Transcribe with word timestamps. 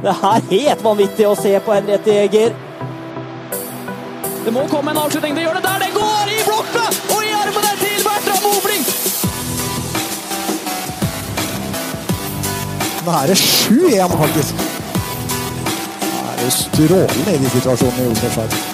Det 0.00 0.08
er 0.08 0.44
helt 0.50 0.84
vanvittig 0.84 1.26
å 1.28 1.34
se 1.36 1.52
på 1.60 1.74
Henriette 1.76 2.14
Jæger. 2.16 2.54
Det 4.44 4.52
må 4.52 4.64
komme 4.70 4.90
en 4.90 5.02
avslutning. 5.04 5.36
Det 5.36 5.44
gjør 5.44 5.58
det 5.60 5.62
der. 5.66 5.84
Det 5.84 5.92
går 5.94 6.32
i 6.32 6.40
blokka 6.48 6.86
og 6.88 7.20
i 7.28 7.34
armene 7.36 7.74
til 7.82 8.02
Bertram 8.08 8.42
mobling. 8.48 8.88
Nå 13.04 13.16
er 13.20 13.30
det 13.30 13.38
7-1, 13.38 14.18
faktisk. 14.24 14.66
Nå 16.08 16.28
er 16.32 16.44
det 16.44 16.52
strålende 16.56 17.34
i 17.36 17.40
de 17.44 17.56
situasjonene 17.56 18.08
i 18.08 18.12
Oslo 18.16 18.71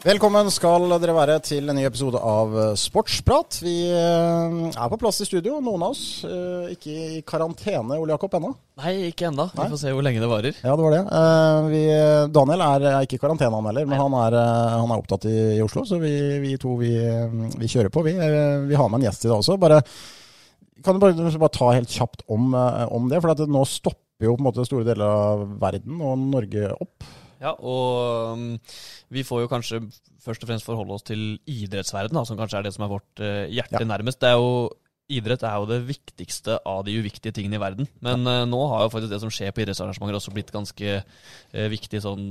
Velkommen 0.00 0.48
skal 0.48 0.86
dere 1.02 1.12
være 1.12 1.34
til 1.44 1.66
en 1.68 1.76
ny 1.76 1.82
episode 1.84 2.16
av 2.24 2.54
Sportsprat. 2.80 3.58
Vi 3.60 3.74
eh, 3.92 4.54
er 4.72 4.88
på 4.88 4.96
plass 5.02 5.18
i 5.20 5.26
studio, 5.28 5.58
noen 5.60 5.82
av 5.84 5.92
oss. 5.92 6.22
eh, 6.24 6.70
Ikke 6.72 6.94
i 7.18 7.18
karantene, 7.28 7.98
Ole 8.00 8.14
Jakob, 8.14 8.32
ennå. 8.38 8.54
Nei, 8.80 8.94
ikke 9.10 9.28
ennå. 9.28 9.50
Vi 9.52 9.66
får 9.74 9.82
se 9.82 9.92
hvor 9.92 10.06
lenge 10.06 10.22
det 10.24 10.30
varer. 10.30 10.56
Ja, 10.64 10.72
det 10.72 10.86
var 10.86 10.96
det. 10.96 11.02
Eh, 11.18 11.68
Vi, 11.74 11.82
Daniel 12.32 12.64
er, 12.64 12.86
er 12.94 13.04
ikke 13.04 13.18
i 13.20 13.22
karantene, 13.26 13.52
han 13.60 13.68
heller, 13.68 13.90
men 13.92 14.00
han 14.00 14.16
er, 14.22 14.38
eh, 14.40 14.78
han 14.80 14.88
er 14.96 15.04
opptatt 15.04 15.28
i, 15.28 15.36
i 15.58 15.62
Oslo. 15.66 15.84
Så 15.84 16.00
vi, 16.00 16.14
vi 16.46 16.56
to 16.64 16.78
vi, 16.80 16.94
vi 17.60 17.68
kjører 17.76 17.92
på, 17.92 18.06
vi. 18.08 18.16
Eh, 18.16 18.64
Vi 18.72 18.80
har 18.80 18.88
med 18.88 19.02
en 19.02 19.08
gjest 19.10 19.28
i 19.28 19.34
dag 19.34 19.36
også. 19.44 19.60
Bare, 19.60 19.82
kan 20.80 20.96
du 20.96 21.04
bare, 21.04 21.36
bare 21.44 21.56
ta 21.60 21.74
helt 21.76 21.92
kjapt 21.92 22.24
om, 22.32 22.54
eh, 22.56 22.86
om 22.88 23.12
det? 23.12 23.20
For 23.20 23.36
at 23.36 23.44
nå 23.44 23.68
stopper 23.68 24.30
jo 24.32 24.38
på 24.38 24.40
en 24.46 24.48
måte 24.48 24.64
store 24.64 24.88
deler 24.88 25.04
av 25.12 25.44
verden 25.60 26.00
og 26.00 26.24
Norge 26.24 26.72
opp. 26.80 27.04
Ja, 27.40 27.54
og 27.56 28.36
um, 28.36 28.46
vi 29.12 29.24
får 29.24 29.44
jo 29.44 29.50
kanskje 29.50 29.80
først 30.20 30.44
og 30.44 30.50
fremst 30.50 30.68
forholde 30.68 30.98
oss 30.98 31.06
til 31.08 31.38
idrettsverden, 31.48 32.16
da, 32.18 32.26
som 32.28 32.36
kanskje 32.38 32.60
er 32.60 32.68
det 32.68 32.74
som 32.76 32.84
er 32.84 32.92
vårt 32.92 33.24
uh, 33.24 33.46
hjerte 33.48 33.80
Ja. 33.80 33.88
nærmest. 33.88 34.20
Det 34.22 34.32
er 34.32 34.38
jo 34.40 34.70
Idrett 35.10 35.42
er 35.42 35.56
jo 35.58 35.64
det 35.66 35.80
viktigste 35.88 36.60
av 36.70 36.84
de 36.86 36.92
uviktige 36.94 37.34
tingene 37.34 37.56
i 37.58 37.60
verden. 37.60 37.88
Men 37.98 38.22
uh, 38.30 38.44
nå 38.46 38.60
har 38.70 38.84
jo 38.84 38.92
faktisk 38.92 39.10
det 39.10 39.18
som 39.18 39.32
skjer 39.34 39.50
på 39.50 39.64
idrettsarrangementer 39.64 40.20
også 40.20 40.30
blitt 40.36 40.52
ganske 40.54 41.00
uh, 41.00 41.64
viktig 41.72 41.98
sånn 42.04 42.28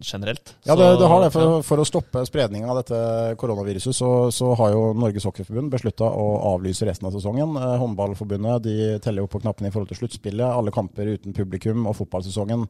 generelt. 0.00 0.54
Ja, 0.64 0.76
det, 0.76 0.86
det 0.98 1.08
har 1.10 1.20
det. 1.22 1.30
For, 1.34 1.58
for 1.66 1.82
å 1.82 1.86
stoppe 1.86 2.24
spredningen 2.26 2.70
av 2.70 2.80
dette 2.80 3.34
koronaviruset, 3.40 3.94
så, 3.94 4.10
så 4.34 4.54
har 4.58 4.72
jo 4.74 4.80
Norges 4.96 5.26
Hockeyforbund 5.28 5.70
beslutta 5.74 6.08
å 6.08 6.26
avlyse 6.54 6.88
resten 6.88 7.08
av 7.08 7.14
sesongen. 7.14 7.54
Eh, 7.60 7.76
Håndballforbundet 7.82 8.64
de 8.64 8.76
teller 9.04 9.24
jo 9.24 9.30
på 9.30 9.42
knappene 9.44 9.70
i 9.70 9.74
forhold 9.74 9.92
til 9.92 10.00
sluttspillet. 10.02 10.46
Alle 10.48 10.74
kamper 10.74 11.12
uten 11.14 11.36
publikum 11.36 11.86
og 11.90 11.98
fotballsesongen 12.00 12.66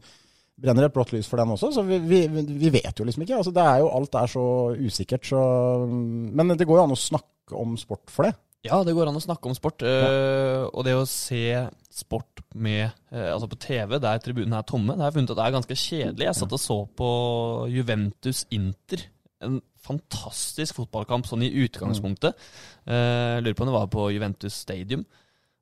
brenner 0.61 0.87
et 0.87 0.95
blått 0.95 1.13
lys 1.15 1.29
for 1.31 1.41
den 1.41 1.53
også. 1.55 1.73
Så 1.75 1.85
vi, 1.87 1.99
vi, 2.05 2.25
vi 2.31 2.73
vet 2.75 2.99
jo 2.99 3.07
liksom 3.07 3.25
ikke. 3.27 3.39
Altså, 3.41 3.53
det 3.55 3.65
er 3.65 3.83
jo, 3.83 3.91
alt 3.97 4.19
er 4.21 4.31
så 4.31 4.47
usikkert. 4.79 5.27
Så, 5.27 5.41
men 5.89 6.55
det 6.55 6.69
går 6.69 6.81
jo 6.81 6.87
an 6.87 6.97
å 6.97 7.01
snakke 7.01 7.59
om 7.59 7.77
sport 7.81 8.13
for 8.13 8.29
det. 8.29 8.35
Ja, 8.65 8.79
det 8.81 8.95
går 8.97 9.11
an 9.11 9.19
å 9.19 9.21
snakke 9.21 9.51
om 9.51 9.57
sport. 9.57 9.83
øh, 9.85 10.63
og 10.71 10.87
det 10.87 10.95
å 10.97 11.05
se 11.09 11.67
sport 11.93 12.41
med, 12.57 12.95
øh, 13.13 13.27
altså 13.35 13.49
på 13.51 13.59
TV 13.61 13.99
der 14.01 14.23
tribunene 14.25 14.63
er 14.63 14.69
tomme, 14.69 14.95
det 14.95 15.05
har 15.05 15.11
jeg 15.11 15.19
funnet 15.19 15.35
at 15.35 15.41
det 15.41 15.45
er 15.45 15.57
ganske 15.59 15.77
kjedelig. 15.83 16.29
Jeg 16.31 16.39
satt 16.39 16.57
og 16.57 16.63
så 16.63 16.79
på 16.97 17.11
Juventus 17.75 18.47
Inter. 18.55 19.05
En 19.45 19.59
fantastisk 19.85 20.79
fotballkamp 20.79 21.29
sånn 21.29 21.45
i 21.45 21.53
utgangspunktet. 21.67 22.41
Uh, 22.89 23.37
lurer 23.45 23.57
på 23.59 23.67
om 23.67 23.69
det 23.69 23.77
var 23.77 23.91
på 23.93 24.07
Juventus 24.15 24.57
Stadium. 24.65 25.05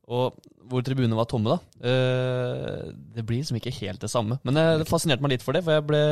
Og 0.09 0.35
hvor 0.69 0.83
tribunene 0.83 1.15
var 1.15 1.29
tomme, 1.31 1.55
da. 1.55 1.59
Eh, 1.87 2.89
det 3.15 3.23
blir 3.27 3.39
liksom 3.43 3.59
ikke 3.61 3.75
helt 3.83 4.01
det 4.03 4.11
samme. 4.11 4.39
Men 4.47 4.57
eh, 4.59 4.79
det 4.83 4.89
fascinerte 4.91 5.23
meg 5.23 5.37
litt 5.37 5.45
for 5.47 5.55
det, 5.55 5.63
for 5.67 5.77
jeg 5.77 5.87
ble 5.87 6.03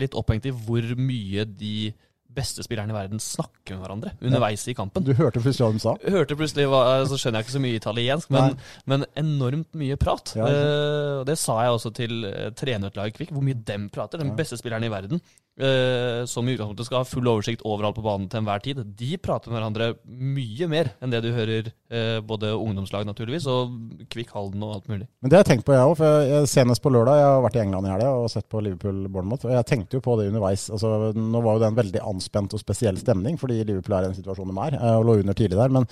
litt 0.00 0.14
opphengt 0.18 0.46
i 0.46 0.52
hvor 0.54 0.86
mye 0.98 1.44
de 1.48 1.90
beste 2.30 2.62
spillerne 2.62 2.92
i 2.92 2.94
verden 2.94 3.18
snakker 3.18 3.74
med 3.74 3.82
hverandre 3.82 4.12
underveis 4.22 4.62
i 4.70 4.74
kampen. 4.78 5.02
Du 5.02 5.10
hørte 5.18 5.40
plutselig 5.42 5.66
hva 5.66 5.74
de 5.74 5.82
sa. 5.82 5.94
Hørte 6.14 6.36
plutselig, 6.38 6.68
hva- 6.70 7.02
Så 7.10 7.18
skjønner 7.18 7.40
jeg 7.42 7.48
ikke 7.48 7.56
så 7.56 7.62
mye 7.64 7.80
italiensk, 7.80 8.30
men, 8.30 8.54
men 8.86 9.04
enormt 9.18 9.74
mye 9.74 9.96
prat. 9.98 10.30
Ja. 10.38 10.46
Eh, 10.46 11.24
Det 11.26 11.34
sa 11.42 11.58
jeg 11.64 11.74
også 11.74 11.90
til 11.98 12.22
trenerutlaget 12.54 13.16
Kvikk, 13.18 13.32
hvor 13.34 13.42
mye 13.42 13.58
dem 13.66 13.88
prater. 13.90 14.22
Den 14.22 14.36
beste 14.38 14.56
spilleren 14.62 14.86
i 14.86 14.92
verden, 14.94 15.18
eh, 15.60 16.24
som 16.30 16.48
i 16.48 16.54
utgangspunktet 16.56 16.88
skal 16.88 17.02
ha 17.02 17.08
full 17.08 17.28
oversikt 17.30 17.64
overalt 17.68 17.98
på 17.98 18.04
banen 18.04 18.28
til 18.30 18.40
enhver 18.40 18.62
tid, 18.64 18.82
de 18.98 19.10
prater 19.22 19.52
med 19.52 19.60
hverandre 19.60 19.90
mye 20.08 20.68
mer 20.70 20.92
enn 21.00 21.12
det 21.12 21.22
du 21.24 21.30
hører 21.36 21.70
eh, 21.70 22.18
både 22.24 22.52
ungdomslag 22.56 23.06
naturligvis, 23.08 23.48
og 23.50 24.06
Kvikk 24.12 24.34
Halden 24.36 24.64
og 24.66 24.74
alt 24.78 24.90
mulig. 24.90 25.06
Men 25.20 25.30
det 25.30 25.38
har 25.38 25.44
jeg 25.44 25.50
tenkt 25.52 25.68
på, 25.68 25.76
jeg 25.76 25.86
òg. 25.86 25.96
For 26.00 26.48
senest 26.50 26.84
på 26.84 26.92
lørdag, 26.94 27.20
jeg 27.20 27.28
har 27.28 27.44
vært 27.46 27.58
i 27.58 27.62
England 27.64 27.88
i 27.88 27.94
helga 27.94 28.12
og 28.18 28.28
sett 28.32 28.48
på 28.50 28.62
Liverpool-Bournemouth. 28.66 29.46
Og 29.48 29.54
jeg 29.56 29.68
tenkte 29.68 29.98
jo 29.98 30.04
på 30.04 30.16
det 30.20 30.28
underveis. 30.30 30.68
Altså, 30.72 31.12
nå 31.16 31.44
var 31.44 31.56
jo 31.56 31.64
det 31.64 31.70
en 31.70 31.80
veldig 31.80 32.04
anspent 32.12 32.56
og 32.56 32.62
spesiell 32.62 32.98
stemning, 33.00 33.38
fordi 33.40 33.62
Liverpool 33.62 33.98
er 33.98 34.06
i 34.06 34.10
den 34.10 34.18
situasjonen 34.18 34.56
de 34.56 34.66
er, 34.68 34.78
eh, 34.80 34.98
og 34.98 35.08
lå 35.08 35.18
under 35.22 35.36
tidlig 35.36 35.60
der. 35.60 35.74
Men 35.78 35.88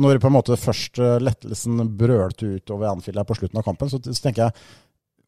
når 0.00 0.20
på 0.22 0.30
en 0.30 0.36
måte 0.36 0.60
først 0.60 1.00
eh, 1.02 1.18
lettelsen 1.22 1.82
brølte 1.98 2.54
ut 2.56 2.74
over 2.74 2.92
Anfield 2.92 3.20
her 3.20 3.28
på 3.28 3.36
slutten 3.38 3.60
av 3.60 3.66
kampen, 3.66 3.90
så, 3.92 4.00
så 4.02 4.22
tenker 4.22 4.48
jeg 4.48 4.70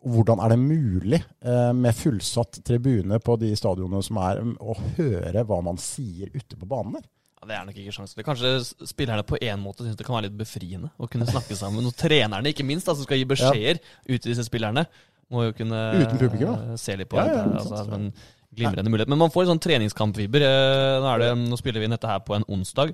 hvordan 0.05 0.41
er 0.43 0.53
det 0.55 0.59
mulig 0.61 1.19
eh, 1.45 1.73
med 1.77 1.95
fullsatt 1.95 2.61
tribune 2.67 3.19
på 3.23 3.37
de 3.41 3.53
stadionene 3.59 4.03
som 4.03 4.19
er, 4.23 4.41
mm, 4.43 4.57
å 4.61 4.75
høre 4.99 5.45
hva 5.49 5.61
man 5.65 5.79
sier 5.81 6.31
ute 6.35 6.59
på 6.59 6.69
banen 6.69 6.99
der? 6.99 7.05
Ja, 7.43 7.47
Det 7.51 7.57
er 7.59 7.65
nok 7.67 7.79
ikke 7.83 7.95
sjans. 7.97 8.15
Kanskje 8.27 8.53
spillerne 8.87 9.25
på 9.27 9.39
en 9.43 9.63
måte 9.63 9.83
syns 9.87 9.97
det 9.99 10.07
kan 10.07 10.15
være 10.19 10.29
litt 10.29 10.37
befriende 10.39 10.93
å 11.03 11.09
kunne 11.11 11.27
snakke 11.27 11.57
sammen. 11.59 11.87
Og 11.89 11.97
trenerne, 11.99 12.53
ikke 12.53 12.67
minst, 12.67 12.87
da, 12.87 12.95
som 12.95 13.07
skal 13.07 13.19
gi 13.19 13.27
beskjeder 13.33 13.81
ut 13.83 14.21
til 14.21 14.31
disse 14.31 14.47
spillerne, 14.47 14.85
må 15.33 15.47
jo 15.49 15.57
kunne 15.57 15.81
Uten 15.97 16.21
publikum, 16.21 16.53
da. 16.53 16.73
eh, 16.75 16.79
se 16.79 16.95
litt 17.01 17.09
på 17.11 17.19
Ja, 17.19 17.27
ja, 17.27 17.43
det. 17.49 17.59
Altså, 17.63 17.77
sant. 17.81 17.91
men, 17.91 18.07
en 18.13 18.59
glimrende 18.59 18.91
mulighet. 18.93 19.09
Men 19.09 19.23
man 19.23 19.31
får 19.33 19.47
sånn 19.49 19.63
treningskampvibber. 19.65 20.45
Eh, 20.45 20.97
Nå, 21.03 21.35
nå 21.49 21.57
spiller 21.59 21.81
vi 21.81 21.89
inn 21.89 21.95
dette 21.97 22.11
her 22.11 22.21
på 22.27 22.37
en 22.37 22.45
onsdag. 22.53 22.93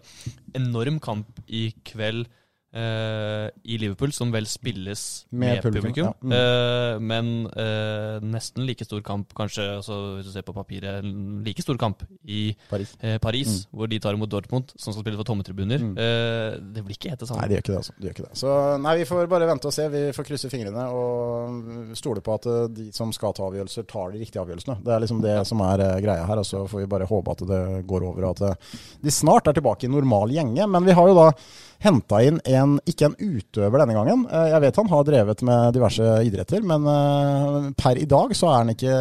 Enorm 0.54 1.00
kamp 1.02 1.40
i 1.50 1.72
kveld. 1.84 2.28
Eh, 2.74 3.48
I 3.64 3.78
Liverpool, 3.80 4.12
som 4.12 4.32
vel 4.32 4.46
spilles 4.48 5.26
Med 5.30 5.56
med, 5.56 5.62
publikum, 5.62 5.92
publikum. 5.92 6.06
ja. 6.06 6.12
Mm. 6.20 6.34
Uh, 6.34 7.00
men 7.00 7.30
uh, 7.52 8.18
nesten 8.24 8.66
like 8.68 8.84
stor 8.84 9.00
kamp, 9.04 9.32
kanskje 9.36 9.64
altså, 9.78 9.98
hvis 10.16 10.28
du 10.28 10.32
ser 10.34 10.44
på 10.46 10.54
papiret, 10.56 11.04
like 11.44 11.62
stor 11.64 11.78
kamp 11.80 12.02
i 12.24 12.54
Paris. 12.70 12.94
Paris, 13.22 13.54
hvor 13.72 13.88
de 13.88 13.98
tar 14.02 14.16
imot 14.16 14.30
Dortmund, 14.30 14.72
som 14.76 14.92
skal 14.92 15.02
spille 15.04 15.18
for 15.20 15.28
tomme 15.28 15.46
tribuner. 15.46 15.82
Mm. 15.82 15.94
Det 16.74 16.84
blir 16.84 16.96
ikke 16.96 17.12
helt 17.12 17.22
det 17.22 17.28
samme. 17.28 17.42
Nei, 17.42 17.48
det 17.48 17.58
gjør 17.58 17.64
ikke 17.64 17.72
det. 17.72 17.80
altså. 17.82 17.94
Det 17.96 18.08
gjør 18.08 18.16
ikke 18.16 18.26
det. 18.26 18.40
Så 18.40 18.54
nei, 18.84 18.94
vi 19.00 19.06
får 19.08 19.30
bare 19.32 19.48
vente 19.48 19.70
og 19.70 19.74
se. 19.74 19.86
Vi 19.92 20.02
får 20.16 20.28
krysse 20.28 20.50
fingrene 20.52 20.86
og 20.94 21.94
stole 21.98 22.22
på 22.24 22.36
at 22.36 22.48
de 22.74 22.88
som 22.96 23.12
skal 23.16 23.36
ta 23.36 23.46
avgjørelser, 23.48 23.86
tar 23.88 24.12
de 24.12 24.22
riktige 24.22 24.42
avgjørelsene. 24.42 24.80
Det 24.84 24.94
er 24.94 25.04
liksom 25.04 25.22
det 25.24 25.36
som 25.48 25.62
er 25.66 25.84
greia 26.04 26.26
her. 26.28 26.42
Og 26.42 26.48
så 26.48 26.64
får 26.68 26.84
vi 26.84 26.90
bare 26.90 27.08
håpe 27.08 27.36
at 27.36 27.46
det 27.48 27.62
går 27.88 28.08
over, 28.10 28.28
og 28.28 28.44
at 28.44 28.70
de 29.04 29.14
snart 29.14 29.48
er 29.48 29.56
tilbake 29.58 29.88
i 29.88 29.92
normal 29.92 30.34
gjenge. 30.34 30.68
Men 30.68 30.86
vi 30.88 30.96
har 30.96 31.10
jo 31.10 31.16
da 31.18 31.30
henta 31.84 32.20
inn 32.26 32.40
en, 32.48 32.76
ikke 32.90 33.08
en 33.08 33.16
utøver 33.18 33.82
denne 33.82 33.94
gangen. 33.96 34.24
Eh, 34.26 34.48
Jeg 34.52 34.62
vet 34.64 34.80
han 34.80 34.90
har 34.92 35.06
drevet 35.06 35.42
med 35.46 35.76
diverse 35.76 36.10
idretter, 36.26 36.64
men 36.66 36.86
eh, 36.90 37.70
per 37.78 38.00
i 38.00 38.06
dag 38.10 38.34
så 38.36 38.50
er 38.50 38.62
han 38.64 38.74
ikke 38.74 38.94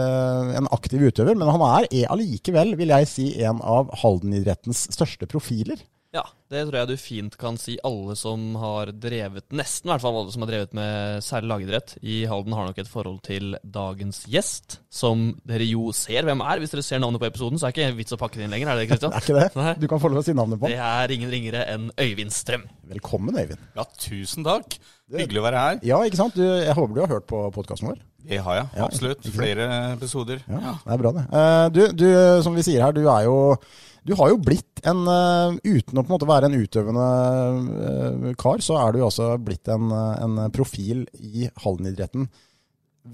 en 0.61 0.69
aktiv 0.75 1.07
utøver. 1.09 1.37
Men 1.37 1.49
han 1.53 1.65
er, 1.71 1.89
er 1.89 2.13
allikevel, 2.13 2.75
vil 2.79 2.93
jeg 2.93 3.09
si, 3.09 3.29
en 3.41 3.61
av 3.65 3.89
Halden-idrettens 4.03 4.87
største 4.93 5.29
profiler. 5.29 5.81
Ja, 6.15 6.21
det 6.49 6.61
tror 6.69 6.77
jeg 6.79 6.87
du 6.87 6.95
fint 6.99 7.35
kan 7.39 7.57
si. 7.59 7.75
Alle 7.85 8.15
som 8.17 8.53
har 8.61 8.89
drevet, 8.95 9.43
nesten 9.51 9.89
i 9.89 9.91
hvert 9.91 10.03
fall 10.05 10.15
alle 10.21 10.31
som 10.33 10.45
har 10.45 10.49
drevet 10.53 10.75
med 10.77 11.23
særlig 11.25 11.49
lagidrett 11.51 11.95
i 11.99 12.21
Halden, 12.31 12.55
har 12.55 12.69
nok 12.69 12.79
et 12.79 12.89
forhold 12.89 13.19
til 13.27 13.57
dagens 13.61 14.21
gjest, 14.31 14.79
som 14.89 15.33
dere 15.47 15.67
jo 15.67 15.89
ser 15.95 16.23
hvem 16.29 16.41
er. 16.47 16.63
Hvis 16.63 16.71
dere 16.73 16.85
ser 16.87 17.03
navnet 17.03 17.21
på 17.21 17.27
episoden, 17.27 17.59
så 17.59 17.67
er 17.67 17.75
det 17.75 17.83
ikke 17.89 17.99
vits 17.99 18.15
å 18.15 18.21
pakke 18.21 18.39
det 18.39 18.47
inn 18.47 18.55
lenger, 18.55 18.71
er 18.71 18.79
det 18.79 18.85
Det 18.87 18.93
Kristian? 18.95 19.17
er 19.19 19.25
ikke 19.27 19.39
det. 19.41 19.47
Nei. 19.59 19.73
Du 19.83 19.87
kan 19.91 20.01
få 20.03 20.13
lov 20.13 20.23
å 20.23 20.27
si 20.29 20.37
navnet 20.37 20.63
på 20.63 20.71
Det 20.71 20.79
er 20.87 21.15
ingen 21.17 21.33
ringere 21.33 21.65
enn 21.75 21.89
Øyvind 21.99 22.33
Strøm. 22.35 22.63
Velkommen, 22.93 23.35
Øyvind. 23.43 23.67
Ja, 23.75 23.85
tusen 23.99 24.47
takk. 24.47 24.79
Hyggelig 25.13 25.39
å 25.39 25.45
være 25.45 25.59
her. 25.63 25.77
Ja, 25.87 25.97
ikke 26.03 26.19
sant? 26.19 26.35
Du, 26.35 26.43
jeg 26.43 26.73
håper 26.75 26.95
du 26.97 27.01
har 27.05 27.11
hørt 27.15 27.27
på 27.29 27.39
podkasten 27.55 27.87
vår. 27.93 27.99
Det 28.27 28.41
har 28.43 28.57
jeg. 28.57 28.65
Ja, 28.75 28.87
Absolutt. 28.89 29.21
ikke? 29.23 29.35
Flere 29.37 29.67
episoder. 29.93 30.41
Ja, 30.51 30.73
Det 30.83 30.95
er 30.97 30.99
bra, 31.03 31.11
det. 31.15 31.25
Eh, 31.31 31.67
Du, 31.77 31.81
du, 31.95 32.07
som 32.43 32.57
vi 32.57 32.65
sier 32.67 32.83
her, 32.83 32.91
du 32.91 33.05
er 33.07 33.23
jo 33.29 33.37
Du 34.07 34.13
har 34.15 34.29
jo 34.31 34.37
blitt 34.39 34.81
en 34.87 35.05
eh, 35.11 35.55
Uten 35.77 35.99
å 35.99 36.03
på 36.03 36.11
en 36.11 36.15
måte 36.17 36.27
være 36.27 36.49
en 36.51 36.57
utøvende 36.59 37.07
eh, 38.27 38.35
kar, 38.39 38.59
så 38.63 38.75
er 38.81 38.91
du 38.95 38.99
jo 38.99 39.07
også 39.07 39.29
blitt 39.39 39.67
en, 39.71 39.87
en 39.95 40.51
profil 40.51 41.05
i 41.19 41.47
Hallen-idretten. 41.63 42.27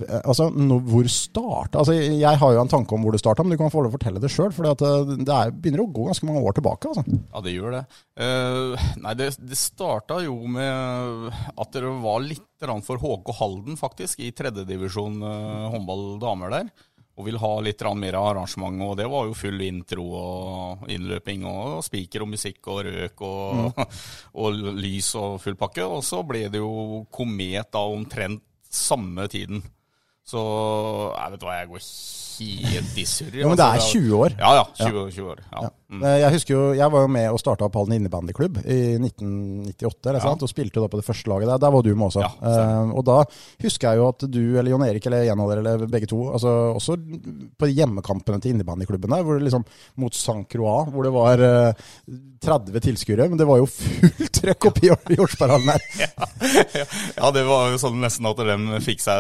Eh, 0.02 0.22
Altså, 0.24 0.48
no, 0.50 0.80
hvor 0.88 1.08
starta 1.12 1.82
altså, 1.82 1.96
Jeg 1.96 2.40
har 2.40 2.54
jo 2.56 2.62
en 2.62 2.72
tanke 2.72 2.96
om 2.96 3.04
hvor 3.04 3.14
det 3.16 3.22
starta, 3.22 3.44
men 3.44 3.54
du 3.54 3.60
kan 3.62 3.72
få 3.74 3.84
lov 3.84 3.94
å 3.94 3.98
fortelle 3.98 4.22
det 4.24 4.32
sjøl. 4.34 4.54
For 4.56 4.68
det 4.68 5.28
er, 5.28 5.52
begynner 5.54 5.84
å 5.84 5.92
gå 5.94 6.08
ganske 6.10 6.30
mange 6.30 6.44
år 6.44 6.58
tilbake. 6.58 6.94
Altså. 6.94 7.20
Ja, 7.34 7.44
det 7.44 7.56
gjør 7.56 7.78
det. 7.78 7.84
Uh, 8.14 8.88
nei, 9.04 9.14
det, 9.20 9.30
det 9.42 9.60
starta 9.60 10.20
jo 10.24 10.38
med 10.48 11.30
at 11.34 11.76
det 11.76 11.94
var 12.04 12.24
litt 12.26 12.50
for 12.64 12.96
HK 12.96 13.34
Halden, 13.42 13.76
faktisk, 13.76 14.22
i 14.24 14.32
tredjedivisjon 14.32 15.18
uh, 15.20 15.70
håndball 15.74 16.14
damer 16.22 16.54
der. 16.54 16.70
Og 17.14 17.28
ville 17.28 17.42
ha 17.42 17.52
litt 17.62 17.84
mer 18.00 18.16
arrangement, 18.18 18.80
og 18.82 18.96
det 18.98 19.06
var 19.12 19.28
jo 19.28 19.36
full 19.38 19.60
intro 19.62 20.06
og 20.18 20.88
innløping 20.90 21.44
og 21.46 21.84
spiker 21.86 22.24
og 22.26 22.32
musikk 22.32 22.72
og 22.74 22.80
røk 22.88 23.22
og, 23.28 23.84
og 24.42 24.64
lys 24.80 25.12
og 25.20 25.38
full 25.44 25.60
pakke. 25.60 25.86
Og 25.86 26.02
så 26.08 26.24
ble 26.26 26.48
det 26.50 26.64
jo 26.64 27.04
komet 27.14 27.70
da 27.76 27.84
omtrent 27.86 28.42
samme 28.74 29.28
tiden. 29.30 29.62
Så 30.28 30.42
jeg 31.18 31.34
vet 31.34 31.44
hva, 31.46 31.56
jeg 31.60 31.70
går 31.74 31.84
helt 32.74 32.98
i 33.00 33.06
surr. 33.08 33.34
Jo, 33.42 33.48
men 33.52 33.60
det 33.60 33.66
er 33.70 33.86
20 33.88 34.18
år. 34.20 34.36
Ja, 34.40 34.52
ja. 34.60 34.66
20, 34.88 35.08
20 35.16 35.32
år. 35.34 35.42
Ja. 35.52 35.70
Mm. 35.94 36.02
Eh, 36.10 36.16
Jeg 36.24 36.32
husker 36.34 36.54
jo, 36.56 36.62
jeg 36.74 36.90
var 36.90 37.04
jo 37.06 37.10
med 37.14 37.28
og 37.30 37.38
starta 37.38 37.68
opp 37.68 37.76
Halden 37.78 37.94
innebandyklubb 38.00 38.56
i 38.66 38.78
1998, 38.98 40.10
eller 40.10 40.20
Ja. 40.20 40.26
sant? 40.26 40.42
og 40.42 40.50
spilte 40.50 40.82
da 40.82 40.88
på 40.90 40.98
det 40.98 41.06
første 41.06 41.30
laget 41.30 41.48
der. 41.52 41.60
Der 41.62 41.72
var 41.76 41.84
du 41.86 41.92
med 41.94 42.08
også. 42.08 42.24
Ja, 42.24 42.32
eh, 42.42 42.92
og 42.98 43.04
da 43.06 43.18
husker 43.62 43.90
jeg 43.92 43.98
jo 44.02 44.08
at 44.10 44.26
du 44.32 44.40
eller 44.58 44.72
Jon 44.72 44.86
Erik 44.88 45.06
eller 45.06 45.28
en 45.32 45.40
av 45.44 45.50
dere, 45.52 45.60
eller 45.62 45.86
begge 45.88 46.08
to, 46.10 46.32
altså 46.34 46.74
også 46.80 46.98
på 47.60 47.70
hjemmekampene 47.70 48.42
til 48.42 48.56
innebandyklubben 48.56 49.10
der, 49.14 49.24
hvor 49.24 49.38
det 49.38 49.46
liksom 49.52 49.66
mot 50.02 50.14
Saint-Croix, 50.18 50.90
hvor 50.90 51.04
det 51.06 51.14
var 51.14 51.38
uh, 51.40 51.74
30 52.44 52.80
tilskuere, 52.82 53.30
men 53.30 53.38
det 53.38 53.46
var 53.48 53.62
jo 53.62 53.68
fullt 53.70 54.32
trøkk 54.42 54.66
oppi 54.72 54.90
Jordsparhallen 54.90 55.70
her. 55.70 55.82
Ja, 57.18 57.30
det 57.32 57.44
var 57.48 57.70
jo 57.72 57.78
sånn 57.80 58.02
nesten 58.04 58.26
at 58.28 58.38
de 58.42 58.80
fikk 58.84 59.00
seg 59.04 59.16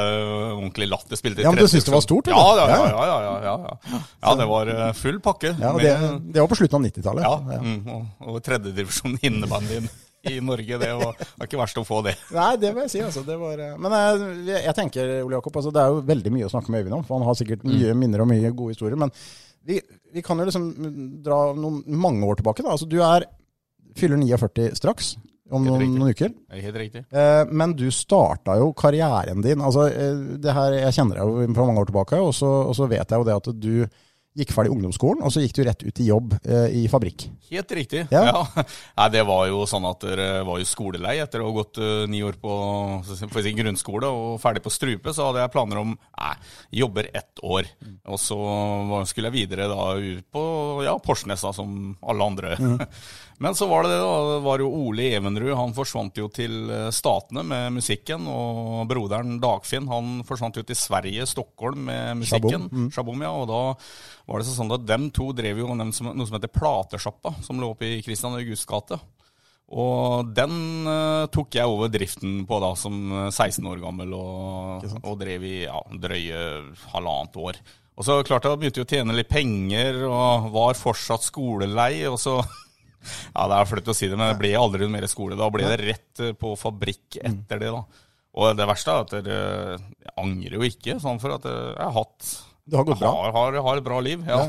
ordentlig 0.57 0.89
latter. 0.91 1.15
Spilte 1.19 1.39
i 1.41 1.45
Ja, 1.45 1.51
men 1.53 1.61
du 1.63 1.69
syns 1.71 1.85
det 1.87 1.93
var 1.93 2.01
stort, 2.03 2.27
Ja, 2.27 2.35
eller? 2.39 2.67
ja, 2.67 2.67
ja. 2.67 2.83
Ja. 2.83 2.89
ja, 2.89 3.05
ja, 3.07 3.12
ja, 3.21 3.33
ja. 3.45 3.99
ja 4.23 4.33
det 4.39 4.47
var 4.49 4.71
eh, 4.73 4.87
full 4.97 5.19
pakke. 5.23 5.51
Ja, 5.59 5.73
det, 5.77 5.91
det 6.33 6.41
var 6.41 6.49
på 6.51 6.57
slutten 6.59 6.79
av 6.79 6.87
90-tallet. 6.89 7.23
ja, 7.27 7.59
mm, 7.61 7.83
og, 7.93 8.33
og 8.33 8.41
tredjedivisjon 8.45 9.17
innebandy 9.21 9.81
i 10.31 10.37
Norge, 10.39 10.77
det 10.79 10.89
var, 10.95 11.17
var 11.19 11.47
ikke 11.49 11.59
verst 11.59 11.77
å 11.81 11.83
få 11.83 11.97
det. 12.05 12.13
Nei, 12.31 12.53
det 12.61 12.69
må 12.75 12.85
jeg 12.85 12.91
si. 12.93 13.01
altså. 13.03 13.25
Det 13.27 13.35
var, 13.41 13.59
eh, 13.59 13.73
men 13.77 13.95
eh, 13.97 14.25
jeg, 14.53 14.61
jeg 14.69 14.75
tenker, 14.77 15.09
Ole 15.25 15.35
Jakob, 15.39 15.57
altså, 15.59 15.73
det 15.75 15.81
er 15.83 15.91
jo 15.91 16.03
veldig 16.07 16.31
mye 16.37 16.47
å 16.47 16.51
snakke 16.53 16.71
med 16.71 16.83
Øyvind 16.85 16.97
om. 17.01 17.03
For 17.07 17.17
han 17.19 17.27
har 17.27 17.39
sikkert 17.39 17.65
Mm. 17.67 17.73
mye 17.75 17.95
minner 17.99 18.23
og 18.23 18.29
mye 18.31 18.51
gode 18.55 18.71
historier. 18.75 18.95
Men 18.99 19.11
vi, 19.67 19.81
vi 20.15 20.21
kan 20.23 20.39
jo 20.39 20.45
liksom 20.47 20.69
dra 21.23 21.41
noen, 21.55 21.81
mange 21.87 22.23
år 22.27 22.39
tilbake. 22.39 22.63
da. 22.63 22.71
Altså, 22.77 22.87
Du 22.87 22.97
er, 23.03 23.27
fyller 23.99 24.17
49 24.23 24.71
straks, 24.79 25.13
om 25.53 25.67
Helt 25.69 25.83
noen, 25.85 26.07
riktig. 26.09 26.29
uker. 26.31 26.55
Er 26.57 26.63
Helt 26.67 26.79
riktig. 26.81 27.03
Eh, 27.13 27.43
men 27.51 27.75
du 27.79 27.85
starta 27.93 28.57
jo 28.59 28.71
karrieren 28.77 29.43
din 29.45 29.61
altså, 29.63 29.87
eh, 29.91 30.23
det 30.43 30.53
her, 30.57 30.79
Jeg 30.83 30.97
kjenner 30.99 31.21
deg 31.21 31.27
jo 31.47 31.53
fra 31.55 31.67
mange 31.69 31.83
år 31.85 31.91
tilbake, 31.91 32.19
og 32.23 32.33
så, 32.37 32.49
og 32.67 32.73
så 32.77 32.89
vet 32.89 33.05
jeg 33.05 33.19
jo 33.21 33.29
det 33.29 33.37
at 33.41 33.53
du 33.59 33.85
gikk 34.33 34.49
ferdig 34.49 34.71
ungdomsskolen, 34.73 35.19
og 35.21 35.29
så 35.29 35.43
gikk 35.43 35.51
du 35.53 35.59
rett 35.67 35.83
ut 35.85 35.99
i 36.01 36.07
jobb 36.07 36.31
eh, 36.41 36.71
i 36.79 36.87
fabrikk. 36.89 37.27
Helt 37.51 37.69
riktig. 37.77 37.99
Ja. 38.09 38.23
Ja. 38.31 38.63
Nei, 38.97 39.05
det 39.13 39.21
var 39.29 39.43
jo 39.45 39.59
sånn 39.69 39.85
at 39.85 40.01
dere 40.01 40.39
var 40.47 40.57
jo 40.57 40.65
skolelei 40.65 41.19
etter 41.21 41.43
å 41.43 41.51
ha 41.51 41.53
gått 41.59 41.77
uh, 41.77 42.07
ni 42.09 42.23
år 42.25 42.39
på 42.41 42.49
for 42.49 43.13
å 43.13 43.17
si- 43.19 43.29
får 43.29 43.43
jeg 43.43 43.51
si, 43.51 43.53
grunnskole 43.61 44.09
og 44.09 44.39
ferdig 44.41 44.63
på 44.65 44.73
Strupe, 44.73 45.13
så 45.13 45.27
hadde 45.29 45.43
jeg 45.43 45.53
planer 45.53 45.83
om 45.83 45.93
nei, 45.93 46.33
jobber 46.81 47.11
ett 47.13 47.43
år. 47.45 47.69
Og 48.09 48.17
så 48.17 48.39
skulle 49.05 49.29
jeg 49.29 49.37
videre 49.45 49.69
da 49.69 49.85
ut 50.01 50.25
på 50.33 50.43
ja, 50.87 50.97
Porsnes, 51.05 51.45
da, 51.45 51.53
som 51.53 51.93
alle 52.01 52.31
andre. 52.33 52.57
Men 53.41 53.55
så 53.57 53.67
var 53.69 53.83
det 53.83 53.93
det, 53.93 54.01
da. 54.03 54.17
Det 54.29 54.41
var 54.45 54.61
jo 54.61 54.69
Ole 54.83 55.07
Evenrud. 55.17 55.53
Han 55.57 55.73
forsvant 55.75 56.19
jo 56.21 56.27
til 56.33 56.69
eh, 56.69 56.89
Statene 56.93 57.43
med 57.47 57.77
musikken. 57.79 58.27
Og 58.29 58.83
broderen 58.89 59.39
Dagfinn 59.43 59.89
han 59.89 60.19
forsvant 60.27 60.59
jo 60.59 60.65
til 60.67 60.77
Sverige, 60.77 61.25
Stockholm 61.29 61.87
med 61.89 62.21
musikken. 62.21 62.69
Shabom, 62.93 63.25
ja. 63.25 63.33
Og 63.33 63.49
da 63.49 63.63
var 64.29 64.43
det 64.43 64.51
sånn 64.51 64.75
at 64.75 64.85
dem 64.87 65.09
to 65.15 65.31
drev 65.35 65.63
jo 65.63 65.73
noe 65.73 65.91
som 65.95 66.13
heter 66.13 66.53
Platesjappa, 66.53 67.35
som 67.43 67.59
lå 67.61 67.73
oppe 67.73 67.89
i 67.89 68.01
Kristian 68.05 68.37
Augusts 68.37 68.69
gate. 68.69 69.01
Og 69.73 70.33
den 70.35 70.85
uh, 70.85 71.25
tok 71.33 71.55
jeg 71.57 71.69
over 71.69 71.89
driften 71.89 72.43
på 72.49 72.59
da 72.61 72.73
som 72.77 72.97
eh, 73.23 73.29
16 73.31 73.65
år 73.71 73.79
gammel, 73.81 74.11
og, 74.13 74.83
og 75.01 75.15
drev 75.21 75.45
i 75.47 75.55
ja, 75.63 75.79
drøye 76.03 76.41
halvannet 76.91 77.39
år. 77.41 77.57
Og 77.93 78.05
så 78.05 78.19
klart 78.25 78.45
jeg 78.45 78.59
begynte 78.61 78.81
jo 78.81 78.85
å 78.85 78.89
tjene 78.89 79.15
litt 79.17 79.31
penger, 79.31 80.03
og 80.09 80.51
var 80.53 80.77
fortsatt 80.77 81.25
skolelei, 81.25 82.05
og 82.09 82.19
så 82.21 82.39
Ja, 83.33 83.47
det 83.51 83.57
er 83.59 83.69
flaut 83.69 83.91
å 83.91 83.95
si 83.97 84.07
det, 84.11 84.17
men 84.19 84.31
det 84.31 84.39
blir 84.41 84.57
aldri 84.59 84.87
mer 84.91 85.05
skole. 85.11 85.37
Da 85.39 85.49
blir 85.53 85.67
det 85.73 85.79
rett 85.83 86.23
eh, 86.23 86.33
på 86.37 86.53
fabrikk 86.59 87.19
etter 87.21 87.61
det, 87.61 87.71
da. 87.75 87.83
Og 88.33 88.55
det 88.57 88.65
verste 88.65 88.89
er 88.95 89.03
at 89.03 89.11
dere 89.13 89.35
jeg 89.77 90.15
angrer 90.17 90.55
jo 90.57 90.65
ikke, 90.65 90.95
sånn 91.03 91.19
for 91.21 91.35
at 91.35 91.45
eh, 91.49 91.59
jeg 91.75 91.83
har 91.85 91.93
hatt 91.99 92.31
Det 92.65 92.79
har 92.79 92.87
gått 92.87 93.01
bra. 93.03 93.11
Har, 93.13 93.35
har, 93.35 93.59
har 93.67 93.81
et 93.81 93.85
bra 93.85 93.99
liv, 94.01 94.23
ja. 94.25 94.39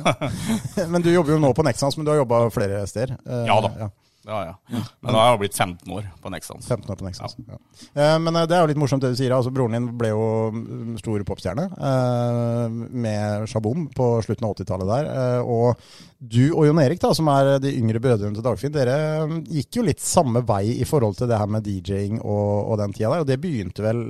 Men 0.93 1.03
du 1.05 1.11
jobber 1.13 1.35
jo 1.37 1.43
nå 1.43 1.51
på 1.57 1.65
Nexans, 1.67 1.97
men 1.99 2.07
du 2.07 2.13
har 2.15 2.23
jobba 2.23 2.45
flere 2.55 2.85
steder. 2.89 3.17
Eh, 3.27 3.45
Ja 3.51 3.59
da. 3.65 3.73
Ja, 3.85 3.91
ja. 4.25 4.57
ja. 4.73 4.81
Men 5.05 5.13
nå 5.13 5.19
har 5.21 5.27
jeg 5.29 5.35
jo 5.35 5.41
blitt 5.43 5.59
15 5.59 5.93
år 5.97 6.07
på 6.23 6.33
Nexans. 6.33 6.69
15 6.69 6.93
år 6.93 6.99
på 7.01 7.07
Nexans. 7.07 7.37
Ja. 7.45 7.59
ja. 7.93 8.07
Men 8.23 8.39
eh, 8.41 8.47
det 8.49 8.57
er 8.57 8.65
jo 8.65 8.71
litt 8.73 8.81
morsomt 8.81 9.05
det 9.05 9.13
du 9.13 9.19
sier. 9.19 9.35
Altså, 9.37 9.53
broren 9.55 9.77
din 9.77 9.91
ble 10.01 10.13
jo 10.15 10.25
mm, 10.55 10.95
stor 11.03 11.25
popstjerne 11.29 11.67
eh, 11.91 12.79
med 13.05 13.47
Shaboom 13.51 13.89
på 13.95 14.09
slutten 14.25 14.49
av 14.49 14.57
80-tallet 14.57 14.93
der. 14.95 15.11
Eh, 15.13 15.53
og 15.55 15.85
du 16.19 16.43
og 16.55 16.65
Jon 16.69 16.81
Erik, 16.81 17.03
da, 17.03 17.13
som 17.17 17.29
er 17.35 17.57
de 17.63 17.75
yngre 17.77 18.01
brødrene 18.03 18.37
til 18.37 18.47
Dagfinn, 18.47 18.75
dere 18.75 18.97
mm, 19.29 19.39
gikk 19.59 19.81
jo 19.81 19.87
litt 19.91 20.03
samme 20.05 20.45
vei 20.49 20.65
i 20.79 20.89
forhold 20.89 21.21
til 21.21 21.31
det 21.31 21.41
her 21.41 21.51
med 21.51 21.69
DJ-ing 21.69 22.21
og, 22.23 22.73
og 22.73 22.81
den 22.81 22.97
tida 22.97 23.13
der. 23.13 23.27
Og 23.27 23.29
det 23.29 23.41
begynte 23.43 23.85
vel 23.85 24.05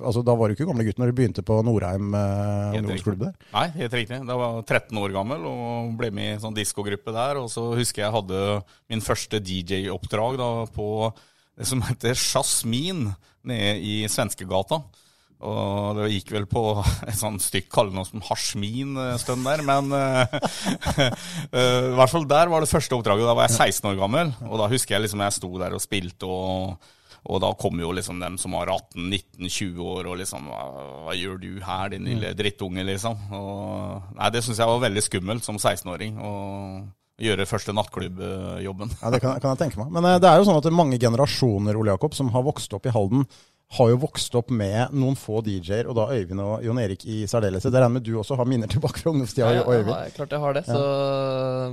Altså, 0.00 0.22
Da 0.26 0.34
var 0.38 0.48
du 0.48 0.56
ikke 0.56 0.66
gamle 0.68 0.86
gutt 0.86 0.98
når 1.00 1.10
du 1.12 1.18
begynte 1.18 1.44
på 1.46 1.58
Norheim 1.66 2.14
eh, 2.18 2.78
ungdomsklubb 2.80 3.22
der? 3.26 3.36
Nei, 3.52 3.66
helt 3.76 3.98
riktig. 4.00 4.20
Da 4.28 4.38
var 4.40 4.58
jeg 4.58 4.66
13 4.66 5.02
år 5.02 5.14
gammel 5.14 5.46
og 5.50 5.94
ble 6.00 6.10
med 6.14 6.30
i 6.30 6.34
en 6.38 6.42
sånn 6.46 6.56
diskogruppe 6.56 7.14
der. 7.14 7.40
Og 7.42 7.48
så 7.52 7.68
husker 7.78 8.06
jeg 8.06 8.16
hadde 8.16 8.42
min 8.90 9.04
første 9.04 9.40
DJ-oppdrag 9.42 10.40
da 10.40 10.50
på 10.74 10.88
det 11.54 11.68
som 11.70 11.84
heter 11.86 12.18
Jasmin 12.18 13.08
nede 13.46 13.78
i 13.78 13.96
Svenskegata. 14.10 14.80
Og 15.44 15.98
det 15.98 16.08
gikk 16.14 16.30
vel 16.32 16.46
på 16.48 16.62
et 17.04 17.16
sånt 17.18 17.42
stygt 17.44 17.68
kallenavn 17.72 18.06
som 18.08 18.22
Hasjmin 18.24 18.96
stund 19.20 19.44
der, 19.44 19.60
men 19.66 19.92
eh, 19.92 20.36
eh, 21.04 21.90
i 21.90 21.96
hvert 21.98 22.12
fall 22.12 22.26
der 22.30 22.52
var 22.52 22.64
det 22.64 22.70
første 22.70 22.96
oppdraget. 22.96 23.28
Da 23.28 23.36
var 23.36 23.50
jeg 23.50 23.74
16 23.76 23.90
år 23.92 23.98
gammel, 24.00 24.32
og 24.48 24.60
da 24.62 24.70
husker 24.72 24.96
jeg 24.96 25.04
liksom 25.04 25.24
jeg 25.26 25.36
sto 25.36 25.50
der 25.60 25.76
og 25.76 25.84
spilte 25.84 26.30
og 26.30 26.92
og 27.24 27.40
da 27.40 27.52
kommer 27.56 27.86
jo 27.86 27.92
liksom 27.96 28.18
dem 28.20 28.34
som 28.40 28.52
har 28.58 28.68
18-19-20 28.74 29.78
år 29.80 30.10
og 30.10 30.18
liksom 30.20 30.50
hva, 30.50 30.64
hva 31.06 31.14
gjør 31.16 31.38
du 31.40 31.48
her, 31.64 31.94
din 31.94 32.04
lille 32.04 32.34
drittunge, 32.36 32.84
liksom. 32.84 33.16
Og, 33.32 34.10
nei, 34.18 34.28
det 34.34 34.42
syns 34.44 34.60
jeg 34.60 34.68
var 34.68 34.82
veldig 34.82 35.04
skummelt 35.06 35.46
som 35.46 35.56
16-åring. 35.56 36.18
Å 36.20 36.32
gjøre 37.24 37.46
første 37.48 37.72
nattklubbjobben. 37.72 38.92
Ja, 39.00 39.10
Det 39.14 39.22
kan, 39.22 39.38
kan 39.40 39.54
jeg 39.54 39.62
tenke 39.62 39.80
meg. 39.80 39.92
Men 39.94 40.08
eh, 40.10 40.20
det 40.20 40.28
er 40.28 40.40
jo 40.40 40.48
sånn 40.48 40.58
at 40.60 40.68
mange 40.74 40.98
generasjoner 41.00 41.78
Ole 41.78 41.94
Jakob, 41.94 42.16
som 42.18 42.32
har 42.34 42.44
vokst 42.44 42.74
opp 42.76 42.88
i 42.90 42.94
Halden, 42.94 43.24
har 43.74 43.88
jo 43.90 43.96
vokst 44.04 44.34
opp 44.38 44.50
med 44.54 44.92
noen 44.94 45.16
få 45.18 45.40
DJ-er, 45.46 45.88
og 45.90 45.96
da 45.98 46.04
Øyvind 46.14 46.40
og 46.44 46.62
Jon 46.62 46.78
Erik 46.78 47.04
i 47.10 47.22
særdeleshet. 47.30 47.72
Det 47.74 47.80
regner 47.82 47.96
med 47.96 48.04
du 48.06 48.12
også 48.20 48.36
har 48.38 48.46
minner 48.50 48.70
tilbake 48.70 49.00
fra 49.02 49.10
ungdomstida, 49.10 49.48
Ja, 49.56 49.62
ja, 49.66 49.80
ja, 49.82 50.10
klart 50.14 50.34
jeg 50.36 50.42
har 50.44 50.54
det. 50.54 50.64
Så 50.68 50.82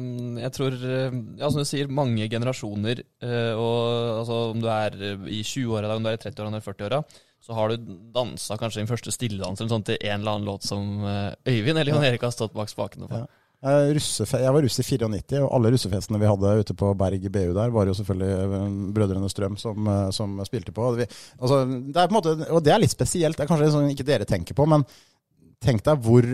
mm, 0.02 0.38
jeg 0.42 0.54
tror 0.58 0.78
eh, 0.78 1.18
Ja, 1.42 1.50
som 1.50 1.60
du 1.62 1.68
sier, 1.70 1.92
mange 2.02 2.28
generasjoner. 2.32 3.04
eh, 3.24 3.52
Og 3.58 4.22
altså, 4.22 4.40
om 4.56 4.62
du 4.64 4.70
er 4.72 4.96
eh, 5.12 5.28
i 5.40 5.42
20-åra, 5.46 5.96
om 5.96 6.04
du 6.06 6.10
er 6.12 6.18
i 6.18 6.24
30-åra 6.24 6.50
eller 6.52 6.66
40-åra, 6.66 7.04
så 7.42 7.56
har 7.58 7.72
du 7.74 7.94
dansa 8.14 8.58
kanskje 8.62 8.84
din 8.84 8.90
første 8.90 9.12
stilledans 9.14 9.62
eller 9.62 9.72
sånt 9.74 9.88
til 9.90 9.98
en 10.02 10.20
eller 10.22 10.36
annen 10.36 10.46
låt 10.52 10.66
som 10.68 11.04
eh, 11.10 11.32
Øyvind 11.50 11.78
eller 11.82 11.94
Jon 11.96 12.06
Erik 12.06 12.22
har 12.28 12.34
stått 12.36 12.54
bak 12.54 12.70
spakene 12.70 13.10
for. 13.10 13.24
Ja. 13.26 13.38
Jeg 13.62 14.54
var 14.56 14.64
russ 14.66 14.80
i 14.82 14.84
94, 14.88 15.38
og 15.44 15.52
alle 15.54 15.70
russefestene 15.76 16.18
vi 16.18 16.30
hadde 16.30 16.54
ute 16.64 16.76
på 16.78 16.88
Berg 16.98 17.28
BU 17.30 17.52
der, 17.54 17.70
var 17.70 17.86
jo 17.86 17.94
selvfølgelig 17.94 18.30
eh, 18.58 18.64
Brødrene 18.96 19.30
Strøm 19.30 19.58
som, 19.62 19.86
eh, 19.86 20.08
som 20.18 20.40
spilte 20.48 20.74
på. 20.74 20.88
Vi, 20.98 21.06
altså, 21.38 21.60
det 21.70 22.02
er 22.02 22.10
på 22.10 22.18
måte, 22.18 22.34
og 22.50 22.64
det 22.66 22.74
er 22.74 22.82
litt 22.82 22.96
spesielt, 22.96 23.38
det 23.38 23.46
er 23.46 23.52
kanskje 23.52 23.70
sånn 23.76 23.92
ikke 23.94 24.08
dere 24.08 24.26
tenker 24.26 24.58
på, 24.58 24.66
men 24.66 24.86
tenk 25.62 25.84
deg 25.86 26.02
hvor, 26.02 26.26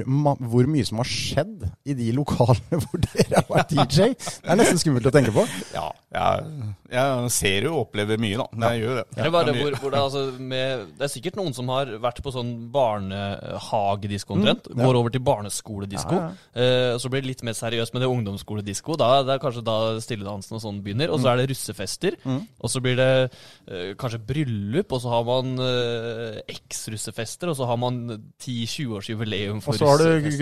hvor 0.47 0.69
mye 0.71 0.85
som 0.87 1.01
har 1.01 1.09
skjedd 1.09 1.65
i 1.83 1.95
de 1.97 2.11
lokalene 2.15 2.79
hvor 2.85 3.01
dere 3.03 3.41
har 3.41 3.47
vært 3.49 3.73
DJ. 3.75 4.13
Det 4.15 4.51
er 4.53 4.59
nesten 4.59 4.79
skummelt 4.81 5.09
å 5.09 5.13
tenke 5.13 5.33
på. 5.35 5.43
Ja, 5.75 5.89
jeg, 6.15 6.69
jeg 6.93 7.31
ser 7.35 7.67
jo 7.67 7.73
og 7.75 7.81
opplever 7.87 8.21
mye, 8.21 8.39
da. 8.39 8.71
Jeg 8.71 8.85
gjør 8.85 9.01
det. 9.01 9.05
Det 9.17 9.25
er 9.25 9.33
bare, 9.35 9.55
hvor, 9.57 9.77
hvor 9.81 9.93
det, 9.93 10.03
altså, 10.07 10.23
med, 10.39 10.85
det 10.97 11.07
er 11.07 11.11
sikkert 11.11 11.39
noen 11.39 11.55
som 11.57 11.73
har 11.73 11.91
vært 12.01 12.21
på 12.23 12.33
sånn 12.33 12.53
barnehagedisko 12.73 14.37
omtrent. 14.37 14.71
Mm, 14.71 14.79
ja. 14.79 14.87
Går 14.87 15.01
over 15.01 15.13
til 15.13 15.25
barneskoledisko. 15.27 16.21
Ja, 16.23 16.33
Eh, 16.57 16.93
og 16.95 17.01
så 17.03 17.09
blir 17.11 17.21
det 17.21 17.29
litt 17.29 17.43
mer 17.45 17.53
seriøst 17.53 17.93
med 17.93 18.01
det 18.01 18.07
ungdomsskoledisko. 18.09 18.95
Da, 18.97 19.21
det 19.25 19.35
er 19.35 19.41
kanskje 19.43 19.61
da 19.67 19.75
stilledansen 20.01 20.55
og 20.57 20.61
sånn 20.63 20.79
begynner. 20.81 21.11
Mm. 21.11 21.13
Og 21.13 21.21
så 21.21 21.29
er 21.29 21.41
det 21.41 21.49
russefester. 21.51 22.17
Og 22.25 22.71
så 22.71 22.81
blir 22.81 22.97
det 22.97 23.09
eh, 23.27 23.91
kanskje 23.99 24.21
bryllup, 24.25 24.95
og 24.95 25.03
så 25.03 25.11
har 25.11 25.27
man 25.27 25.53
eh, 25.61 26.39
eks-russefester, 26.55 27.51
og 27.51 27.59
så 27.59 27.67
har 27.69 27.77
man 27.81 27.99
10-20-årsjubileum 28.41 29.16
for 29.61 29.73
Og 29.73 29.79
så 29.79 29.87
har 29.89 29.97
du 29.97 30.03
russefester. 30.03 30.37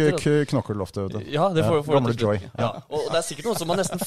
vet 1.07 1.25
du. 1.25 1.31
Ja, 1.31 1.49
det 1.55 1.63
får, 1.65 1.75
Ja, 1.75 1.83
får 1.87 1.93
gamle. 1.99 2.15
Joy. 2.19 2.39
Ja. 2.59 2.69
Og 2.89 3.07
det 3.11 3.17
er 3.21 3.25
sikkert 3.29 3.45
noen 3.45 3.57
som 3.61 3.69
har 3.69 3.77
nesten 3.77 3.99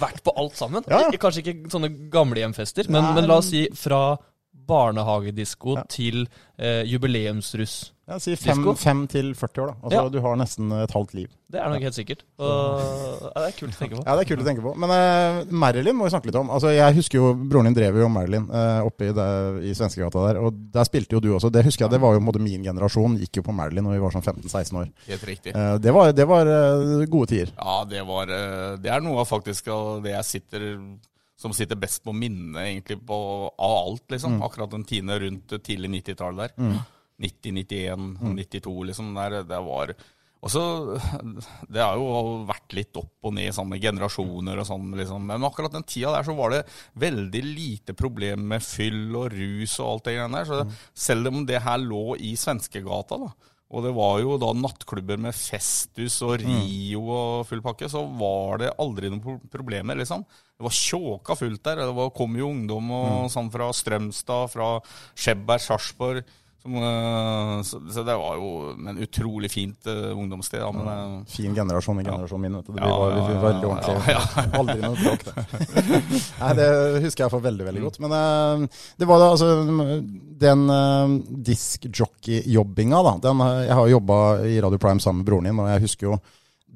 vært 0.00 0.22
på 0.26 0.34
alt 0.36 0.56
sammen. 0.56 0.84
Kanskje 1.20 1.42
ikke 1.44 1.70
sånne 1.72 1.90
gamlehjemfester, 2.10 2.90
men, 2.90 3.14
men 3.14 3.26
la 3.30 3.38
oss 3.40 3.50
si 3.50 3.66
fra 3.74 4.16
barnehagedisko 4.70 5.76
Ja. 5.76 5.82
til 5.88 6.26
eh, 6.58 6.82
jubileumsruss. 6.86 7.92
Ja, 8.10 8.16
si 8.18 8.32
fem, 8.34 8.64
fem 8.74 9.04
til 9.06 9.28
40 9.38 9.62
år, 9.62 9.68
da. 9.70 9.74
Altså, 9.86 10.00
Ja. 10.00 10.08
Du 10.10 10.16
har 10.24 10.34
nesten 10.40 10.72
et 10.74 10.90
halvt 10.90 11.12
liv. 11.14 11.28
Det 11.50 11.60
er 11.62 11.68
nok 11.70 11.82
helt 11.86 11.94
sikkert. 11.94 12.24
Og, 12.42 12.80
ja, 13.22 13.30
det 13.36 13.48
er 13.48 13.54
kult 13.58 13.74
å 13.76 13.78
tenke 13.78 13.94
på. 13.96 14.02
Ja, 14.06 14.14
det 14.18 14.22
er 14.24 14.28
kult 14.30 14.42
å 14.42 14.46
tenke 14.48 14.64
på. 14.64 14.72
Men 14.82 14.90
uh, 14.90 15.52
Marilyn 15.62 15.94
må 15.98 16.08
vi 16.08 16.12
snakke 16.14 16.26
litt 16.30 16.38
om. 16.40 16.50
Altså, 16.50 16.72
jeg 16.74 16.96
husker 16.98 17.20
jo, 17.20 17.28
Broren 17.38 17.68
din 17.70 17.76
drev 17.78 18.00
jo 18.02 18.08
Marilyn 18.10 18.48
uh, 18.50 18.82
oppe 18.88 19.08
i, 19.08 19.12
det- 19.14 19.62
i 19.70 19.74
Svenskegata 19.78 20.24
der, 20.26 20.40
og 20.42 20.58
der 20.74 20.88
spilte 20.90 21.14
jo 21.14 21.22
du 21.22 21.30
også. 21.36 21.52
Det 21.54 21.62
husker 21.66 21.86
jeg, 21.86 21.94
det 21.94 22.00
var 22.02 22.14
jo 22.16 22.20
på 22.20 22.24
en 22.24 22.28
måte 22.32 22.42
min 22.42 22.66
generasjon. 22.66 23.14
Gikk 23.22 23.38
jo 23.40 23.46
på 23.46 23.54
Marilyn 23.54 23.86
når 23.86 23.94
vi 23.98 24.02
var 24.02 24.16
sånn 24.18 24.26
15-16 24.26 24.80
år. 24.82 24.90
Helt 25.06 25.28
riktig. 25.30 25.54
Uh, 25.54 25.78
det 25.78 25.94
var, 25.94 26.10
det 26.12 26.26
var 26.26 26.50
gode 27.06 27.30
tider. 27.30 27.54
Ja, 27.58 27.78
det 27.86 28.02
var 28.10 28.26
Det 28.82 28.90
er 28.90 29.00
noe 29.06 29.22
av 29.22 29.30
faktisk 29.30 29.68
av 29.70 30.02
det 30.02 30.16
jeg 30.18 30.24
sitter 30.34 30.66
som 31.40 31.54
sitter 31.56 31.78
best 31.80 32.02
på 32.04 32.12
minnet 32.12 32.58
egentlig 32.66 32.98
på, 33.06 33.16
av 33.56 33.76
alt, 33.86 34.02
liksom. 34.12 34.42
Akkurat 34.44 34.74
den 34.74 34.82
tiende 34.84 35.16
rundt 35.22 35.54
tidlig 35.64 35.88
90-tallet 36.02 36.50
der. 36.58 36.82
90, 37.20 37.52
91, 37.60 38.08
92, 38.36 38.72
liksom. 38.90 39.12
Der, 39.14 39.42
det 39.44 39.60
var 39.66 39.92
Og 40.40 40.48
så, 40.48 40.62
Det 41.74 41.82
har 41.84 41.98
jo 42.00 42.44
vært 42.48 42.72
litt 42.78 42.96
opp 42.96 43.28
og 43.28 43.34
ned 43.36 43.52
sånn 43.52 43.68
med 43.68 43.82
generasjoner 43.84 44.62
og 44.62 44.66
sånn, 44.70 44.88
liksom. 44.96 45.26
men 45.28 45.44
akkurat 45.44 45.74
den 45.76 45.84
tida 45.84 46.14
der 46.16 46.24
så 46.24 46.32
var 46.38 46.54
det 46.54 46.62
veldig 47.02 47.42
lite 47.44 47.92
problem 47.98 48.46
med 48.54 48.64
fyll 48.64 49.10
og 49.20 49.34
rus 49.36 49.76
og 49.82 49.90
alt 49.90 50.08
det 50.08 50.16
greiene 50.16 50.40
der. 50.40 50.48
Så 50.48 50.64
Mm. 50.64 50.74
selv 50.94 51.28
om 51.34 51.44
det 51.46 51.60
her 51.62 51.78
lå 51.78 52.16
i 52.16 52.32
svenskegata, 52.40 53.18
da, 53.20 53.30
og 53.70 53.84
det 53.84 53.92
var 53.94 54.16
jo 54.18 54.32
da 54.40 54.48
nattklubber 54.56 55.20
med 55.28 55.36
Festus 55.36 56.16
og 56.26 56.40
Rio 56.42 57.04
og 57.14 57.46
full 57.46 57.60
pakke, 57.62 57.86
så 57.86 58.00
var 58.18 58.58
det 58.58 58.72
aldri 58.82 59.12
noen 59.12 59.38
problemer, 59.52 59.94
liksom. 60.00 60.24
Det 60.58 60.64
var 60.66 60.74
tjåka 60.74 61.36
fullt 61.38 61.62
der. 61.62 61.76
Det 61.84 61.94
var, 61.94 62.10
kom 62.10 62.34
jo 62.36 62.48
ungdom 62.50 62.90
og, 62.90 63.30
sånn 63.30 63.48
fra 63.52 63.68
Strømstad, 63.72 64.50
fra 64.50 64.72
Skjebberg, 65.14 65.62
Sarpsborg. 65.62 66.24
Som, 66.62 66.74
eh, 66.76 67.62
så, 67.62 67.80
så 67.88 68.02
det 68.04 68.14
var 68.20 68.36
jo 68.36 68.48
en 68.76 68.98
utrolig 69.00 69.48
fint 69.50 69.86
uh, 69.88 70.10
ungdomssted. 70.12 70.60
Ja, 70.60 70.68
men, 70.76 70.88
eh, 70.92 71.22
Fin 71.32 71.54
generasjon 71.56 72.02
i 72.02 72.04
generasjonen 72.04 72.42
min. 72.44 72.58
Vet 72.58 72.66
du. 72.66 72.72
Det 72.76 72.82
Ja, 72.84 72.98
var, 72.98 73.14
ja, 73.16 73.38
veldig 73.44 73.62
ja, 73.64 73.70
ordentlige. 73.70 74.18
Aldri 74.60 74.76
noe 74.82 74.98
bråk, 75.00 75.24
det. 75.24 75.34
Nei, 76.42 76.50
det 76.58 76.68
husker 77.06 77.24
jeg 77.24 77.32
for 77.32 77.46
veldig, 77.46 77.64
veldig 77.70 77.84
godt. 77.86 77.96
Men 78.04 78.12
uh, 78.16 78.82
det 79.00 79.08
var 79.08 79.22
da 79.22 79.30
altså 79.32 79.48
Den 80.44 80.66
uh, 80.68 81.16
diskjockey-jobbinga, 81.48 83.00
da. 83.08 83.14
Den, 83.24 83.40
jeg 83.64 83.78
har 83.80 83.88
jo 83.88 83.96
jobba 83.96 84.20
i 84.44 84.60
Radio 84.60 84.82
Prime 84.84 85.00
sammen 85.00 85.24
med 85.24 85.30
broren 85.32 85.48
din, 85.48 85.64
og 85.64 85.72
jeg 85.72 85.86
husker 85.88 86.10
jo 86.10 86.20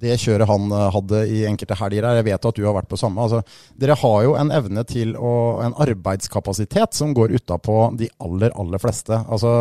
det 0.03 0.17
kjøret 0.21 0.49
han 0.51 0.73
eh, 0.73 0.89
hadde 0.95 1.21
i 1.31 1.43
enkelte 1.49 1.79
helger 1.79 2.09
her. 2.09 2.21
Jeg 2.21 2.29
vet 2.31 2.49
at 2.51 2.59
du 2.59 2.65
har 2.67 2.77
vært 2.77 2.91
på 2.91 2.99
samme. 3.01 3.25
Altså, 3.25 3.43
dere 3.81 3.99
har 4.01 4.19
jo 4.27 4.35
en 4.41 4.53
evne 4.55 4.85
til 4.89 5.15
å 5.17 5.35
En 5.65 5.77
arbeidskapasitet 5.81 6.97
som 6.97 7.15
går 7.17 7.37
utapå 7.39 7.77
de 7.99 8.09
aller, 8.23 8.53
aller 8.59 8.83
fleste. 8.83 9.17
Altså 9.31 9.55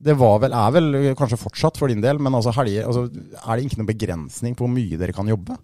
det 0.00 0.16
vel, 0.16 0.54
er 0.56 0.70
vel 0.72 0.94
kanskje 1.16 1.38
fortsatt 1.40 1.76
for 1.76 1.92
din 1.92 2.00
del, 2.00 2.18
men 2.22 2.34
altså 2.36 2.54
helger, 2.56 2.86
altså, 2.88 3.04
er 3.44 3.50
det 3.56 3.66
ikke 3.66 3.80
noen 3.82 3.90
begrensning 3.90 4.56
på 4.56 4.64
hvor 4.64 4.72
mye 4.72 4.96
dere 5.00 5.12
kan 5.16 5.28
jobbe? 5.28 5.58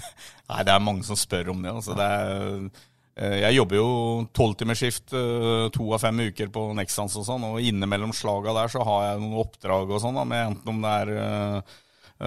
Nei, 0.50 0.62
det 0.64 0.72
er 0.72 0.84
mange 0.84 1.04
som 1.04 1.18
spør 1.18 1.52
om 1.52 1.60
det. 1.60 1.74
Altså, 1.76 1.96
det 1.98 2.06
er, 2.08 2.80
eh, 3.20 3.36
jeg 3.44 3.58
jobber 3.58 3.78
jo 3.78 3.90
tolvtimersskift 4.32 5.12
eh, 5.18 5.66
to 5.76 5.90
av 5.92 6.00
fem 6.06 6.24
uker 6.24 6.48
på 6.54 6.66
Nexans 6.78 7.18
og 7.20 7.28
sånn, 7.28 7.44
og 7.50 7.60
innimellom 7.60 8.16
slaga 8.16 8.56
der 8.62 8.72
så 8.72 8.84
har 8.88 9.06
jeg 9.10 9.22
noen 9.22 9.42
oppdrag 9.44 9.92
og 9.92 10.02
sånn, 10.04 10.22
med 10.24 10.46
enten 10.48 10.72
om 10.72 10.80
det 10.86 10.96
er 11.04 11.14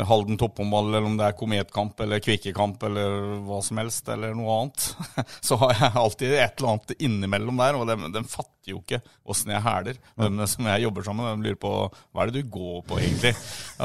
Halden 0.09 0.37
topphåndball, 0.41 0.89
eller 0.91 1.05
om 1.07 1.15
det 1.19 1.27
er 1.29 1.37
kometkamp 1.39 1.99
eller 2.03 2.19
kvikkekamp 2.23 2.81
eller 2.89 3.37
hva 3.47 3.61
som 3.63 3.79
helst, 3.79 4.09
eller 4.11 4.33
noe 4.35 4.57
annet. 4.61 4.89
Så 5.47 5.55
har 5.61 5.71
jeg 5.77 5.93
alltid 6.01 6.33
et 6.35 6.57
eller 6.59 6.73
annet 6.75 6.95
innimellom 6.99 7.61
der, 7.63 7.79
og 7.79 7.87
de, 7.89 7.97
de 8.17 8.23
fatter 8.27 8.51
jo 8.73 8.79
ikke 8.81 8.97
åssen 9.29 9.51
jeg 9.53 9.61
hæler. 9.61 9.97
De 10.17 10.45
som 10.49 10.65
jeg 10.71 10.81
jobber 10.87 11.05
sammen 11.05 11.25
med, 11.27 11.37
de 11.45 11.49
lurer 11.51 11.59
på 11.61 11.71
hva 11.85 12.23
er 12.23 12.31
det 12.33 12.41
du 12.41 12.49
går 12.55 12.79
på 12.89 12.97
egentlig. 12.97 13.31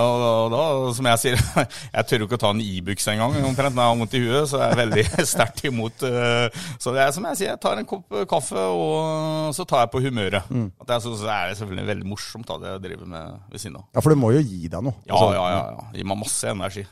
Og 0.00 0.22
da, 0.24 0.30
da 0.54 0.62
som 0.96 1.08
jeg 1.10 1.20
sier, 1.20 1.42
jeg 1.96 2.06
tør 2.08 2.24
jo 2.24 2.28
ikke 2.30 2.38
å 2.38 2.42
ta 2.46 2.52
en 2.54 2.62
Ibux 2.64 3.06
engang, 3.12 3.36
omtrent 3.44 3.76
når 3.76 3.82
jeg 3.84 3.92
har 3.92 4.00
vondt 4.00 4.16
i 4.16 4.22
huet, 4.24 4.48
så 4.50 4.62
jeg 4.62 4.72
er 4.74 4.80
veldig 4.80 5.04
sterkt 5.34 5.62
imot. 5.68 6.06
eh, 6.08 6.64
Så 6.80 6.94
det 6.96 7.04
er 7.04 7.12
som 7.16 7.28
jeg 7.28 7.40
sier, 7.42 7.52
jeg 7.52 7.60
tar 7.62 7.80
en 7.80 7.88
kopp 7.92 8.16
kaffe, 8.32 8.64
og 8.72 9.52
så 9.56 9.66
tar 9.68 9.84
jeg 9.84 9.92
på 9.94 10.02
humøret. 10.08 10.48
At 10.80 10.94
jeg 10.96 11.04
synes 11.06 11.24
det 11.28 11.34
er 11.36 11.54
selvfølgelig 11.60 11.88
veldig 11.92 12.10
morsomt 12.14 12.48
da, 12.48 12.56
det 12.64 12.72
jeg 12.74 12.84
driver 12.88 13.12
med 13.14 13.38
ved 13.52 13.62
siden 13.66 13.78
av. 13.82 13.86
Ja, 13.92 14.00
for 14.04 14.14
det 14.16 14.20
må 14.24 14.32
jo 14.36 14.40
gi 14.44 14.62
deg 14.72 14.86
noe. 14.88 14.96
Ja, 15.04 15.12
Altså, 15.20 15.30
ja, 15.36 15.44
ja. 15.52 15.60
ja. 15.76 15.99
Gir 16.00 16.08
meg 16.08 16.16
masse 16.22 16.48
energi. 16.48 16.86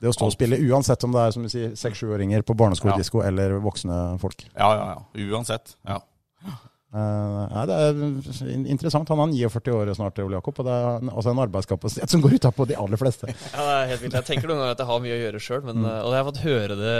Det 0.00 0.08
å 0.08 0.14
stå 0.14 0.28
og 0.30 0.34
spille, 0.36 0.58
uansett 0.70 1.02
om 1.04 1.14
det 1.14 1.22
er 1.26 1.32
som 1.34 1.42
du 1.42 1.50
sier, 1.50 1.72
seks-sjuåringer 1.78 2.44
på 2.46 2.54
barneskoledisko 2.58 3.24
eller 3.26 3.56
voksne 3.64 3.96
folk. 4.22 4.44
Ja, 4.54 4.68
ja, 4.78 4.84
ja. 4.94 5.26
Uansett. 5.34 5.74
Ja. 5.88 5.98
Eh, 6.96 7.40
nei, 7.52 7.62
det 7.68 7.74
er 7.76 7.98
interessant. 8.72 9.10
Han 9.12 9.20
er 9.26 9.32
49 9.50 9.74
år 9.76 9.90
snart, 9.98 10.16
Ole 10.24 10.38
Jakob. 10.38 10.60
Og 10.62 10.64
det 10.64 10.72
er 10.72 10.86
en- 11.02 11.10
altså 11.12 11.30
en 11.34 11.40
arbeidskapasitet 11.44 12.08
som 12.08 12.22
går 12.24 12.36
utapå 12.38 12.64
de 12.70 12.76
aller 12.80 12.96
fleste. 12.96 13.26
Ja, 13.56 13.60
det 13.60 13.74
er 13.76 13.90
helt 13.90 14.02
vilt. 14.06 14.14
Jeg 14.16 14.24
tenker 14.30 14.48
noen 14.48 14.62
ganger 14.62 14.72
at 14.76 14.80
jeg 14.80 14.88
har 14.88 15.00
mye 15.04 15.16
å 15.16 15.20
gjøre 15.24 15.40
sjøl, 15.44 15.62
Mm. 15.66 15.84
og 15.84 16.08
jeg 16.14 16.16
har 16.22 16.28
fått 16.30 16.40
høre 16.46 16.76
det 16.80 16.94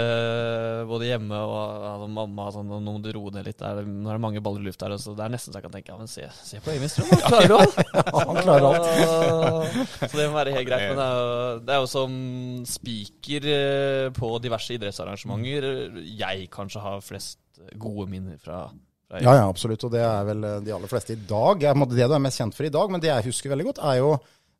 både 0.91 1.07
hjemme 1.09 1.39
og 1.39 1.85
av 1.87 2.03
mamma. 2.09 2.49
Sånn, 2.53 2.67
nå 2.69 2.79
må 2.83 3.01
du 3.01 3.09
roe 3.15 3.31
ned 3.33 3.45
litt. 3.49 3.57
Det 3.57 3.65
er, 3.71 3.81
nå 3.87 4.09
er 4.11 4.19
det 4.19 4.23
mange 4.27 4.41
baller 4.43 4.61
i 4.61 4.67
lufta 4.69 4.85
her. 4.89 4.97
Så 5.01 5.15
det 5.17 5.25
er 5.25 5.33
nesten 5.33 5.53
så 5.53 5.57
jeg 5.61 5.65
kan 5.65 5.73
tenke 5.73 5.91
ja, 5.93 5.97
men 5.97 6.07
se, 6.11 6.27
se 6.43 6.59
på 6.61 6.71
Øyvind 6.75 6.93
Strøm, 6.93 7.09
han 7.09 7.25
klarer 7.31 7.55
alt! 7.57 7.75
Han 8.27 8.41
klarer 8.43 8.67
alt. 8.69 8.85
Så 10.11 10.13
det 10.17 10.27
må 10.29 10.37
være 10.37 10.53
helt 10.57 10.67
greit. 10.69 10.89
Men 10.91 10.99
det 10.99 11.07
er 11.07 11.17
jo, 11.17 11.59
det 11.65 11.73
er 11.75 11.79
jo 11.81 11.89
som 11.89 12.17
speaker 12.69 13.47
eh, 13.53 14.09
på 14.17 14.29
diverse 14.43 14.75
idrettsarrangementer 14.77 15.67
jeg 16.17 16.49
kanskje 16.53 16.81
har 16.83 17.01
flest 17.05 17.39
gode 17.81 18.05
minner 18.11 18.37
fra. 18.41 18.67
Ja, 19.13 19.33
ja, 19.37 19.43
absolutt. 19.47 19.85
Og 19.87 19.93
det 19.93 20.01
er 20.03 20.25
vel 20.27 20.43
eh, 20.43 20.57
de 20.65 20.73
aller 20.75 20.91
fleste 20.91 21.15
i 21.15 21.21
dag. 21.29 21.61
Det 21.63 21.95
du 21.95 22.15
er 22.17 22.23
mest 22.23 22.41
kjent 22.41 22.57
for 22.57 22.67
i 22.67 22.73
dag, 22.73 22.91
men 22.91 23.03
det 23.03 23.11
jeg 23.11 23.29
husker 23.29 23.53
veldig 23.53 23.69
godt, 23.69 23.83
er 23.87 24.01
jo 24.01 24.17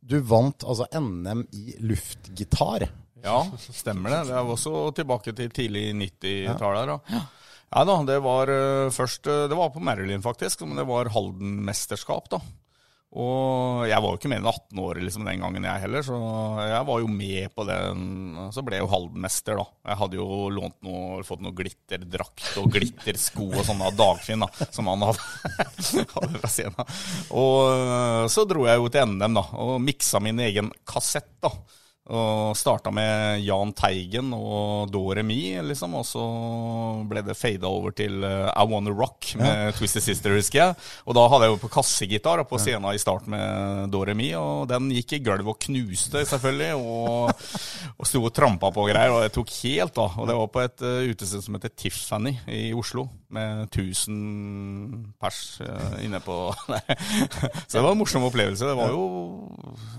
du 0.07 0.19
vant 0.23 0.63
altså 0.63 0.87
NM 0.95 1.41
i 1.57 1.75
luftgitar. 1.83 2.85
Ja, 3.25 3.41
stemmer 3.73 4.13
det. 4.13 4.21
Det 4.29 4.37
er 4.37 4.53
også 4.53 4.85
tilbake 4.95 5.33
til 5.35 5.51
tidlig 5.51 5.89
90-tallet. 5.97 6.93
da. 6.93 7.25
Ja 7.67 7.83
da, 7.83 7.97
det 8.07 8.21
var 8.23 8.47
eh, 8.47 8.89
først 8.95 9.27
eh, 9.27 9.45
Det 9.51 9.57
var 9.59 9.73
på 9.73 9.83
Marilyn, 9.83 10.23
faktisk. 10.23 10.63
Men 10.63 10.79
det 10.79 10.87
var 10.87 11.11
Halden-mesterskap, 11.11 12.29
da. 12.31 12.39
Og 13.15 13.85
jeg 13.87 14.03
var 14.03 14.11
jo 14.11 14.17
ikke 14.19 14.29
mer 14.29 14.41
enn 14.41 14.49
18 14.51 14.79
år 14.83 14.97
liksom, 14.99 15.27
den 15.29 15.39
gangen, 15.39 15.63
jeg 15.63 15.83
heller, 15.85 16.03
så 16.03 16.17
jeg 16.59 16.87
var 16.89 16.99
jo 16.99 17.07
med 17.07 17.53
på 17.55 17.63
den. 17.69 18.01
Så 18.51 18.63
ble 18.67 18.77
jeg 18.77 18.83
jo 18.83 18.89
Halden-mester, 18.91 19.61
da. 19.61 19.65
Jeg 19.87 19.99
hadde 20.01 20.19
jo 20.19 20.27
lånt 20.51 20.75
noe, 20.83 21.23
fått 21.27 21.41
noe 21.45 21.55
glitterdrakt 21.55 22.59
og 22.59 22.67
glittersko 22.75 23.47
og 23.47 23.63
sånne 23.63 23.87
av 23.87 23.97
Dagfinn, 23.97 24.43
da, 24.43 24.67
som 24.75 24.91
han 24.91 25.07
hadde, 25.07 25.23
hadde 26.17 26.43
fra 26.43 26.51
scenen. 26.51 26.93
Og 27.31 27.57
eh, 27.71 28.27
så 28.33 28.43
dro 28.49 28.67
jeg 28.67 28.83
jo 28.83 28.91
til 28.91 29.15
NM, 29.15 29.39
da, 29.39 29.45
og 29.63 29.77
miksa 29.87 30.21
min 30.23 30.43
egen 30.43 30.73
kassett, 30.83 31.31
da. 31.43 31.53
Og 32.07 32.55
starta 32.55 32.91
med 32.93 33.41
Jahn 33.43 33.73
Teigen 33.75 34.31
og 34.35 34.87
Doremi, 34.93 35.57
liksom. 35.67 35.97
Og 35.99 36.05
så 36.07 36.23
ble 37.09 37.23
det 37.25 37.35
fada 37.35 37.67
over 37.67 37.91
til 37.95 38.23
eh, 38.23 38.47
I 38.47 38.63
Wanna 38.69 38.93
Rock 38.95 39.33
med 39.39 39.75
Twisted 39.75 40.05
Sister, 40.05 40.35
husker 40.37 40.61
jeg. 40.61 40.77
Og 41.03 41.17
da 41.17 41.25
hadde 41.27 41.49
jeg 41.49 41.55
jo 41.55 41.61
på 41.65 41.71
kassegitar 41.73 42.43
på 42.47 42.61
scenen 42.61 42.93
i 42.95 43.01
start 43.01 43.27
med 43.31 43.91
Doremi, 43.91 44.29
og 44.39 44.69
den 44.71 44.87
gikk 44.95 45.17
i 45.17 45.21
gulvet 45.25 45.51
og 45.51 45.59
knuste, 45.67 46.23
selvfølgelig. 46.31 46.71
Og, 46.79 47.45
og 47.97 48.07
sto 48.07 48.23
og 48.23 48.33
trampa 48.35 48.71
på 48.71 48.85
og 48.85 48.91
greier, 48.93 49.11
og 49.11 49.25
det 49.25 49.33
tok 49.35 49.51
helt 49.65 49.99
av. 49.99 50.15
Og 50.21 50.31
det 50.31 50.39
var 50.39 50.51
på 50.53 50.63
et 50.63 50.85
uh, 50.87 51.11
utested 51.11 51.43
som 51.43 51.59
heter 51.59 51.75
Tiffany 51.75 52.37
i 52.47 52.69
Oslo, 52.77 53.07
med 53.34 53.63
1000 53.67 55.13
pers 55.19 55.39
eh, 55.62 56.05
inne 56.05 56.19
på. 56.24 56.38
Så 57.67 57.77
det 57.77 57.84
var 57.84 57.91
en 57.91 58.00
morsom 58.00 58.27
opplevelse. 58.27 58.67
Det 58.69 58.77
var 58.79 58.93
jo 58.93 59.03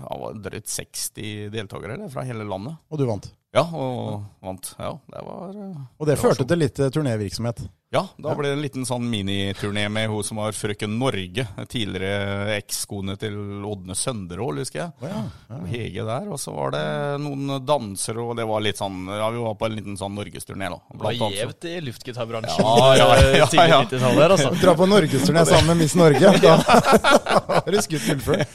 ja, 0.01 0.31
drøyt 0.47 0.69
60 0.69 1.51
deltakere 1.53 2.09
fra 2.13 2.25
hele 2.27 2.47
landet. 2.47 2.79
Og 2.89 3.01
du 3.01 3.05
vant. 3.09 3.29
Ja, 3.55 3.63
og 3.73 4.27
vant. 4.45 4.75
Ja, 4.77 4.91
det 5.09 5.23
var 5.25 5.49
eh, 5.57 5.81
Og 5.97 6.05
det 6.05 6.13
Det 6.15 6.21
var 6.21 6.29
førte 6.29 6.43
så- 6.43 6.47
til 6.53 6.59
litt 6.67 6.79
eh, 6.79 6.89
turnévirksomhet. 6.93 7.67
Ja, 7.91 8.03
da 8.21 8.35
ble 8.37 8.45
det 8.45 8.53
en 8.53 8.61
liten 8.61 8.83
sånn 8.85 9.01
miniturné 9.09 9.87
med 9.89 10.11
hun 10.11 10.21
som 10.21 10.37
var 10.37 10.51
frøken 10.53 10.91
Norge. 11.01 11.47
Tidligere 11.73 12.53
ekskone 12.59 13.15
til 13.17 13.33
Ådne 13.65 13.95
Sønderål, 13.97 14.59
husker 14.61 14.83
jeg. 14.83 14.91
Oh, 15.01 15.07
ja, 15.09 15.23
Og 15.55 15.63
Hege 15.71 16.03
der. 16.05 16.27
Og 16.29 16.37
så 16.37 16.53
var 16.53 16.69
det 16.75 16.83
noen 17.23 17.65
dansere, 17.65 18.21
og 18.21 18.35
det 18.37 18.45
var 18.45 18.61
litt 18.61 18.77
sånn 18.77 19.07
Ja, 19.09 19.31
vi 19.33 19.41
var 19.41 19.55
på 19.57 19.65
en 19.65 19.73
liten 19.79 19.97
sånn 19.97 20.13
norgesturné, 20.13 20.69
da. 20.69 20.77
Det 20.93 21.01
var 21.01 21.17
gjevt 21.33 21.65
i 21.65 21.73
luftgitarbransjen 21.87 22.61
Ja, 22.61 22.93
ja, 22.93 23.07
ja, 23.17 23.31
ja. 23.39 23.47
ja. 23.73 23.81
90-tallet 23.81 24.35
altså. 24.37 24.53
Dra 24.61 24.75
på 24.77 24.85
norgesturné 24.93 25.45
sammen 25.49 25.67
med 25.73 25.77
Miss 25.81 25.95
Norge. 25.97 26.35
Da 26.45 26.57
har 27.65 27.71
du 27.73 27.81
skutt 27.81 28.05
gullfugl. 28.05 28.45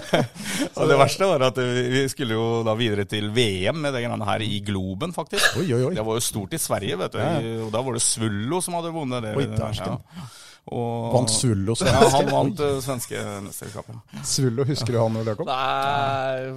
Og 0.80 0.88
det 0.88 0.96
verste 1.04 1.28
var 1.28 1.44
at 1.50 1.56
vi 1.60 1.84
vi 2.00 2.08
skulle 2.08 2.32
jo 2.40 2.62
da 2.64 2.72
videre 2.80 3.04
til 3.04 3.28
VM 3.34 3.76
med 3.84 3.92
det 3.92 4.00
greiene 4.06 4.24
her 4.24 4.29
i 4.38 4.60
Globen, 4.62 5.10
faktisk. 5.12 5.56
Oi, 5.58 5.66
oi, 5.74 5.82
oi. 5.88 5.94
Det 5.98 6.04
var 6.06 6.14
jo 6.14 6.20
stort 6.22 6.54
i 6.54 6.58
Sverige, 6.62 6.96
vet 7.00 7.12
du. 7.12 7.18
Og 7.66 7.72
da 7.74 7.82
var 7.82 7.98
det 7.98 8.02
Svullo 8.04 8.60
som 8.62 8.78
hadde 8.78 8.92
vunnet 8.94 9.26
det. 9.26 9.34
Oi, 9.36 9.48
dæsken. 9.50 9.98
Ja. 9.98 10.28
Og- 10.70 11.12
Vant 11.14 11.30
Svullo 11.32 11.74
Ja, 11.80 12.08
han 12.12 12.26
vant 12.30 12.56
det 12.60 12.82
svenske 12.84 13.16
mesterskapet. 13.42 13.96
Svullo, 14.28 14.64
husker 14.68 14.92
du 14.92 14.98
han, 15.00 15.16
Ole 15.16 15.32
Jakob? 15.32 15.46
Nei 15.46 16.52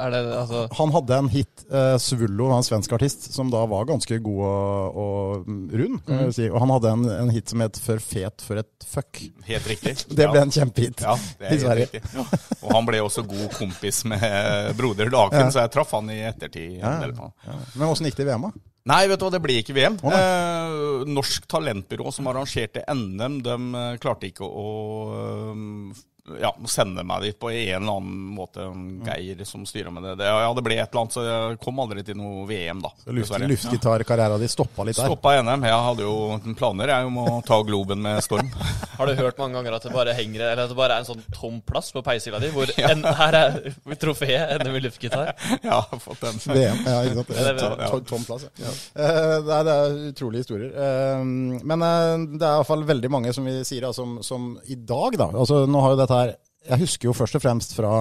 Er 0.00 0.10
det 0.14 0.20
altså 0.34 0.62
Han 0.78 0.90
hadde 0.94 1.18
en 1.18 1.28
hit, 1.28 1.64
eh, 1.70 1.96
Svullo, 2.02 2.48
en 2.56 2.64
svensk 2.66 2.92
artist, 2.96 3.28
som 3.34 3.50
da 3.52 3.60
var 3.70 3.84
ganske 3.90 4.18
god 4.24 4.40
og, 4.48 4.96
og 4.96 5.46
rund. 5.76 6.00
kan 6.06 6.24
jeg 6.26 6.34
si. 6.34 6.48
Og 6.50 6.58
han 6.64 6.72
hadde 6.74 6.92
en, 6.96 7.04
en 7.20 7.30
hit 7.30 7.48
som 7.52 7.60
het 7.60 7.78
'For 7.78 7.98
fet 8.00 8.40
for 8.42 8.56
et 8.56 8.86
fuck'. 8.88 9.30
Helt 9.44 9.66
riktig. 9.68 9.94
Det 10.08 10.26
ble 10.30 10.40
Ja. 10.40 10.42
en 10.42 10.50
kjempehit. 10.50 11.00
Ja, 11.00 11.14
i 11.50 11.58
Sverige. 11.58 11.88
Ja. 12.14 12.24
Og 12.62 12.72
han 12.72 12.86
ble 12.86 12.98
også 13.04 13.22
god 13.26 13.50
kompis 13.58 14.04
med 14.04 14.74
broder 14.76 15.10
Laken, 15.10 15.52
så 15.52 15.60
jeg 15.62 15.70
traff 15.70 15.90
han 15.92 16.10
i 16.10 16.20
ettertid. 16.24 16.80
Men 16.82 17.88
åssen 17.88 18.06
gikk 18.06 18.16
det 18.16 18.26
i 18.26 18.30
VM, 18.32 18.42
da? 18.48 18.50
Nei, 18.88 19.02
vet 19.10 19.20
du 19.20 19.26
hva, 19.26 19.32
det 19.34 19.42
ble 19.44 19.58
ikke 19.60 19.74
VM. 19.76 19.98
Oh, 20.00 20.14
eh, 20.14 21.02
Norsk 21.10 21.44
Talentbyrå 21.50 22.12
som 22.14 22.30
arrangerte 22.30 22.84
NM, 22.88 23.40
de 23.44 23.56
eh, 23.56 23.98
klarte 24.00 24.30
ikke 24.30 24.46
å 24.48 24.70
eh, 25.18 26.00
ja, 26.40 26.52
sende 26.70 27.04
meg 27.06 27.24
dit 27.26 27.38
på 27.40 27.50
en 27.50 27.82
eller 27.82 27.96
annen 27.96 28.34
måte. 28.36 28.66
Geir 29.06 29.44
som 29.48 29.64
styrer 29.68 29.92
med 29.94 30.04
det. 30.06 30.16
det. 30.20 30.28
Ja, 30.30 30.50
det 30.54 30.64
ble 30.66 30.76
et 30.78 30.90
eller 30.90 31.02
annet, 31.04 31.16
så 31.16 31.24
jeg 31.26 31.58
kom 31.64 31.80
aldri 31.82 32.04
til 32.06 32.18
noe 32.18 32.46
VM, 32.48 32.82
da. 32.84 32.92
Luft, 33.06 33.30
dessverre. 33.30 33.50
luftgitarkarrieren 33.50 34.40
din 34.42 34.52
stoppa 34.52 34.86
litt 34.86 34.98
der. 34.98 35.10
Stoppa 35.10 35.34
NM. 35.42 35.66
Jeg 35.70 35.86
hadde 35.88 36.06
jo 36.06 36.54
planer 36.58 36.94
jeg 36.94 37.10
om 37.10 37.20
å 37.22 37.26
ta 37.46 37.60
Globen 37.66 38.02
med 38.04 38.22
storm. 38.24 38.50
Har 39.00 39.08
du 39.08 39.14
hørt 39.16 39.38
mange 39.40 39.56
ganger 39.56 39.78
at 39.78 39.84
det 39.86 39.92
bare 39.94 40.12
henger 40.12 40.42
Eller 40.44 40.66
at 40.66 40.72
det 40.72 40.76
bare 40.76 40.98
er 40.98 41.00
en 41.00 41.06
sånn 41.08 41.22
tom 41.32 41.60
plass 41.64 41.88
på 41.94 42.02
peishylla 42.04 42.40
di, 42.42 42.50
hvor 42.52 42.68
en, 42.90 43.04
her 43.20 43.36
er 43.38 43.94
trofeet 44.00 44.60
NM 44.60 44.76
i 44.76 44.82
luftgitar? 44.84 45.32
Jeg 45.64 45.72
har 45.72 46.02
fått 46.02 46.20
den. 46.26 46.40
VM, 46.50 46.82
ja, 46.84 46.98
ikke 47.06 47.22
sant. 47.22 47.32
Ja, 47.36 47.46
det 47.46 47.54
er- 47.54 47.58
Tom, 47.60 47.78
tom, 47.80 48.04
tom 48.10 48.26
plass, 48.28 48.44
ja. 48.60 48.72
Eh, 49.00 49.36
nei, 49.46 49.60
det 49.66 49.74
er 49.74 49.96
utrolige 50.10 50.44
historier. 50.44 50.70
Uh, 50.74 51.24
men 51.66 51.84
uh, 51.84 52.26
det 52.36 52.44
er 52.44 52.58
iallfall 52.58 52.84
veldig 52.88 53.10
mange 53.12 53.32
som 53.36 53.46
vi 53.48 53.56
sier, 53.66 53.86
som, 53.96 54.18
som 54.24 54.52
i 54.70 54.76
dag, 54.76 55.16
da. 55.20 55.30
Altså, 55.32 55.64
nå 55.70 55.82
har 55.84 55.94
jo 55.94 56.00
dette 56.00 56.19
her 56.20 56.34
Jeg 56.70 56.82
husker 56.84 57.08
jo 57.08 57.16
først 57.16 57.38
og 57.38 57.42
fremst 57.44 57.72
fra 57.76 57.94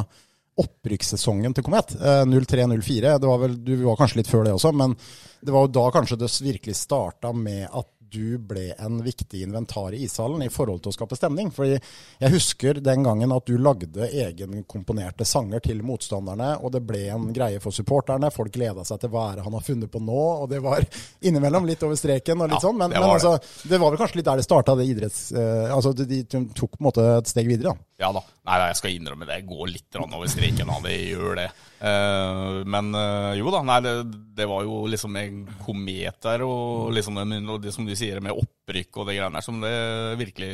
opprykkssesongen 0.59 1.53
til 1.55 1.63
Komet. 1.63 1.93
Eh, 1.95 2.25
03-04. 2.27 3.13
Det 3.19 3.27
var 3.29 3.39
vel, 3.45 3.55
Du 3.63 3.75
var 3.85 3.95
kanskje 3.99 4.19
litt 4.19 4.31
før 4.31 4.43
det 4.43 4.57
også, 4.57 4.73
men 4.75 4.95
det 5.39 5.53
var 5.55 5.63
jo 5.67 5.71
da 5.77 5.85
kanskje 5.95 6.19
det 6.19 6.33
virkelig 6.43 6.75
starta 6.75 7.31
med 7.33 7.69
at 7.71 7.87
du 8.09 8.39
ble 8.41 8.71
en 8.81 9.03
viktig 9.05 9.43
inventar 9.45 9.93
i 9.93 9.99
ishallen 10.07 10.41
i 10.41 10.49
forhold 10.49 10.81
til 10.81 10.89
å 10.89 10.95
skape 10.95 11.15
stemning. 11.15 11.51
Fordi 11.53 11.75
jeg 11.77 12.31
husker 12.33 12.79
den 12.81 13.03
gangen 13.05 13.31
at 13.35 13.45
du 13.45 13.53
lagde 13.61 14.07
egenkomponerte 14.09 15.27
sanger 15.29 15.61
til 15.61 15.83
motstanderne, 15.85 16.55
og 16.57 16.73
det 16.73 16.81
ble 16.89 17.03
en 17.13 17.27
greie 17.35 17.61
for 17.61 17.75
supporterne. 17.75 18.31
Folk 18.33 18.51
gleda 18.55 18.83
seg 18.87 19.03
til 19.03 19.13
hva 19.13 19.27
er 19.29 19.37
det 19.39 19.45
han 19.45 19.53
har 19.59 19.65
funnet 19.67 19.93
på 19.93 20.01
nå, 20.01 20.23
og 20.41 20.49
det 20.49 20.63
var 20.65 20.81
innimellom 21.29 21.69
litt 21.69 21.85
over 21.85 21.99
streken 22.01 22.41
og 22.41 22.49
litt 22.49 22.57
Ja, 22.57 22.65
sånn. 22.65 22.81
Men, 22.81 22.89
det 22.95 22.97
men 22.97 23.11
var 23.13 23.21
altså, 23.21 23.69
det 23.69 23.81
var 23.85 23.93
vel 23.93 24.01
kanskje 24.01 24.19
litt 24.23 24.31
der 24.31 24.41
det 24.41 24.47
starta, 24.49 24.75
det 24.81 24.89
idretts... 24.89 25.21
eh, 25.37 25.69
altså 25.75 25.93
de, 26.01 26.23
de 26.25 26.43
tok 26.57 26.73
på 26.75 26.81
en 26.81 26.89
måte 26.89 27.05
et 27.19 27.29
steg 27.29 27.47
videre, 27.51 27.75
da. 27.75 27.85
Ja 27.99 28.13
da. 28.15 28.21
Nei, 28.47 28.57
jeg 28.69 28.77
skal 28.79 28.93
innrømme 28.95 29.27
det. 29.27 29.41
Jeg 29.41 29.49
går 29.49 29.71
litt 29.73 29.97
over 29.99 30.29
streken. 30.31 30.71
av 30.71 30.85
Det 30.87 30.95
gjør 31.09 31.35
det. 31.41 31.49
Uh, 31.79 32.61
men 32.67 32.93
uh, 32.95 33.33
jo 33.35 33.51
da, 33.51 33.59
nei, 33.67 33.79
det, 33.83 33.93
det 34.37 34.47
var 34.47 34.63
jo 34.67 34.85
liksom 34.91 35.17
en 35.19 35.41
komet 35.65 36.19
der, 36.23 36.43
og 36.47 36.93
liksom 36.95 37.19
det, 37.19 37.73
som 37.75 37.87
du 37.87 37.95
sier 37.99 38.23
med 38.23 38.35
opprykk 38.35 39.01
og 39.01 39.09
det 39.09 39.17
greiene 39.19 39.35
der, 39.35 39.45
som 39.45 39.59
det 39.63 39.75
virkelig 40.19 40.53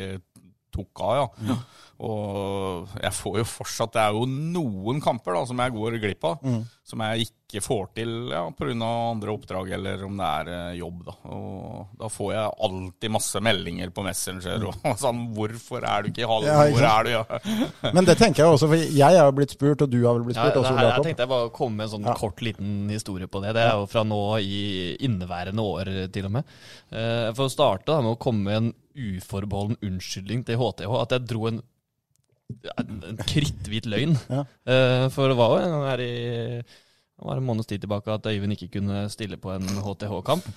tok 0.74 1.02
av, 1.06 1.16
ja. 1.20 1.56
Og 1.98 2.88
jeg 3.00 3.12
får 3.16 3.38
jo 3.40 3.44
fortsatt 3.48 3.94
Det 3.96 4.02
er 4.02 4.12
jo 4.12 4.26
noen 4.28 4.98
kamper 5.00 5.32
da 5.38 5.46
som 5.48 5.60
jeg 5.62 5.72
går 5.72 5.94
glipp 6.02 6.24
av, 6.28 6.42
som 6.86 7.00
jeg 7.06 7.24
ikke 7.26 7.62
får 7.62 7.86
til 7.96 8.10
ja, 8.34 8.42
pga. 8.58 8.74
andre 8.84 9.32
oppdrag, 9.32 9.70
eller 9.78 10.02
om 10.04 10.16
det 10.18 10.26
er 10.26 10.50
eh, 10.52 10.78
jobb. 10.80 11.04
Da 11.06 11.14
Og 11.32 11.94
da 12.02 12.08
får 12.12 12.32
jeg 12.34 12.50
alltid 12.68 13.14
masse 13.14 13.40
meldinger 13.40 13.90
på 13.96 14.04
Messenger 14.04 14.66
og 14.68 14.74
sånn 15.04 15.22
'Hvorfor 15.32 15.86
er 15.86 16.02
du 16.02 16.10
ikke 16.10 16.24
i 16.26 16.28
hallen? 16.28 16.50
Ja, 16.50 16.66
Hvor 16.74 16.88
er 16.90 17.04
du?' 17.04 17.10
Ja. 17.16 17.92
Men 17.96 18.04
det 18.04 18.18
tenker 18.18 18.44
jeg 18.44 18.52
også, 18.52 18.68
for 18.68 18.76
jeg 18.76 19.00
er 19.16 19.24
jo 19.24 19.32
blitt 19.38 19.54
spurt, 19.56 19.82
og 19.82 19.90
du 19.90 20.00
har 20.04 20.18
vel 20.18 20.26
blitt 20.28 20.36
spurt 20.36 20.54
Ja, 20.54 20.60
også, 20.60 20.76
her, 20.76 20.90
jeg 20.90 21.04
tenkte 21.06 21.22
jeg 21.24 21.32
bare 21.32 21.50
komme 21.50 21.76
med 21.76 21.86
en 21.88 21.94
sånn 21.96 22.06
Ja. 22.10 22.14
kort 22.18 22.42
liten 22.42 22.90
historie 22.90 23.26
på 23.26 23.40
det. 23.42 23.54
Det 23.54 23.62
er 23.62 23.72
jo 23.78 23.86
fra 23.86 24.02
nå 24.04 24.20
i 24.42 24.96
inneværende 25.00 25.62
år, 25.64 25.92
til 26.12 26.26
og 26.28 26.32
med. 26.32 26.44
Eh, 26.92 27.32
For 27.32 27.46
å 27.46 27.50
starte 27.56 27.86
da, 27.86 28.00
med 28.02 28.16
å 28.16 28.20
komme 28.20 28.44
med 28.44 28.56
en 28.56 28.74
uforbeholden 28.96 29.76
unnskyldning 29.84 30.44
til 30.44 30.56
HTH. 30.60 30.92
At 31.02 31.10
jeg 31.14 31.26
dro 31.28 31.46
en, 31.48 31.62
en, 32.78 33.20
kritthvit 33.26 33.86
løgn. 33.86 34.16
Ja. 34.36 34.42
Uh, 34.66 35.06
For 35.14 35.30
det 35.32 35.38
var 35.38 35.60
jo 35.60 35.84
her 35.86 36.04
i 36.04 36.12
det 37.16 37.24
var 37.24 37.38
en 37.40 37.46
måneds 37.48 37.68
tid 37.70 37.80
tilbake 37.80 38.12
at 38.12 38.26
Øyvind 38.28 38.52
ikke 38.52 38.74
kunne 38.76 39.06
stille 39.08 39.38
på 39.40 39.54
en 39.54 39.64
HTH-kamp. 39.64 40.50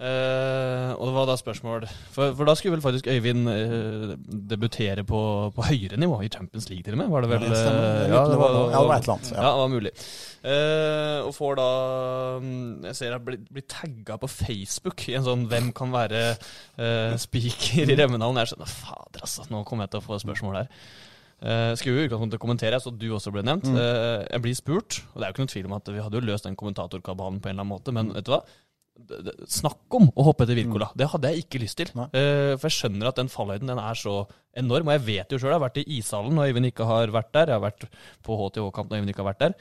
Uh, 0.00 0.96
og 0.96 1.02
det 1.06 1.12
var 1.12 1.26
da 1.28 1.34
spørsmål 1.36 1.82
For, 2.08 2.30
for 2.32 2.48
da 2.48 2.54
skulle 2.56 2.72
vel 2.72 2.80
faktisk 2.80 3.04
Øyvind 3.12 3.50
uh, 3.52 4.14
debutere 4.48 5.04
på, 5.04 5.20
på 5.52 5.66
høyere 5.68 5.98
nivå, 6.00 6.22
i 6.24 6.30
Champions 6.32 6.70
League 6.70 6.82
til 6.82 6.96
og 6.96 7.02
med? 7.02 7.10
Var 7.12 7.20
det 7.20 7.30
vel? 7.30 7.42
Ja, 7.42 7.50
det 7.50 7.66
eh, 7.66 7.74
var. 7.74 8.08
Ja, 8.08 8.22
det 8.30 8.38
var 8.88 8.94
et 8.94 9.02
eller 9.02 9.12
annet, 9.12 9.32
ja. 9.32 9.42
Ja, 9.42 9.50
det 9.50 9.60
var 9.60 9.68
mulig. 9.68 9.92
Uh, 10.40 11.26
og 11.26 11.34
får 11.36 11.60
da 11.60 11.68
mm, 12.40 12.84
Jeg 12.88 12.96
ser 12.96 13.12
jeg 13.12 13.24
blir, 13.26 13.38
blir 13.52 13.66
tagga 13.68 14.16
på 14.16 14.32
Facebook 14.32 15.04
i 15.10 15.18
en 15.20 15.26
sånn 15.28 15.44
'Hvem 15.50 15.68
kan 15.76 15.92
være 15.92 16.22
eh, 16.80 17.18
speaker 17.20 17.92
i 17.92 18.00
Remmenhallen?' 18.00 18.40
Jeg 18.40 18.54
skjønner 18.54 18.72
Fader, 18.72 19.20
altså. 19.20 19.44
Nå 19.52 19.62
kommer 19.68 19.84
jeg 19.84 19.92
til 19.92 20.00
å 20.00 20.08
få 20.08 20.22
spørsmål 20.24 20.62
her. 20.62 20.72
Uh, 21.40 21.72
skulle 21.78 22.02
jo 22.02 22.08
utgangspunktet 22.08 22.40
kommentere, 22.42 22.80
så 22.82 22.92
du 22.92 23.06
også 23.16 23.32
ble 23.32 23.44
nevnt. 23.46 23.68
Eh, 23.70 24.24
jeg 24.26 24.42
blir 24.44 24.56
spurt, 24.58 24.98
og 25.12 25.20
det 25.20 25.24
er 25.24 25.30
jo 25.30 25.34
ikke 25.34 25.44
noen 25.46 25.54
tvil 25.54 25.68
om 25.70 25.76
at 25.78 25.86
vi 25.88 26.02
hadde 26.04 26.18
jo 26.18 26.26
løst 26.28 26.48
den 26.48 26.58
kommentatorkabalen 26.60 27.38
på 27.40 27.48
en 27.48 27.54
eller 27.54 27.64
annen 27.64 27.72
måte, 27.72 27.94
men 27.96 28.12
vet 28.12 28.26
du 28.28 28.34
hva? 28.34 28.42
Snakk 29.48 29.96
om 29.96 30.10
å 30.12 30.26
hoppe 30.26 30.44
etter 30.44 30.58
Wirkola. 30.58 30.90
Det 30.98 31.08
hadde 31.08 31.30
jeg 31.32 31.46
ikke 31.46 31.62
lyst 31.62 31.78
til. 31.80 31.92
Nei. 31.96 32.10
Eh, 32.12 32.52
for 32.60 32.68
jeg 32.68 32.76
skjønner 32.76 33.08
at 33.08 33.16
den 33.16 33.30
fallhøyden 33.32 33.72
den 33.72 33.80
er 33.80 33.96
så 33.96 34.18
enorm. 34.60 34.90
Og 34.90 34.98
jeg 34.98 35.04
vet 35.06 35.32
jo 35.32 35.38
sjøl, 35.40 35.54
jeg 35.54 35.56
har 35.56 35.64
vært 35.64 35.80
i 35.80 35.86
ishallen 35.96 36.36
når 36.36 36.50
Øyvind 36.50 36.68
ikke 36.68 36.88
har 36.90 37.14
vært 37.14 37.30
der. 37.36 37.54
Jeg 37.54 37.56
har 37.56 37.64
vært 37.64 37.86
på 38.26 38.36
HTH-kamp 38.42 38.90
når 38.92 39.00
Øyvind 39.00 39.14
ikke 39.14 39.24
har 39.24 39.30
vært 39.30 39.44
der. 39.46 39.56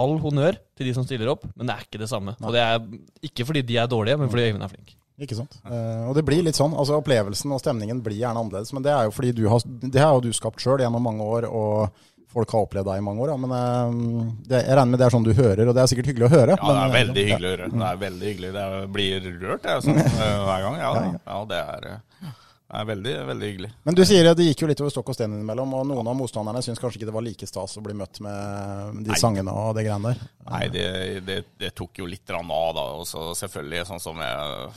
All 0.00 0.16
honnør 0.22 0.56
til 0.78 0.88
de 0.88 0.96
som 0.96 1.04
stiller 1.04 1.28
opp, 1.34 1.44
men 1.52 1.68
det 1.68 1.76
er 1.76 1.84
ikke 1.84 2.00
det 2.00 2.08
samme. 2.08 2.38
Og 2.40 2.56
det 2.56 2.64
er 2.64 2.80
ikke 3.28 3.44
fordi 3.50 3.66
de 3.68 3.76
er 3.82 3.90
dårlige, 3.90 4.16
men 4.22 4.32
fordi 4.32 4.48
Øyvind 4.48 4.64
er 4.64 4.72
flink. 4.72 4.96
Ikke 5.20 5.36
sant. 5.36 5.58
Uh, 5.66 6.08
og 6.08 6.14
det 6.16 6.24
blir 6.24 6.42
litt 6.46 6.56
sånn. 6.56 6.72
altså 6.72 6.96
Opplevelsen 7.00 7.52
og 7.52 7.60
stemningen 7.60 8.00
blir 8.04 8.16
gjerne 8.16 8.40
annerledes. 8.40 8.72
Men 8.72 8.86
det 8.86 8.94
er 8.94 9.08
jo 9.08 9.16
fordi 9.16 9.34
du 9.36 9.44
har, 9.52 9.66
det 9.66 10.00
har 10.00 10.14
jo 10.16 10.24
du 10.24 10.32
skapt 10.36 10.62
sjøl 10.64 10.80
gjennom 10.80 11.04
mange 11.04 11.26
år, 11.26 11.48
og 11.50 12.06
folk 12.30 12.52
har 12.54 12.62
opplevd 12.64 12.86
deg 12.86 13.00
i 13.00 13.04
mange 13.04 13.24
år. 13.26 13.32
Ja. 13.34 13.38
Men 13.42 13.52
uh, 13.52 14.34
det, 14.48 14.64
jeg 14.64 14.76
regner 14.78 14.92
med 14.94 15.02
det 15.02 15.08
er 15.08 15.16
sånn 15.16 15.26
du 15.26 15.32
hører, 15.36 15.64
og 15.68 15.76
det 15.76 15.82
er 15.84 15.90
sikkert 15.92 16.12
hyggelig 16.12 16.28
å 16.30 16.34
høre. 16.38 16.56
Ja, 16.56 16.60
det 16.62 16.76
er 16.76 16.80
men, 16.80 16.90
eh, 16.90 16.98
veldig 17.00 17.24
hyggelig 17.30 17.48
å 17.48 17.54
høre. 17.56 17.72
Det 17.74 17.88
er 17.92 18.04
veldig 18.04 18.30
hyggelig. 18.32 18.52
Det 18.56 18.68
er- 18.68 18.92
blir 18.96 19.32
rørt 19.42 19.66
jeg, 19.74 19.82
sånn, 19.88 19.98
eh, 20.06 20.38
hver 20.46 20.62
gang. 20.68 20.78
Ja, 20.80 20.92
ja 21.26 21.40
det, 21.50 21.60
er, 21.74 21.88
eh, 21.90 22.30
det 22.70 22.78
er 22.80 22.86
veldig, 22.92 23.14
veldig 23.32 23.50
hyggelig. 23.50 23.72
Men 23.84 23.98
du 23.98 24.04
sier 24.06 24.30
at 24.30 24.38
det 24.38 24.46
gikk 24.46 24.62
jo 24.62 24.70
litt 24.70 24.80
over 24.84 24.94
stokk 24.94 25.10
og 25.10 25.18
sten 25.18 25.34
innimellom, 25.34 25.74
og 25.74 25.88
noen 25.90 26.12
av 26.12 26.14
motstanderne 26.20 26.62
syns 26.62 26.78
kanskje 26.78 27.00
ikke 27.00 27.10
det 27.10 27.16
var 27.18 27.26
like 27.26 27.50
stas 27.50 27.76
å 27.76 27.82
bli 27.82 27.98
møtt 27.98 28.22
med 28.22 29.02
de 29.02 29.10
Nei. 29.10 29.18
sangene 29.18 29.50
og 29.50 29.74
det 29.74 29.88
greiene 29.88 30.14
der. 30.14 30.22
Nei, 30.46 30.64
det, 30.70 30.88
det, 31.26 31.40
det 31.58 31.74
tok 31.74 31.98
jo 31.98 32.06
litt 32.06 32.30
av, 32.30 32.46
da. 32.46 32.86
Og 32.94 33.06
så 33.10 33.32
selvfølgelig, 33.42 33.88
sånn 33.90 34.06
som 34.06 34.22
jeg 34.22 34.70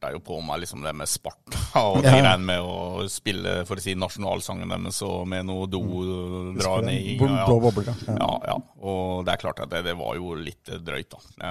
erta 0.00 0.12
jo 0.14 0.20
på 0.24 0.38
meg 0.44 0.62
liksom 0.62 0.80
det 0.84 0.94
med 0.96 1.08
Sparta 1.08 1.60
og 1.84 1.98
det 2.00 2.08
Ja. 2.08 2.14
greiene 2.16 2.44
med 2.48 2.60
å 2.64 3.04
spille, 3.12 3.52
for 3.68 3.76
å 3.76 3.82
si, 3.84 3.92
nasjonalsangen 3.94 4.68
deres 4.72 5.00
og 5.04 5.26
med 5.28 5.44
noe 5.46 5.66
do-draning. 5.68 7.18
ned 7.20 7.46
blå 7.46 7.58
bobler, 7.60 7.90
ja. 7.90 7.94
ja. 8.08 8.16
Ja, 8.16 8.30
ja. 8.48 8.56
Og 8.80 9.24
det 9.26 9.34
er 9.34 9.42
klart 9.42 9.60
at 9.60 9.70
det, 9.74 9.82
det 9.84 9.94
var 9.98 10.16
jo 10.16 10.32
litt 10.40 10.64
drøyt, 10.80 11.12
da. 11.12 11.50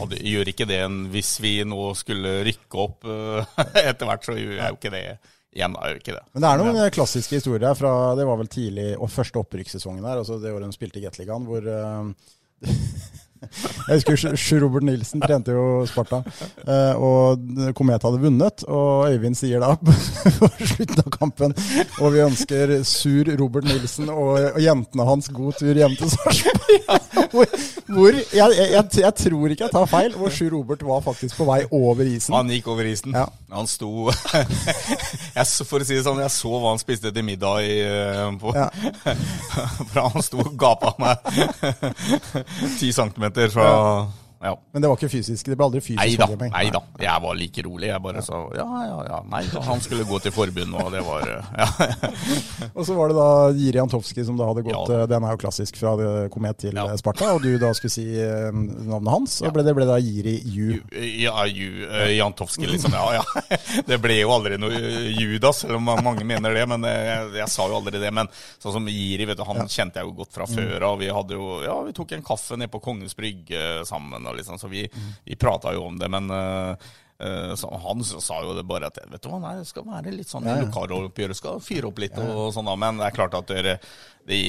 Hadde, 0.00 0.20
gjør 0.24 0.48
ikke 0.54 0.66
det 0.70 0.80
en- 0.86 1.02
hvis 1.12 1.34
vi 1.44 1.52
nå 1.68 1.90
skulle 1.98 2.38
rykke 2.48 2.80
opp 2.80 3.04
eh, 3.04 3.60
etter 3.90 4.08
hvert, 4.08 4.24
så 4.24 4.36
gjør 4.38 4.56
jeg 4.56 4.72
jo 4.74 4.80
ikke 4.80 4.94
det 4.96 5.04
igjen. 5.52 5.76
er 5.76 5.92
jo 5.94 6.00
ikke 6.00 6.14
det. 6.16 6.24
Men 6.32 6.42
det 6.44 6.50
er 6.50 6.60
noen 6.64 6.90
klassiske 6.94 7.36
historier 7.40 7.74
fra 7.78 8.14
det 8.16 8.26
var 8.28 8.38
vel 8.40 8.48
tidlig 8.52 8.94
og 8.98 9.10
første 9.12 9.40
opprykkssesongen 9.44 10.02
der, 10.06 10.20
altså 10.22 10.40
det 10.40 10.52
året 10.54 10.70
de 10.70 10.76
spilte 10.78 11.00
i 11.02 11.04
Gateligaen, 11.04 11.44
hvor 11.48 11.66
eh, 11.68 12.70
Jeg 13.40 13.96
husker 14.00 14.18
Sj- 14.20 14.36
Sjur 14.38 14.60
Robert 14.66 14.84
Nilsen 14.86 15.22
trente 15.24 15.54
jo 15.54 15.62
Sparta, 15.88 16.20
eh, 16.66 16.92
og 17.00 17.72
Komet 17.78 18.04
hadde 18.04 18.20
vunnet. 18.22 18.64
Og 18.68 19.08
Øyvind 19.10 19.38
sier 19.38 19.62
da 19.64 19.72
på 19.80 19.94
slutten 20.60 21.00
av 21.00 21.08
kampen 21.14 21.54
Og 22.02 22.12
vi 22.14 22.20
ønsker 22.24 22.74
sur 22.86 23.30
Robert 23.40 23.64
Nilsen 23.68 24.10
og, 24.12 24.58
jentene 24.60 25.06
hans 25.08 25.30
god 25.32 25.56
tur 25.60 25.74
hjem 25.80 25.96
til 25.98 26.12
Sarpsborg. 26.12 26.58
Hvor, 27.30 27.46
hvor 27.90 28.14
jeg, 28.16 28.30
jeg, 28.34 28.68
jeg, 28.72 28.84
jeg 29.04 29.14
tror 29.20 29.52
ikke 29.52 29.64
jeg 29.66 29.72
tar 29.74 29.86
feil, 29.90 30.14
hvor 30.18 30.32
Sjur 30.34 30.50
Robert 30.56 30.80
var 30.86 31.02
faktisk 31.04 31.36
på 31.38 31.44
vei 31.46 31.60
over 31.74 32.06
isen. 32.10 32.34
Han 32.34 32.50
gikk 32.50 32.66
over 32.72 32.86
isen. 32.90 33.14
Ja. 33.14 33.26
Han 33.54 33.68
sto 33.70 34.08
jeg, 35.36 35.46
For 35.66 35.82
å 35.82 35.86
si 35.86 35.94
det 35.98 36.04
sånn, 36.06 36.18
jeg 36.22 36.32
så 36.34 36.50
hva 36.54 36.72
han 36.72 36.80
spiste 36.82 37.12
til 37.14 37.26
middag 37.26 37.66
i, 37.66 37.76
eh, 37.86 38.24
på, 38.40 38.54
Ja. 38.56 38.66
For 39.92 40.00
han 40.08 40.26
sto 40.26 40.42
og 40.42 40.54
gapa 40.58 40.92
meg 41.02 41.22
ti 42.80 42.90
centimeter 42.94 43.29
fra 43.52 44.06
ja. 44.40 44.54
Men 44.72 44.82
det 44.82 44.88
var 44.88 44.96
ikke 44.96 45.10
fysisk. 45.12 45.46
Det 45.50 45.56
ble 45.58 45.66
aldri 45.68 45.80
fysisk. 45.84 46.00
Nei 46.00 46.16
da, 46.16 46.26
håndgemeng. 46.30 46.52
nei 46.54 46.70
da. 46.72 46.80
Jeg 47.04 47.22
var 47.26 47.34
like 47.36 47.64
rolig. 47.66 47.88
Jeg 47.90 48.02
bare 48.04 48.22
sa 48.24 48.38
ja, 48.56 48.66
ja, 48.88 48.98
ja. 49.10 49.18
Nei 49.28 49.42
han 49.70 49.82
skulle 49.84 50.06
gå 50.08 50.20
til 50.24 50.32
forbund, 50.32 50.74
og 50.80 50.88
det 50.94 51.02
var 51.04 51.26
eh, 51.28 51.50
ja. 51.60 51.68
Og 52.78 52.84
så 52.86 52.94
var 52.96 53.10
det 53.12 53.16
da 53.18 53.28
Jiri 53.56 53.80
Antovski 53.82 54.24
som 54.24 54.38
da 54.38 54.46
hadde 54.48 54.62
gått 54.66 54.88
Ja. 54.92 55.00
eh, 55.02 55.06
Den 55.10 55.26
er 55.28 55.34
jo 55.36 55.40
klassisk 55.42 55.76
fra 55.80 55.92
det 56.00 56.10
Komet 56.32 56.58
til 56.62 56.76
eh, 56.80 56.94
Sparta, 57.00 57.32
og 57.36 57.42
du 57.44 57.50
da 57.60 57.72
skulle 57.76 57.92
si 57.92 58.06
eh, 58.16 58.48
navnet 58.52 59.10
hans. 59.12 59.36
Og 59.44 59.52
ble, 59.56 59.64
det 59.66 59.74
ble 59.76 59.86
da 59.88 59.98
Jiri 60.00 60.36
Ju. 60.44 60.80
Ja, 61.20 61.44
Ju, 61.50 61.68
uh, 61.90 62.06
Jantovski, 62.14 62.66
liksom. 62.70 62.94
Ja, 62.96 63.20
ja. 63.20 63.58
Det 63.90 63.98
ble 64.02 64.16
jo 64.22 64.32
aldri 64.34 64.56
noe 64.60 64.72
eh, 64.76 65.10
Judas, 65.20 65.62
selv 65.64 65.76
om 65.80 65.90
mange 66.04 66.24
mener 66.26 66.54
det. 66.56 66.64
Men 66.70 66.84
eh, 66.88 67.00
jeg, 67.10 67.28
jeg 67.42 67.52
sa 67.52 67.68
jo 67.70 67.76
aldri 67.80 68.00
det. 68.02 68.10
Men 68.16 68.30
sånn 68.62 68.76
som 68.78 68.88
Jiri, 68.90 69.26
vet 69.28 69.38
du, 69.40 69.44
han 69.48 69.60
kjente 69.68 70.00
jeg 70.00 70.08
jo 70.08 70.16
godt 70.22 70.32
fra 70.38 70.48
før 70.50 70.88
av. 70.92 70.98
Vi 71.02 71.10
hadde 71.12 71.36
jo 71.36 71.60
Ja, 71.64 71.76
vi 71.86 71.92
tok 71.96 72.16
en 72.16 72.24
kaffe 72.26 72.56
nede 72.56 72.72
på 72.72 72.80
Kongens 72.82 73.16
Brygge 73.18 73.84
sammen, 73.88 74.29
og 74.30 74.38
liksom, 74.40 74.58
så 74.62 74.70
vi, 74.72 74.86
vi 75.26 75.38
prata 75.40 75.74
jo 75.76 75.84
om 75.90 75.98
det. 76.00 76.08
Men 76.12 76.30
eh, 76.34 76.90
eh, 77.26 77.52
så 77.60 77.70
han 77.84 78.04
sa 78.06 78.40
jo 78.46 78.54
det 78.58 78.64
bare 78.68 78.88
at 78.90 79.02
vet 79.10 79.22
du 79.24 79.28
hva, 79.32 79.42
nei, 79.42 79.56
det 79.60 79.68
skal 79.70 79.88
være 79.88 80.14
litt 80.14 80.30
sånn 80.30 80.48
Ja, 80.48 80.56
ja. 80.60 80.68
lokaloppgjøret. 80.68 81.38
Skal 81.38 81.60
fyre 81.64 81.90
opp 81.90 82.00
litt 82.02 82.16
og 82.22 82.48
sånn, 82.56 82.70
da. 82.70 82.78
Men 82.80 83.02
det 83.02 83.10
er 83.10 83.18
klart 83.18 83.36
at 83.38 83.52
det, 83.52 83.76
det, 84.30 84.40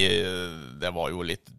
det 0.81 0.93
var 0.95 1.11
jo 1.13 1.25
litt 1.25 1.51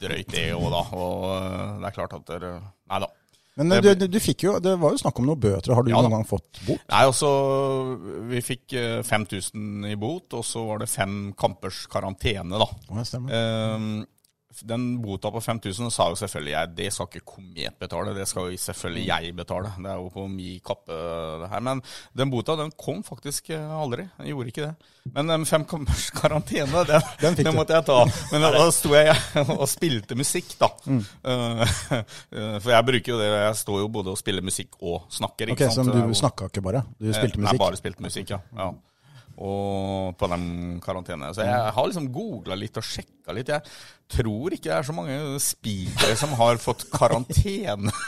drøyt, 0.00 0.28
det 0.32 0.48
òg, 0.56 0.66
da. 0.72 0.82
Og 0.96 1.28
eh, 1.34 1.70
det 1.82 1.90
er 1.90 1.96
klart 2.00 2.18
at 2.18 2.26
dere 2.34 2.56
Nei 2.86 2.98
da. 3.02 3.12
Men 3.56 3.70
Det 3.72 3.94
du, 3.96 4.02
du, 4.12 4.18
fikk 4.20 4.42
jo, 4.44 4.50
det 4.60 4.74
var 4.76 4.92
jo 4.92 4.98
snakk 5.00 5.16
om 5.16 5.24
noen 5.30 5.40
bøter. 5.40 5.72
Har 5.72 5.84
du 5.86 5.88
Ja 5.88 6.02
noen 6.04 6.12
gang 6.18 6.26
fått 6.28 6.58
bot? 6.66 6.82
Nei, 6.92 7.04
også, 7.08 7.28
Vi 8.28 8.42
fikk 8.44 8.74
eh, 8.76 8.98
5000 9.06 9.86
i 9.88 9.94
bot, 9.96 10.28
og 10.36 10.44
så 10.44 10.66
var 10.68 10.82
det 10.82 10.90
fem 10.92 11.30
kampers 11.40 11.86
karantene, 11.88 12.60
da. 12.60 12.66
Ja, 12.90 13.04
stemmer. 13.08 13.32
Ehm, 13.32 13.88
den 14.64 14.84
bota 15.02 15.30
på 15.30 15.40
5000 15.40 15.90
sa 15.92 16.08
jo 16.10 16.18
selvfølgelig 16.18 16.52
jeg, 16.54 16.72
det 16.78 16.88
skal 16.94 17.08
ikke 17.10 17.24
Komet 17.26 17.78
betale, 17.80 18.14
det 18.16 18.26
skal 18.30 18.50
jo 18.50 18.60
selvfølgelig 18.60 19.06
jeg 19.06 19.34
betale. 19.36 19.72
Det 19.76 19.90
er 19.90 20.00
jo 20.00 20.08
på 20.14 20.26
min 20.30 20.60
kappe 20.64 20.96
det 21.42 21.50
her. 21.50 21.64
Men 21.64 21.82
den 22.16 22.32
bota 22.32 22.56
den 22.56 22.72
kom 22.78 23.02
faktisk 23.06 23.50
eh, 23.50 23.76
aldri. 23.80 24.06
Den 24.18 24.30
gjorde 24.30 24.52
ikke 24.52 24.68
det. 24.68 24.92
Men 25.14 25.30
den 25.30 25.46
fem 25.46 25.66
kampers 25.68 26.08
karantene, 26.20 26.84
den, 26.88 27.06
Den 27.22 27.38
den 27.42 27.54
måtte 27.56 27.76
jeg 27.76 27.86
ta. 27.86 27.98
Men 28.32 28.46
da, 28.46 28.64
sto 28.74 28.94
jeg 28.96 29.14
og 29.58 29.66
spilte 29.70 30.18
musikk, 30.18 30.56
da. 30.60 30.70
Mm. 30.86 31.04
Eh, 31.04 31.76
eh, 31.92 32.58
for 32.62 32.72
jeg 32.74 32.90
bruker 32.90 33.14
jo 33.14 33.20
det, 33.22 33.30
jeg 33.30 33.62
står 33.62 33.84
jo 33.84 33.92
både 33.98 34.14
og 34.14 34.20
spiller 34.20 34.44
musikk 34.46 34.76
og 34.80 35.06
snakker. 35.12 35.52
Ikke 35.52 35.66
okay, 35.66 35.74
sant? 35.74 35.92
Så 35.92 36.10
du 36.10 36.20
snakka 36.22 36.50
ikke 36.50 36.64
bare? 36.64 36.84
Du 36.98 37.10
spilte 37.12 37.40
musikk? 37.40 37.52
Nei, 37.52 37.64
bare 37.66 37.80
spilte 37.80 38.06
musikk, 38.06 38.36
ja. 38.36 38.42
ja. 38.58 38.70
Og 39.36 40.16
på 40.16 40.28
den 40.32 40.46
karantene. 40.80 41.28
Så 41.36 41.44
jeg 41.44 41.72
har 41.76 41.88
liksom 41.88 42.08
googla 42.12 42.56
litt 42.56 42.78
og 42.80 42.86
sjekka 42.86 43.34
litt. 43.36 43.52
Jeg 43.52 43.64
tror 44.10 44.54
ikke 44.54 44.68
det 44.68 44.76
er 44.76 44.86
så 44.86 44.94
mange 44.94 45.16
spikere 45.42 46.16
som 46.18 46.34
har 46.38 46.60
fått 46.62 46.86
karantene. 46.92 47.92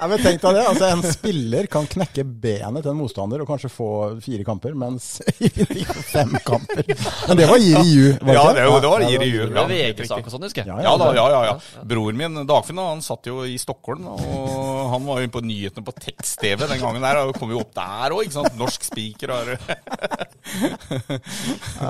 Ja, 0.00 0.06
men 0.08 0.16
tenk 0.24 0.40
deg 0.40 0.54
det. 0.56 0.62
altså 0.64 0.86
En 0.88 1.02
spiller 1.04 1.66
kan 1.68 1.84
knekke 1.84 2.22
benet 2.24 2.80
til 2.86 2.88
en 2.94 2.96
motstander 2.96 3.42
og 3.42 3.48
kanskje 3.50 3.68
få 3.68 3.88
fire 4.24 4.46
kamper, 4.48 4.72
mens 4.80 5.20
fem 6.14 6.32
kamper. 6.40 6.88
Men 7.28 7.36
det 7.36 7.48
var 7.50 7.60
Jiri 7.60 7.90
Ju, 7.90 8.06
Ja, 8.32 8.46
det, 8.56 8.64
det 8.64 8.92
var 8.94 9.04
Jiri 9.04 9.28
Ju. 9.28 9.42
Ja. 9.52 9.66
VG-sak 9.68 10.24
og 10.24 10.32
sånn, 10.32 10.46
husker 10.48 10.62
jeg. 10.64 10.72
Ja, 10.72 10.80
Ja 10.88 10.94
da, 10.96 11.10
ja, 11.18 11.26
ja, 11.34 11.40
ja. 11.50 11.84
Broren 11.84 12.16
min, 12.16 12.40
Dagfinn, 12.48 12.80
han 12.80 13.04
satt 13.04 13.28
jo 13.28 13.44
i 13.44 13.58
Stockholm, 13.60 14.08
og 14.08 14.88
han 14.94 15.04
var 15.04 15.20
jo 15.20 15.28
på 15.36 15.44
nyhetene 15.44 15.84
på 15.84 15.92
tekst-TV 16.00 16.64
den 16.64 16.80
gangen 16.80 17.04
der, 17.04 17.20
og 17.26 17.36
kom 17.36 17.52
jo 17.52 17.60
opp 17.60 17.76
der 17.76 18.16
òg, 18.16 18.24
ikke 18.24 18.38
sant. 18.38 18.56
Norsk 18.56 18.88
spiker 18.88 19.34
har 19.36 19.52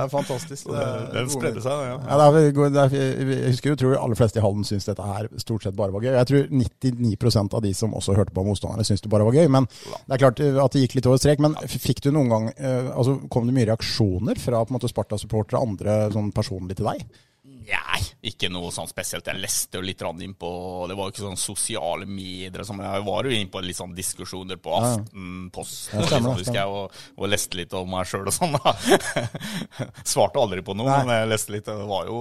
er 0.01 0.11
fantastisk. 0.11 0.67
Det 0.67 0.83
Den 1.15 1.31
spredde 1.31 1.63
seg, 1.63 1.87
ja. 1.93 1.97
Ja, 2.11 2.19
det 2.35 2.43
er, 2.51 2.75
det 2.75 2.83
er, 2.83 2.91
jeg 3.41 3.55
husker 3.55 3.73
jo, 3.73 3.79
tror 3.81 3.97
aller 3.99 4.19
fleste 4.19 4.41
i 4.41 4.45
Halden 4.45 4.67
syns 4.67 4.87
dette 4.89 5.07
her 5.07 5.29
stort 5.41 5.65
sett 5.65 5.77
bare 5.79 5.95
var 5.95 6.05
gøy. 6.05 6.13
Jeg 6.15 6.29
tror 6.31 6.53
99% 6.63 7.57
av 7.57 7.65
de 7.65 7.73
som 7.77 7.97
også 7.97 8.17
hørte 8.19 8.35
på 8.37 8.45
motstanderne, 8.47 8.87
syns 8.87 9.05
det 9.05 9.13
bare 9.13 9.27
var 9.27 9.37
gøy. 9.37 9.49
Men 9.53 9.69
det 9.71 10.17
er 10.17 10.23
klart 10.23 10.43
at 10.45 10.77
det 10.77 10.85
gikk 10.85 10.99
litt 10.99 11.09
over 11.11 11.21
strek. 11.23 11.43
Men 11.43 11.57
fikk 11.71 12.05
du 12.05 12.13
noen 12.15 12.31
gang 12.33 12.51
eh, 12.57 12.91
altså 12.91 13.19
Kom 13.31 13.49
det 13.49 13.55
mye 13.57 13.69
reaksjoner 13.69 14.39
fra 14.41 14.63
på 14.65 14.73
en 14.73 14.79
måte 14.79 14.91
Sparta-supportere 14.91 15.61
og 15.61 15.73
andre 15.73 15.99
sånn 16.15 16.33
personlig 16.35 16.79
til 16.79 16.89
deg? 16.91 17.05
Nei, 17.61 18.01
ikke 18.31 18.49
noe 18.53 18.71
sånn 18.73 18.89
spesielt. 18.89 19.27
Jeg 19.29 19.41
leste 19.43 19.79
jo 19.79 19.85
litt 19.85 20.01
innpå, 20.01 20.23
inn 20.25 20.33
på 20.39 20.51
Det 20.89 20.97
var 20.97 21.09
jo 21.09 21.13
ikke 21.13 21.25
sånn 21.27 21.39
sosiale 21.41 22.07
medier. 22.09 22.63
Som 22.67 22.81
jeg 22.83 23.03
var 23.07 23.29
jo 23.29 23.35
innpå 23.37 23.61
litt 23.63 23.77
sånn 23.79 23.93
diskusjoner 23.95 24.57
på 24.61 24.73
Aftenposten 24.79 26.01
Ja, 26.01 26.21
husker 26.35 26.57
jeg, 26.57 26.67
og, 26.73 26.97
og 27.21 27.31
leste 27.31 27.59
litt 27.61 27.75
om 27.77 27.91
meg 27.93 28.09
sjøl 28.09 28.27
og 28.31 28.35
sånn. 28.35 28.57
da. 28.57 28.73
Svarte 30.13 30.41
aldri 30.43 30.65
på 30.67 30.75
noe, 30.79 30.89
Nei. 30.89 31.05
men 31.07 31.15
jeg 31.21 31.31
leste 31.35 31.55
litt. 31.55 31.69
Det 31.69 31.87
var 31.91 32.09
jo 32.11 32.21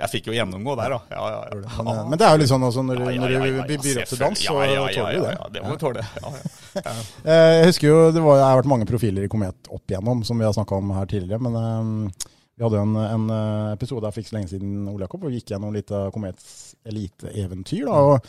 Jeg 0.00 0.12
fikk 0.14 0.30
jo 0.30 0.36
gjennomgå 0.38 0.76
der, 0.80 0.96
da. 0.96 1.00
Ja, 1.18 1.26
ja, 1.34 1.42
ja. 1.50 1.84
Men, 1.84 2.02
men 2.12 2.20
det 2.22 2.28
er 2.28 2.36
jo 2.36 2.42
litt 2.44 2.52
sånn 2.54 2.66
også 2.70 2.86
når, 2.86 3.04
når 3.20 3.36
du 3.36 3.74
byr 3.84 4.02
opp 4.04 4.12
til 4.14 4.22
dans, 4.24 4.40
så 4.40 4.54
selvfølgelig. 4.54 4.76
ja, 4.76 4.86
ja, 4.86 4.96
tåler 4.96 5.18
du 5.18 5.24
det. 5.26 5.30
Ja, 5.30 5.38
ja, 5.38 5.52
det 5.54 5.64
må 5.66 5.74
du 5.76 5.84
tåle. 5.84 6.06
Ja, 6.20 6.34
ja. 6.80 6.96
Eh, 7.24 7.52
Jeg 7.60 7.70
husker 7.72 7.90
jo 7.90 8.00
det 8.14 8.22
har 8.24 8.60
vært 8.62 8.70
mange 8.70 8.86
profiler 8.88 9.26
i 9.26 9.30
Komet 9.32 9.70
opp 9.74 9.90
igjennom, 9.90 10.22
som 10.26 10.38
vi 10.40 10.46
har 10.46 10.54
snakka 10.56 10.78
om 10.78 10.92
her 10.96 11.08
tidligere. 11.10 11.42
Men 11.42 11.58
eh, 11.60 12.28
vi 12.60 12.66
hadde 12.66 12.80
en, 12.82 12.96
en 13.00 13.30
eh, 13.32 13.72
episode 13.72 14.04
her 14.04 14.12
for 14.12 14.20
ikke 14.20 14.34
så 14.34 14.36
lenge 14.36 14.50
siden 14.50 14.88
Ole 14.90 15.06
Jakob, 15.06 15.22
hvor 15.22 15.30
vi 15.32 15.38
gikk 15.38 15.54
gjennom 15.54 15.72
litt 15.72 15.88
av 15.96 16.10
Komets 16.12 16.74
eliteeventyr. 16.84 17.86
og 17.88 18.26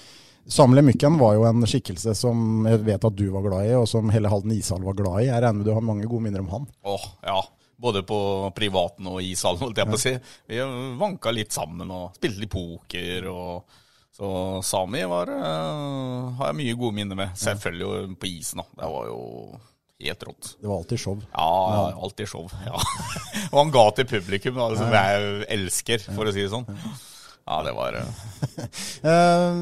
Samle 0.47 0.79
Mykken 0.87 1.17
var 1.19 1.33
jo 1.35 1.43
en 1.49 1.65
skikkelse 1.67 2.13
som 2.15 2.63
jeg 2.63 2.79
vet 2.87 3.03
at 3.09 3.17
du 3.17 3.25
var 3.33 3.43
glad 3.43 3.67
i, 3.67 3.73
og 3.75 3.89
som 3.91 4.07
hele 4.13 4.31
Halden 4.31 4.53
ishall 4.55 4.85
var 4.87 4.95
glad 4.95 5.17
i. 5.19 5.25
Jeg 5.27 5.35
regner 5.35 5.59
med 5.59 5.67
du 5.67 5.73
har 5.75 5.83
mange 5.83 6.07
gode 6.07 6.23
minner 6.23 6.45
om 6.45 6.47
han. 6.53 6.69
Åh, 6.87 7.09
ja. 7.27 7.41
Både 7.81 8.05
på 8.07 8.21
privaten 8.55 9.09
og 9.11 9.19
ishallen, 9.25 9.65
holdt 9.65 9.83
jeg 9.83 9.91
på 9.91 9.99
å 9.99 10.01
si. 10.05 10.15
Vi 10.47 10.63
vanka 11.01 11.35
litt 11.35 11.51
sammen 11.51 11.91
og 11.91 12.15
spilte 12.15 12.45
litt 12.45 12.53
poker. 12.55 13.27
og 13.27 13.81
Så 14.15 14.31
Sami 14.63 15.03
var, 15.11 15.27
uh, 15.27 16.31
har 16.39 16.53
jeg 16.53 16.59
mye 16.61 16.79
gode 16.79 17.01
minner 17.01 17.19
med. 17.19 17.35
Selvfølgelig 17.35 17.83
jo 17.83 18.15
på 18.15 18.31
isen. 18.31 18.63
da. 18.63 18.79
Det 18.79 18.91
var 18.95 19.11
jo 19.11 19.19
helt 20.01 20.25
rått. 20.27 20.51
Det 20.61 20.67
var 20.69 20.81
alltid 20.81 20.99
show. 21.03 21.21
Ja, 21.31 21.93
alltid 22.01 22.29
show. 22.31 22.49
Ja. 22.67 22.81
og 23.51 23.57
han 23.59 23.73
ga 23.73 23.85
til 23.97 24.09
publikum, 24.09 24.59
da, 24.59 24.69
som 24.79 24.93
jeg 24.95 25.45
elsker, 25.57 26.05
for 26.11 26.29
å 26.29 26.35
si 26.35 26.43
det 26.43 26.51
sånn. 26.53 26.67
Ja, 27.47 27.61
det 27.65 27.73
var 27.75 27.97
eh, 27.99 28.25
Eh, 29.11 29.61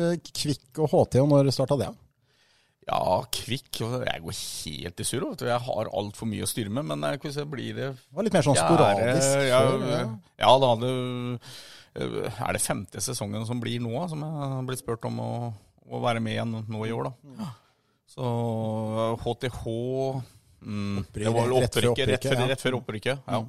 eh, 0.00 0.14
Kvikk 0.24 0.80
og 0.80 0.94
HT, 0.94 1.20
og 1.22 1.28
når 1.32 1.50
starta 1.54 1.78
det? 1.80 1.90
Ja, 2.90 3.20
kvikk. 3.30 3.82
Jeg 3.84 4.22
går 4.24 4.34
helt 4.34 5.02
i 5.02 5.04
surr. 5.06 5.26
Jeg 5.46 5.62
har 5.66 5.90
altfor 5.94 6.26
mye 6.26 6.42
å 6.42 6.48
styre 6.50 6.72
med. 6.74 6.88
Men 6.90 7.04
hvordan 7.22 7.50
blir 7.52 7.76
det 7.76 7.90
Det 7.92 8.16
var 8.16 8.26
litt 8.26 8.34
mer 8.34 8.46
sånn 8.46 8.58
sporadisk 8.58 9.44
ja. 9.46 9.60
Ja. 9.92 10.00
ja, 10.40 10.54
da 10.58 10.70
hadde 10.72 10.90
Er 12.00 12.56
det 12.56 12.62
femte 12.64 13.02
sesongen 13.04 13.46
som 13.46 13.60
blir 13.62 13.82
nå, 13.84 13.92
som 14.10 14.24
jeg 14.26 14.50
har 14.56 14.66
blitt 14.66 14.82
spurt 14.82 15.06
om 15.06 15.20
å, 15.22 15.30
å 15.86 16.02
være 16.02 16.24
med 16.24 16.34
igjen 16.34 16.56
nå 16.66 16.82
i 16.88 16.94
år, 16.96 17.12
da. 17.12 17.50
Så 18.10 18.26
HTH 19.22 19.60
mm, 20.66 21.04
Det 21.14 21.28
var 21.30 21.46
vel 21.46 21.56
opprykket, 21.60 22.08
rett 22.10 22.24
ja. 22.26 22.46
rett 22.50 22.62
før 22.62 22.80
opprykket. 22.80 23.22
Ja. 23.30 23.44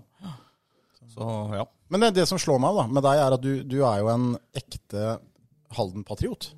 Så 1.12 1.28
ja. 1.58 1.66
Men 1.92 2.06
det, 2.06 2.12
det 2.22 2.28
som 2.30 2.40
slår 2.40 2.62
meg 2.64 2.78
da, 2.78 2.84
med 2.88 3.04
deg, 3.04 3.20
er 3.20 3.36
at 3.36 3.42
du, 3.44 3.52
du 3.68 3.80
er 3.84 4.04
jo 4.04 4.12
en 4.14 4.28
ekte 4.56 5.16
Halden-patriot. 5.76 6.52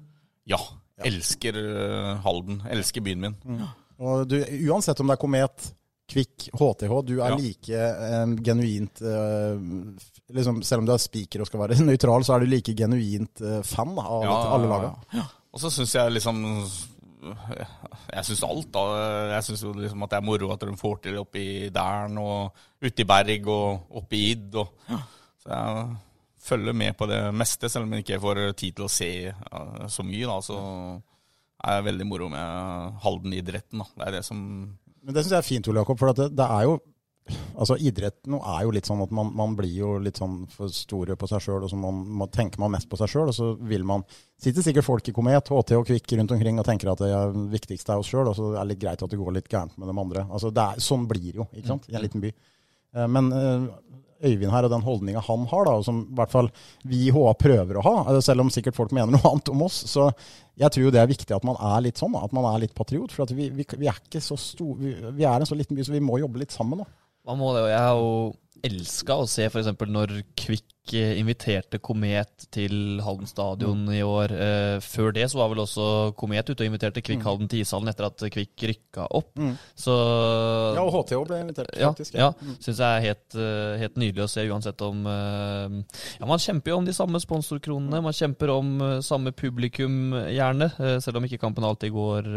Ja. 0.49 0.59
Elsker 1.07 1.57
eh, 1.57 2.11
Halden. 2.25 2.59
Elsker 2.69 3.01
byen 3.05 3.23
min. 3.23 3.37
Mm. 3.47 3.63
Og 4.03 4.27
du, 4.29 4.35
uansett 4.69 4.99
om 5.01 5.09
det 5.09 5.15
er 5.17 5.21
Komet, 5.23 5.65
Kvikk, 6.13 6.49
HTH, 6.53 6.93
du 7.07 7.15
er 7.23 7.31
Ja. 7.33 7.37
like 7.39 7.81
eh, 7.87 8.35
genuint 8.45 9.01
eh, 9.01 9.55
liksom, 10.35 10.59
Selv 10.67 10.83
om 10.83 10.89
du 10.89 10.91
er 10.93 11.01
spiker 11.01 11.41
og 11.41 11.47
skal 11.49 11.63
være 11.63 11.79
nøytral, 11.87 12.25
så 12.27 12.35
er 12.35 12.43
du 12.43 12.51
like 12.51 12.75
genuint 12.77 13.41
uh, 13.41 13.61
fan 13.65 13.95
da, 13.97 14.03
av 14.05 14.25
Ja, 14.27 14.33
alle 14.57 14.67
ja, 14.67 14.73
lagene. 14.75 15.07
ja. 15.21 15.25
Og 15.53 15.61
så 15.63 15.71
syns 15.73 15.93
jeg 15.95 16.13
liksom 16.17 16.43
Jeg 17.23 18.25
syns 18.27 18.43
alt, 18.47 18.69
da. 18.73 18.83
Jeg 19.33 19.45
syns 19.47 19.63
jo 19.65 19.73
liksom 19.77 20.03
at 20.05 20.13
det 20.13 20.19
er 20.19 20.25
moro 20.27 20.51
at 20.53 20.65
de 20.67 20.75
får 20.79 21.01
til 21.05 21.19
oppi 21.21 21.43
i 21.65 21.69
Dæren 21.73 22.17
og 22.21 22.65
ute 22.83 23.03
i 23.03 23.07
Berg 23.09 23.47
og 23.53 23.97
oppe 24.01 24.19
i 24.19 24.23
Id. 24.33 24.59
Og, 24.61 24.91
så 25.43 25.49
jeg 25.53 25.87
følger 26.43 26.75
med 26.75 26.97
på 26.99 27.07
det 27.07 27.21
meste, 27.35 27.69
selv 27.71 27.87
om 27.87 27.93
jeg 27.95 28.05
ikke 28.05 28.21
får 28.23 28.43
tid 28.59 28.77
til 28.79 28.87
å 28.87 28.91
se 28.91 29.11
så 29.95 30.05
mye. 30.07 30.27
da, 30.27 30.39
Så 30.43 30.57
er 31.63 31.77
jeg 31.77 31.87
veldig 31.89 32.07
moro 32.07 32.29
med 32.31 32.97
Halden-idretten. 33.03 33.83
da. 33.83 33.89
Det 33.97 34.07
er 34.07 34.17
det 34.19 34.25
som 34.27 34.39
Men 35.03 35.15
det 35.15 35.23
syns 35.23 35.35
jeg 35.35 35.43
er 35.43 35.51
fint, 35.51 35.67
Ole 35.67 35.81
Jakob, 35.83 35.99
for 35.99 36.11
at 36.11 36.19
det, 36.19 36.29
det 36.37 36.45
er 36.47 36.67
jo 36.67 36.79
Altså 37.53 37.77
Idrett 37.79 38.25
nå 38.27 38.39
er 38.51 38.65
jo 38.65 38.71
litt 38.75 38.87
sånn 38.89 39.01
at 39.05 39.11
man, 39.15 39.29
man 39.37 39.53
blir 39.55 39.71
jo 39.71 39.93
litt 40.03 40.17
sånn 40.19 40.41
for 40.51 40.71
store 40.73 41.15
på 41.19 41.29
seg 41.31 41.43
sjøl, 41.45 41.63
og 41.63 41.71
så 41.71 41.77
man, 41.79 42.01
man 42.19 42.31
tenker 42.33 42.59
man 42.59 42.73
mest 42.73 42.89
på 42.91 42.99
seg 42.99 43.11
sjøl, 43.13 43.29
og 43.31 43.37
så 43.37 43.53
vil 43.63 43.85
man 43.87 44.05
Sitter 44.43 44.65
sikkert 44.65 44.83
folk 44.83 45.07
i 45.07 45.13
Komet, 45.15 45.47
HT 45.47 45.71
og 45.77 45.85
Kvikk 45.87 46.17
rundt 46.19 46.33
omkring 46.35 46.57
og 46.59 46.65
tenker 46.67 46.89
at 46.91 46.99
det 46.99 47.13
er 47.15 47.37
viktigste 47.53 47.93
er 47.93 48.01
oss 48.01 48.09
sjøl, 48.11 48.27
og 48.27 48.35
så 48.35 48.49
er 48.51 48.59
det 48.59 48.73
litt 48.73 48.81
greit 48.81 49.05
at 49.05 49.13
det 49.13 49.19
går 49.21 49.37
litt 49.37 49.47
gærent 49.47 49.77
med 49.79 49.87
de 49.87 49.95
andre. 50.03 50.25
Altså 50.27 50.51
er, 50.51 50.81
Sånn 50.83 51.05
blir 51.07 51.29
det 51.29 51.39
jo, 51.39 51.45
ikke 51.55 51.69
sant, 51.69 51.87
i 51.87 51.95
en 51.95 52.03
liten 52.03 52.23
by. 52.25 52.33
Eh, 52.97 53.07
Men 53.07 53.29
eh, 53.37 53.69
Øyvind 54.23 54.51
her 54.51 54.67
og 54.67 54.71
den 54.71 54.83
holdninga 54.83 55.23
han 55.23 55.45
har, 55.51 55.65
da, 55.67 55.77
og 55.79 55.85
som 55.87 56.01
i 56.03 56.15
hvert 56.15 56.31
fall 56.31 56.49
vi 56.87 57.05
i 57.07 57.13
HA 57.15 57.33
prøver 57.39 57.79
å 57.79 57.85
ha, 57.87 57.95
eh, 58.11 58.19
selv 58.23 58.43
om 58.43 58.51
sikkert 58.51 58.75
folk 58.75 58.91
mener 58.95 59.15
noe 59.15 59.23
annet 59.31 59.53
om 59.53 59.63
oss, 59.63 59.79
så 59.91 60.09
jeg 60.59 60.75
tror 60.75 60.89
jo 60.89 60.91
det 60.95 61.01
er 61.01 61.09
viktig 61.11 61.35
at 61.35 61.47
man 61.47 61.59
er 61.59 61.85
litt 61.87 61.99
sånn, 61.99 62.15
da, 62.15 62.25
at 62.27 62.35
man 62.35 62.49
er 62.51 62.65
litt 62.65 62.75
patriot. 62.75 63.15
For 63.15 63.23
at 63.23 63.31
vi, 63.35 63.47
vi, 63.55 63.65
vi 63.79 63.87
er 63.87 63.99
ikke 64.03 64.21
så 64.23 64.35
stor, 64.39 64.75
vi, 64.79 64.93
vi 65.15 65.23
er 65.27 65.39
en 65.39 65.47
så 65.49 65.55
liten 65.55 65.79
by, 65.79 65.87
så 65.87 65.95
vi 65.95 66.03
må 66.03 66.19
jobbe 66.21 66.43
litt 66.43 66.55
sammen. 66.55 66.83
da. 66.83 67.02
Man 67.27 67.37
må 67.39 67.53
det, 67.55 67.63
og 67.63 67.69
jeg 67.69 67.79
har 67.79 67.93
jo 67.95 68.33
elska 68.63 69.17
å 69.19 69.25
se 69.27 69.43
f.eks. 69.49 69.67
når 69.91 70.11
Kvikk 70.39 70.93
eh, 70.95 71.17
inviterte 71.19 71.79
Komet 71.83 72.45
til 72.53 73.01
Halden 73.03 73.27
stadion 73.27 73.81
i 73.91 73.99
år. 74.07 74.31
Eh, 74.31 74.75
før 74.83 75.11
det 75.15 75.25
så 75.31 75.41
var 75.41 75.49
vel 75.51 75.59
også 75.65 75.87
Komet 76.19 76.47
ute 76.47 76.63
og 76.63 76.69
inviterte 76.69 77.03
Kvikk 77.03 77.25
Halden 77.27 77.49
til 77.51 77.63
ishallen 77.65 77.91
etter 77.91 78.07
at 78.07 78.23
Kvikk 78.31 78.63
rykka 78.71 79.07
opp. 79.19 79.33
Så 79.75 79.95
Ja, 80.77 80.83
og 80.85 80.93
HTO 80.95 81.25
ble 81.27 81.41
invitert, 81.43 81.73
ja, 81.75 81.89
faktisk. 81.91 82.15
ja. 82.15 82.29
Syns 82.63 82.79
jeg 82.79 82.87
er 82.87 83.03
helt, 83.09 83.35
eh, 83.35 83.73
helt 83.83 83.99
nydelig 83.99 84.23
å 84.25 84.29
se, 84.31 84.45
uansett 84.47 84.85
om 84.87 85.03
Ja, 85.03 86.25
man 86.29 86.39
kjemper 86.41 86.71
jo 86.73 86.77
om 86.79 86.87
de 86.87 86.95
samme 86.95 87.19
sponsorkronene. 87.19 87.99
Man 88.05 88.15
kjemper 88.15 88.53
om 88.53 88.71
samme 89.03 89.33
publikum, 89.35 90.13
gjerne. 90.31 90.69
selv 91.03 91.17
om 91.19 91.25
ikke 91.27 91.41
kampen 91.41 91.65
alltid 91.67 91.91
går 91.91 92.31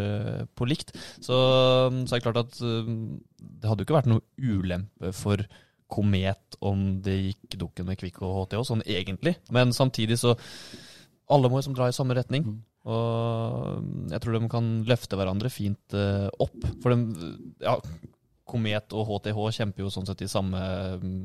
på 0.58 0.66
likt. 0.68 0.90
Så, 1.22 1.36
så 2.02 2.10
er 2.10 2.18
det 2.18 2.24
klart 2.26 2.42
at 2.42 2.58
det 2.58 3.68
hadde 3.68 3.84
jo 3.84 3.86
ikke 3.86 3.98
vært 4.00 4.10
noe 4.10 4.24
ulempe 4.42 5.12
for 5.14 5.44
Komet 5.92 6.58
om 6.64 6.86
det 7.04 7.16
gikk 7.16 7.58
dukken 7.60 7.86
med 7.88 7.98
Kvikk 8.00 8.22
og 8.26 8.40
HTH, 8.40 8.62
sånn 8.66 8.84
egentlig. 8.86 9.36
Men 9.54 9.74
samtidig 9.76 10.18
så 10.22 10.36
Alle 11.30 11.50
må 11.50 11.58
liksom 11.58 11.74
dra 11.74 11.88
i 11.90 11.94
samme 11.94 12.14
retning. 12.14 12.44
Og 12.86 14.10
jeg 14.12 14.22
tror 14.22 14.36
de 14.36 14.48
kan 14.50 14.68
løfte 14.86 15.18
hverandre 15.18 15.50
fint 15.50 15.96
uh, 15.98 16.28
opp. 16.42 16.60
For 16.84 16.94
de, 16.94 17.30
ja, 17.64 17.74
Komet 18.46 18.94
og 18.94 19.08
HTH 19.10 19.40
kjemper 19.58 19.82
jo 19.82 19.90
sånn 19.90 20.06
sett 20.06 20.22
i 20.22 20.30
samme, 20.30 20.60
mm, 21.02 21.24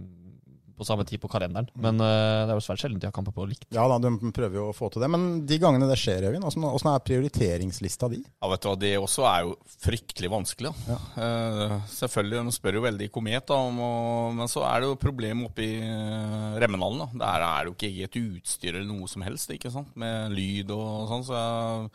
på 0.82 0.88
samme 0.90 1.06
tid 1.08 1.22
på 1.22 1.30
kalenderen. 1.32 1.70
Men 1.78 2.02
uh, 2.02 2.44
det 2.50 2.56
er 2.56 2.58
jo 2.58 2.66
svært 2.66 2.82
sjelden 2.82 2.98
de 3.02 3.08
har 3.08 3.14
kamper 3.16 3.36
på 3.38 3.46
likt. 3.50 3.68
Ja 3.76 3.86
da, 3.92 4.00
de 4.02 4.12
prøver 4.34 4.58
jo 4.58 4.68
å 4.72 4.76
få 4.76 4.90
til 4.94 5.04
det. 5.06 5.10
Men 5.14 5.28
de 5.46 5.60
gangene 5.62 5.88
det 5.90 6.00
skjer, 6.02 6.26
Øyvind, 6.32 6.46
åssen 6.50 6.90
er 6.92 7.04
prioriteringslista 7.06 8.10
di? 8.12 8.22
Ja, 8.42 8.50
vet 8.52 8.64
du 8.66 8.70
hva, 8.72 8.76
Det 8.82 8.94
også 9.00 9.26
er 9.30 9.46
jo 9.46 9.56
fryktelig 9.86 10.32
vanskelig. 10.34 10.74
Da. 10.88 10.98
Uh, 11.16 11.76
selvfølgelig, 11.94 12.42
De 12.50 12.56
spør 12.58 12.80
jo 12.80 12.86
veldig 12.90 13.10
Komet, 13.14 13.46
da, 13.50 13.60
om, 13.70 13.78
å- 13.86 14.34
men 14.38 14.50
så 14.52 14.64
er 14.68 14.82
det 14.82 14.90
jo 14.92 15.00
problem 15.02 15.46
oppe 15.48 15.66
i 15.66 15.74
uh, 15.86 16.58
Remmenhallen. 16.62 17.14
Der 17.22 17.46
er 17.46 17.62
det 17.68 17.72
jo 17.72 17.76
ikke 17.78 17.92
eget 17.92 18.18
utstyr 18.22 18.74
eller 18.80 18.90
noe 18.90 19.10
som 19.12 19.24
helst, 19.26 19.52
ikke 19.54 19.72
sant? 19.74 19.94
med 20.00 20.32
lyd 20.34 20.72
og 20.74 21.08
sånn. 21.12 21.26
Så 21.28 21.38
jeg, 21.38 21.90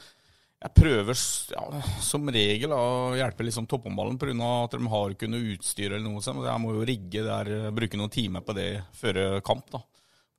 jeg 0.56 0.72
prøver 0.72 1.18
ja, 1.52 1.64
som 2.02 2.30
regel 2.32 2.72
å 2.72 3.12
hjelpe 3.18 3.44
liksom 3.44 3.66
topphåndballen 3.68 4.16
pga. 4.18 4.32
at 4.64 4.76
de 4.76 4.88
har 4.92 5.12
ikke 5.12 5.28
noe 5.28 5.52
utstyr 5.52 5.92
eller 5.92 6.06
noe 6.08 6.24
sånt. 6.24 6.44
Jeg 6.46 6.62
må 6.62 6.72
jo 6.78 6.86
rigge 6.88 7.24
der, 7.26 7.50
eh, 7.52 7.74
bruke 7.76 8.00
noen 8.00 8.12
timer 8.12 8.40
på 8.40 8.56
det 8.56 8.70
før 8.96 9.40
kamp. 9.44 9.68
da. 9.70 9.82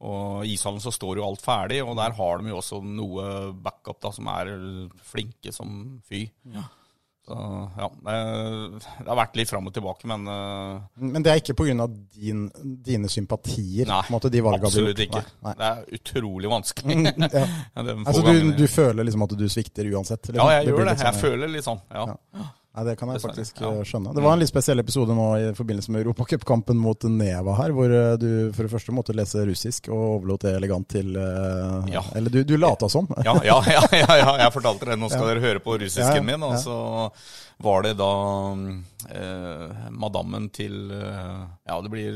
Og 0.08 0.46
ishallen 0.46 0.82
så 0.82 0.94
står 0.94 1.18
jo 1.18 1.26
alt 1.26 1.42
ferdig, 1.42 1.80
og 1.82 1.96
der 1.98 2.14
har 2.14 2.38
de 2.38 2.52
jo 2.52 2.58
også 2.60 2.82
noe 2.86 3.54
backup 3.54 4.02
da, 4.02 4.12
som 4.14 4.28
er 4.30 4.52
flinke 5.02 5.54
som 5.54 6.02
fy. 6.06 6.28
Så 7.28 7.36
ja, 7.76 7.88
det, 8.08 9.08
har 9.10 9.18
vært 9.20 9.34
litt 9.36 9.50
fram 9.52 9.66
og 9.68 9.74
tilbake, 9.76 10.08
men 10.08 10.30
eh, 10.32 11.02
Men 11.12 11.26
det 11.26 11.34
er 11.34 11.42
ikke 11.42 11.58
pga. 11.60 11.88
Din, 12.16 12.46
dine 12.86 13.10
sympatier? 13.12 13.90
nei, 13.90 14.00
måte, 14.14 14.32
de 14.32 14.40
absolutt 14.48 15.02
ikke. 15.04 15.24
Nei, 15.44 15.54
Det 15.60 15.72
er 15.72 16.00
utrolig 16.00 16.54
vanskelig. 16.54 16.96
Mm, 17.04 17.28
Ja. 17.28 17.44
Altså, 18.08 18.22
du, 18.24 18.54
du 18.56 18.64
føler 18.72 19.04
liksom 19.04 19.26
at 19.26 19.36
du 19.38 19.44
svikter 19.52 19.90
uansett? 19.92 20.30
Liksom. 20.30 20.40
ja, 20.40 20.56
jeg 20.56 20.66
Det 20.70 20.72
gjør 20.72 20.88
det. 20.88 20.96
Sånn, 20.96 21.06
Jeg 21.08 21.14
ja. 21.14 21.22
føler 21.28 21.52
litt 21.52 21.68
sånn. 21.68 21.82
Ja. 21.92 22.06
Nei, 22.78 22.86
Det 22.86 22.96
kan 22.96 23.10
jeg 23.10 23.22
faktisk 23.24 23.62
ja. 23.62 23.72
eh, 23.74 23.86
skjønne. 23.88 24.12
Det 24.14 24.22
var 24.22 24.36
en 24.36 24.42
litt 24.44 24.52
spesiell 24.52 24.82
episode 24.84 25.16
nå 25.18 25.26
i 25.42 25.46
forbindelse 25.58 25.94
med 25.94 26.04
Europacupkampen 26.04 26.78
mot 26.78 27.08
Neva 27.10 27.56
her, 27.58 27.74
hvor 27.74 27.90
eh, 27.90 28.14
du 28.22 28.30
for 28.54 28.68
det 28.68 28.74
første 28.76 28.94
måtte 28.94 29.16
lese 29.18 29.48
russisk 29.50 29.90
og 29.90 30.04
overlot 30.20 30.46
det 30.46 30.54
elegant 30.60 30.86
til 30.94 31.18
eh, 31.18 31.90
Ja. 31.96 32.06
Eller 32.18 32.34
du, 32.34 32.44
du 32.46 32.54
lata 32.60 32.90
som. 32.92 33.10
Ja, 33.26 33.34
ja, 33.46 33.58
ja, 33.66 34.38
jeg 34.44 34.54
fortalte 34.54 34.92
det. 34.92 35.00
Nå 35.02 35.10
skal 35.14 35.32
dere 35.32 35.42
høre 35.42 35.64
på 35.64 35.80
russisken 35.82 36.26
min. 36.28 36.46
Og 36.46 36.58
så 36.62 36.78
var 37.66 37.88
det 37.88 37.96
da 37.98 38.14
eh, 39.10 39.86
madammen 39.90 40.52
til 40.54 40.92
Ja, 40.94 41.80
det 41.82 41.90
blir 41.90 42.14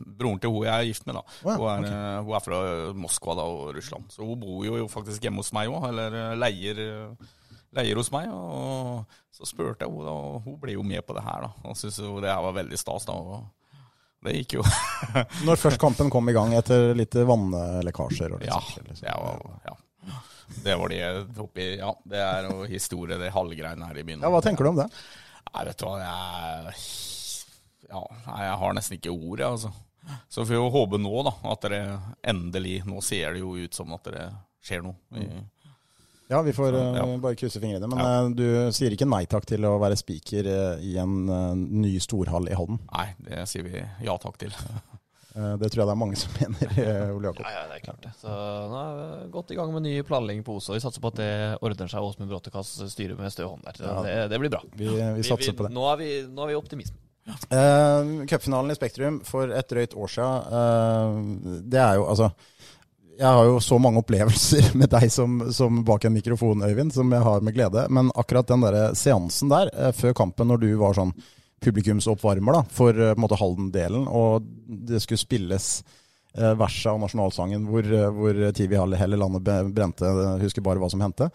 broren 0.00 0.40
til 0.42 0.50
hun 0.50 0.66
jeg 0.66 0.74
er 0.74 0.88
gift 0.88 1.06
med, 1.06 1.20
da. 1.20 1.22
Å 1.46 1.54
hun, 1.54 1.68
er, 1.70 1.84
okay. 1.84 2.24
hun 2.26 2.38
er 2.40 2.48
fra 2.48 2.62
Moskva 3.06 3.38
da, 3.38 3.46
og 3.46 3.76
Russland. 3.78 4.10
Så 4.10 4.26
hun 4.26 4.40
bor 4.42 4.66
jo 4.66 4.90
faktisk 4.90 5.22
hjemme 5.22 5.44
hos 5.44 5.54
meg 5.54 5.70
òg, 5.70 5.92
eller 5.92 6.34
leier, 6.40 6.88
leier 7.76 7.98
hos 8.00 8.10
meg. 8.14 8.28
Og 8.32 9.04
så 9.34 9.46
spurte 9.48 9.86
jeg 9.86 9.92
henne, 9.92 10.10
og 10.12 10.42
hun 10.46 10.58
ble 10.62 10.74
jo 10.76 10.84
med 10.86 11.04
på 11.06 11.16
det 11.16 11.24
her, 11.26 11.46
da. 11.46 11.52
Og 11.70 11.78
syntes 11.78 12.00
jo 12.02 12.18
det 12.22 12.30
her 12.32 12.42
var 12.44 12.56
veldig 12.58 12.78
stas, 12.80 13.06
da. 13.08 13.14
og 13.14 13.48
det 14.26 14.34
gikk 14.36 14.58
jo 14.58 14.64
Når 15.46 15.56
først 15.62 15.80
kampen 15.80 16.10
kom 16.12 16.28
i 16.28 16.34
gang 16.36 16.52
etter 16.58 16.90
litt 16.98 17.14
vannlekkasjer. 17.14 18.34
Og 18.36 18.42
Ja, 18.44 18.58
liksom. 18.60 19.00
det 19.00 19.14
var, 19.16 19.46
ja. 19.64 19.76
Det 20.64 20.74
var 20.80 20.90
det 20.90 21.04
oppi 21.38 21.66
Ja, 21.78 21.92
det 22.10 22.18
er 22.20 22.48
jo 22.50 22.64
historie, 22.68 23.16
det 23.20 23.30
halvgreiene 23.32 23.86
her 23.86 24.00
i 24.00 24.04
byen. 24.04 24.20
ja, 24.24 24.32
Hva 24.32 24.42
tenker 24.44 24.66
du 24.66 24.72
om 24.74 24.80
det? 24.82 24.88
Nei, 25.54 25.62
vet 25.70 25.78
du 25.80 25.86
hva, 25.86 25.94
jeg 26.02 26.74
Ja, 27.90 28.02
jeg 28.42 28.58
har 28.60 28.74
nesten 28.76 28.98
ikke 28.98 29.14
ord, 29.14 29.40
jeg, 29.40 29.46
altså. 29.48 29.72
Så 30.32 30.42
får 30.42 30.50
vi 30.52 30.58
jo 30.58 30.68
håpe 30.74 30.98
nå, 31.00 31.12
da, 31.26 31.32
at 31.52 31.64
det 31.70 31.80
endelig 32.32 32.80
Nå 32.88 33.00
ser 33.04 33.34
det 33.36 33.42
jo 33.44 33.54
ut 33.60 33.76
som 33.76 33.92
at 33.96 34.08
det 34.10 34.26
skjer 34.64 34.82
noe. 34.84 34.96
I, 35.16 35.26
Ja, 36.30 36.40
vi 36.46 36.52
får 36.54 36.74
eh, 36.78 36.92
Ja. 37.00 37.06
bare 37.18 37.34
krysse 37.38 37.60
fingrene. 37.60 37.88
Men 37.90 37.98
Ja. 37.98 38.10
eh, 38.24 38.28
du 38.38 38.72
sier 38.76 38.94
ikke 38.94 39.08
nei 39.10 39.24
takk 39.26 39.46
til 39.50 39.66
å 39.66 39.74
være 39.82 39.96
spiker 39.98 40.46
eh, 40.46 40.84
i 40.86 40.96
en 41.02 41.28
eh, 41.28 41.54
ny 41.56 41.96
storhall 41.98 42.46
i 42.48 42.54
Halden. 42.54 42.78
nei, 42.94 43.08
det 43.26 43.44
sier 43.50 43.66
vi 43.66 43.82
ja 44.06 44.16
takk 44.18 44.38
til. 44.38 44.54
Eh, 45.30 45.52
det 45.62 45.68
tror 45.70 45.84
jeg 45.84 45.86
det 45.86 45.92
er 45.94 45.98
mange 46.00 46.16
som 46.18 46.32
mener, 46.42 46.72
eh, 46.82 47.12
Ole 47.14 47.28
Jakob. 47.30 47.44
Ja, 47.46 47.50
ja, 47.54 47.60
det 47.70 47.76
er 47.76 47.82
klart 47.84 48.00
det. 48.02 48.10
Så 48.18 48.26
nå 48.26 48.78
er 48.80 48.96
vi 48.98 49.28
godt 49.30 49.52
i 49.54 49.58
gang 49.60 49.68
med 49.72 49.84
ny 49.84 49.92
planlegging 50.02 50.42
på 50.42 50.56
Oslo. 50.58 50.74
Vi 50.74 50.80
satser 50.82 50.98
på 51.04 51.12
at 51.12 51.20
det 51.20 51.28
ordner 51.62 51.86
seg. 51.92 52.02
Åsmund 52.02 52.32
Bråttekas 52.32 52.72
styrer 52.90 53.14
med 53.14 53.30
stø 53.30 53.46
hånd 53.46 53.62
der. 53.62 53.78
Ja. 53.78 53.94
Det, 54.02 54.16
det 54.32 54.40
blir 54.42 54.50
bra. 54.50 54.58
Vi, 54.74 54.88
vi 54.90 55.22
satser 55.22 55.54
på 55.54 55.68
det. 55.68 55.70
Nå 55.76 55.84
er 55.92 56.00
vi, 56.02 56.08
nå 56.34 56.42
er 56.42 56.50
vi 56.50 56.58
optimisme. 56.58 56.98
Uh, 57.46 58.26
Cupfinalen 58.26 58.74
i 58.74 58.78
Spektrum 58.80 59.20
for 59.22 59.54
et 59.54 59.70
drøyt 59.70 59.94
år 59.94 60.10
siden, 60.10 60.50
uh, 60.50 61.62
det 61.62 61.78
er 61.78 62.00
jo 62.00 62.08
altså 62.10 62.32
Jeg 63.20 63.28
har 63.36 63.44
jo 63.44 63.58
så 63.60 63.76
mange 63.82 64.00
opplevelser 64.00 64.70
med 64.80 64.88
deg 64.94 65.10
som, 65.12 65.36
som 65.52 65.82
bak 65.84 66.06
en 66.08 66.14
mikrofon, 66.16 66.62
Øyvind, 66.64 66.94
som 66.96 67.10
jeg 67.12 67.24
har 67.26 67.44
med 67.44 67.56
glede. 67.56 67.84
Men 67.92 68.08
akkurat 68.16 68.48
den 68.48 68.64
der 68.64 68.94
seansen 68.96 69.52
der, 69.52 69.68
eh, 69.76 69.92
før 69.96 70.16
kampen, 70.22 70.48
når 70.48 70.62
du 70.62 70.70
var 70.80 70.96
sånn 70.96 71.12
publikumsoppvarmer 71.60 72.56
da, 72.56 72.62
for 72.72 72.96
eh, 72.96 73.12
på 73.12 73.18
en 73.18 73.24
måte 73.26 73.36
Halden-delen, 73.40 74.06
og 74.08 74.46
det 74.88 75.02
skulle 75.04 75.20
spilles 75.20 75.66
eh, 76.32 76.54
verset 76.56 76.94
av 76.94 77.02
nasjonalsangen 77.02 77.66
hvor, 77.68 77.84
eh, 77.84 78.08
hvor 78.16 78.40
Hall 78.80 78.96
hele 79.02 79.20
landet 79.20 79.52
brente, 79.76 80.14
husker 80.40 80.64
bare 80.64 80.80
hva 80.80 80.88
som 80.92 81.04
hendte. 81.04 81.28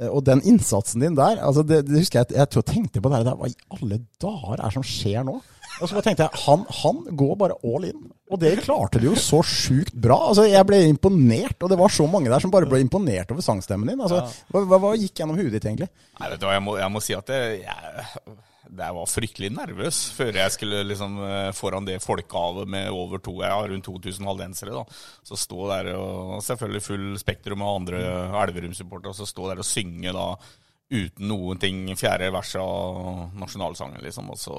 Eh, 0.00 0.10
Og 0.10 0.24
den 0.26 0.42
innsatsen 0.42 1.06
din 1.06 1.14
der, 1.18 1.38
altså 1.46 1.62
det, 1.62 1.84
det 1.86 2.02
husker 2.02 2.24
jeg, 2.24 2.34
jeg 2.40 2.50
tror 2.50 2.66
jeg 2.66 2.74
tenkte 2.74 3.04
på 3.04 3.14
det 3.14 3.22
der, 3.28 3.38
hva 3.38 3.52
i 3.52 3.58
alle 3.78 4.02
dager 4.18 4.56
er 4.58 4.66
det 4.66 4.74
som 4.80 4.88
skjer 4.96 5.22
nå? 5.30 5.38
Og 5.80 5.88
så 5.88 5.96
bare 5.96 6.06
tenkte 6.06 6.26
jeg, 6.26 6.42
han, 6.44 6.64
han 6.82 7.00
går 7.22 7.32
bare 7.40 7.56
all 7.64 7.86
in. 7.88 8.10
Og 8.30 8.38
det 8.42 8.52
klarte 8.64 9.00
du 9.00 9.08
jo 9.08 9.16
så 9.18 9.40
sjukt 9.46 9.96
bra. 9.96 10.18
Altså 10.30 10.44
Jeg 10.46 10.66
ble 10.68 10.82
imponert, 10.86 11.56
og 11.60 11.72
det 11.72 11.80
var 11.80 11.92
så 11.94 12.06
mange 12.10 12.30
der 12.30 12.42
som 12.42 12.52
bare 12.52 12.68
ble 12.70 12.82
imponert 12.84 13.32
over 13.34 13.44
sangstemmen 13.44 13.90
din. 13.90 14.04
Altså, 14.04 14.22
hva, 14.52 14.62
hva, 14.68 14.78
hva 14.84 14.92
gikk 15.00 15.22
gjennom 15.22 15.40
huet 15.40 15.50
ditt 15.56 15.66
egentlig? 15.66 15.90
Nei, 16.20 16.30
vet 16.30 16.42
du 16.42 16.46
hva, 16.46 16.54
jeg 16.58 16.66
må, 16.66 16.76
jeg 16.78 16.94
må 16.94 17.02
si 17.04 17.16
at 17.16 17.32
det, 17.32 17.40
jeg, 17.64 18.36
jeg 18.70 18.96
var 18.96 19.10
fryktelig 19.10 19.50
nervøs 19.56 19.98
før 20.14 20.36
jeg 20.38 20.54
skulle 20.54 20.84
liksom 20.86 21.18
eh, 21.26 21.50
foran 21.56 21.88
det 21.88 21.98
folkehavet 22.04 22.70
med 22.70 22.92
over 22.94 23.22
to, 23.24 23.34
ja, 23.42 23.56
rundt 23.66 23.88
2000 23.88 24.30
haldensere. 24.30 24.76
da. 24.76 24.84
Så 25.26 25.38
stå 25.40 25.66
der 25.72 25.92
og 25.96 26.38
selvfølgelig 26.46 26.86
full 26.86 27.06
spektrum 27.20 27.64
av 27.66 27.80
andre 27.80 28.04
Elverum-supportere, 28.44 29.14
og 29.14 29.18
så 29.18 29.28
stå 29.28 29.50
der 29.50 29.64
og 29.64 29.66
synge 29.66 30.14
da 30.14 30.28
uten 30.90 31.28
noen 31.30 31.58
ting, 31.62 31.84
fjerde 31.94 32.32
vers 32.34 32.56
av 32.58 33.30
nasjonalsangen, 33.38 34.00
liksom. 34.02 34.30
Og 34.34 34.38
så, 34.38 34.56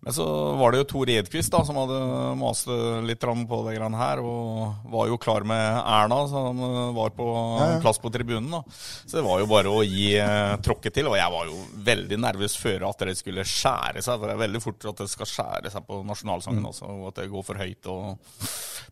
men 0.00 0.14
så 0.16 0.24
var 0.56 0.72
det 0.72 0.80
jo 0.80 0.86
Tor 0.88 1.12
Edquist 1.12 1.52
da, 1.52 1.60
som 1.66 1.76
hadde 1.76 1.98
mast 2.40 2.70
litt 3.04 3.20
på 3.20 3.58
det 3.66 3.74
grann 3.76 3.96
her, 3.98 4.22
og 4.24 4.88
var 4.92 5.10
jo 5.10 5.18
klar 5.20 5.44
med 5.44 5.60
Erna, 5.82 6.22
som 6.30 6.62
var 6.96 7.12
på 7.16 7.26
ja. 7.60 7.68
plass 7.84 8.00
på 8.00 8.12
tribunen. 8.14 8.48
da. 8.54 8.62
Så 9.04 9.18
det 9.18 9.26
var 9.26 9.42
jo 9.42 9.50
bare 9.50 9.72
å 9.72 9.82
gi 9.84 10.14
eh, 10.16 10.54
tråkket 10.64 10.96
til. 10.96 11.10
Og 11.12 11.18
jeg 11.20 11.34
var 11.36 11.50
jo 11.50 11.60
veldig 11.90 12.20
nervøs 12.22 12.56
før 12.60 12.88
at 12.88 13.04
det 13.04 13.18
skulle 13.20 13.44
skjære 13.44 14.00
seg, 14.00 14.16
for 14.16 14.30
det 14.30 14.38
er 14.38 14.44
veldig 14.46 14.64
fort 14.64 14.88
at 14.88 15.04
det 15.04 15.10
skal 15.12 15.30
skjære 15.34 15.74
seg 15.74 15.84
på 15.88 16.00
nasjonalsangen 16.08 16.70
også, 16.72 16.88
og 16.96 17.10
at 17.12 17.20
det 17.20 17.28
går 17.34 17.46
for 17.50 17.60
høyt. 17.60 17.92
Og... 17.92 18.40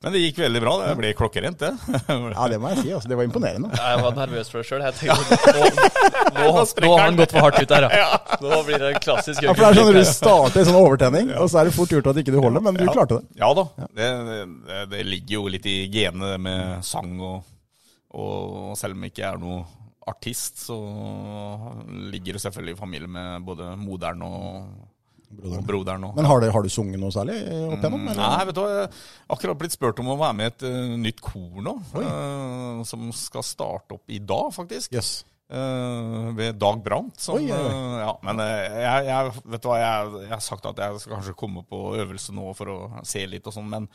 Men 0.04 0.12
det 0.12 0.24
gikk 0.26 0.44
veldig 0.44 0.60
bra. 0.60 0.76
Det 0.84 0.92
ble 1.00 1.16
klokkerent, 1.16 1.64
det. 1.64 1.72
Ja, 2.34 2.48
det 2.50 2.58
må 2.60 2.74
jeg 2.74 2.82
si. 2.82 2.92
altså 2.92 3.08
Det 3.08 3.16
var 3.16 3.26
imponerende. 3.28 3.70
Jeg 3.72 4.04
var 4.04 4.16
nervøs 4.18 4.50
for 4.52 4.60
det 4.60 4.68
sjøl. 4.68 4.84
Jeg 4.84 4.98
tenkte 4.98 6.33
nå, 6.34 6.48
nå, 6.84 6.90
har 6.92 7.04
han 7.04 7.18
gått 7.20 7.34
for 7.34 7.46
hardt 7.46 7.60
ut 7.62 7.70
der, 7.70 7.86
ja. 8.02 8.10
Nå 8.42 8.60
blir 8.66 8.82
det 8.82 8.90
en 8.94 9.00
klassisk 9.04 9.44
Ja, 9.44 9.54
for 9.54 9.64
det 9.64 9.70
er 9.70 9.78
sånn 9.80 9.90
når 9.90 9.98
du 10.00 10.10
starter 10.10 10.68
sånn 10.68 10.80
overtenning, 10.80 11.32
og 11.38 11.48
så 11.52 11.62
er 11.62 11.70
det 11.70 11.76
fort 11.76 11.94
gjort 11.94 12.10
at 12.12 12.20
ikke 12.22 12.34
du 12.34 12.40
holder, 12.42 12.64
men 12.64 12.78
du 12.80 12.84
klarte 12.88 13.20
det. 13.20 13.38
Ja 13.40 13.52
da. 13.56 13.66
Det, 13.86 14.10
det, 14.28 14.82
det 14.92 15.06
ligger 15.08 15.38
jo 15.38 15.46
litt 15.56 15.68
i 15.70 15.78
genene 15.92 16.34
det 16.34 16.42
med 16.48 16.84
sang, 16.86 17.14
og, 17.22 17.54
og 18.14 18.74
selv 18.80 18.98
om 18.98 19.06
jeg 19.06 19.14
ikke 19.14 19.30
er 19.30 19.40
noe 19.42 19.62
artist, 20.04 20.58
så 20.66 20.76
ligger 22.12 22.36
det 22.36 22.42
selvfølgelig 22.44 22.76
i 22.76 22.80
familie 22.80 23.08
med 23.08 23.46
både 23.46 23.70
moderen 23.80 24.24
og 24.26 24.90
broderen. 25.34 25.66
Broderen 25.66 26.06
Men 26.14 26.24
har 26.24 26.40
du, 26.40 26.48
har 26.50 26.62
du 26.62 26.70
sunget 26.70 27.00
noe 27.00 27.12
særlig 27.14 27.36
opp 27.42 27.78
igjennom? 27.78 28.08
eller? 28.08 28.22
Nei, 28.22 28.46
vet 28.48 28.58
du. 28.58 28.62
Jeg 28.68 28.86
har 28.86 29.36
akkurat 29.36 29.60
blitt 29.60 29.76
spurt 29.76 30.02
om 30.02 30.12
å 30.14 30.18
være 30.20 30.38
med 30.38 30.46
i 30.46 30.52
et 30.52 30.66
uh, 30.68 30.96
nytt 31.00 31.22
kor 31.24 31.64
nå. 31.64 31.76
Uh, 31.94 32.82
som 32.88 33.08
skal 33.16 33.46
starte 33.46 33.98
opp 33.98 34.14
i 34.14 34.20
dag, 34.22 34.50
faktisk. 34.54 34.94
Yes. 34.94 35.22
Eh, 35.50 36.30
ved 36.38 36.56
Dag 36.58 36.80
Brandt. 36.82 37.20
Som, 37.20 37.36
Oi, 37.36 37.48
ja. 37.50 37.58
oi. 37.60 37.68
eh, 37.68 37.98
ja, 38.06 38.14
men 38.24 38.40
uh, 38.40 38.80
jeg, 38.80 39.04
jeg, 39.10 39.34
vet 39.52 39.62
du 39.62 39.68
hva, 39.68 39.76
jeg, 39.82 40.16
jeg 40.24 40.32
har 40.32 40.42
sagt 40.48 40.66
at 40.72 40.80
jeg 40.86 41.02
skal 41.04 41.18
kanskje 41.18 41.36
komme 41.44 41.62
på 41.68 41.84
øvelse 42.00 42.32
nå 42.34 42.48
for 42.56 42.72
å 42.72 42.80
se 43.06 43.26
litt 43.28 43.46
og 43.50 43.54
sånn, 43.58 43.68
men 43.70 43.88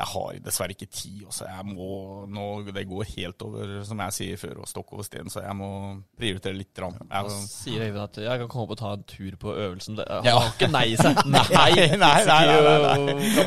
jeg 0.00 0.06
har 0.06 0.36
dessverre 0.40 0.72
ikke 0.72 0.86
tid. 0.86 1.24
Også. 1.28 1.44
Jeg 1.50 1.64
må, 1.66 1.86
nå, 2.30 2.44
det 2.72 2.84
går 2.88 3.08
helt 3.16 3.42
over, 3.44 3.72
som 3.84 3.98
jeg 4.06 4.14
sier 4.16 4.38
før, 4.40 4.60
og 4.62 4.68
stokk 4.70 4.92
over 4.94 5.04
sten, 5.04 5.28
så 5.28 5.42
jeg 5.42 5.56
må 5.58 5.68
prioritere 6.16 6.54
litt. 6.56 6.70
grann. 6.78 6.94
Da 7.10 7.22
Jeg, 7.26 7.48
sier 7.50 7.82
Øyvind 7.88 8.02
at 8.04 8.20
jeg 8.22 8.42
kan 8.42 8.48
komme 8.52 8.64
opp 8.68 8.74
og 8.76 8.80
ta 8.80 8.92
en 8.96 9.02
tur 9.10 9.34
på 9.42 9.54
øvelsen. 9.54 9.98
Det, 9.98 10.06
har 10.08 10.26
Ja. 10.30 10.36
ikke 10.46 10.70
nei 10.72 10.84
i 10.94 10.96
seg. 10.96 11.18
Nei, 11.34 11.46
nei, 11.52 11.70
nei, 11.98 12.16
nei, 12.30 12.40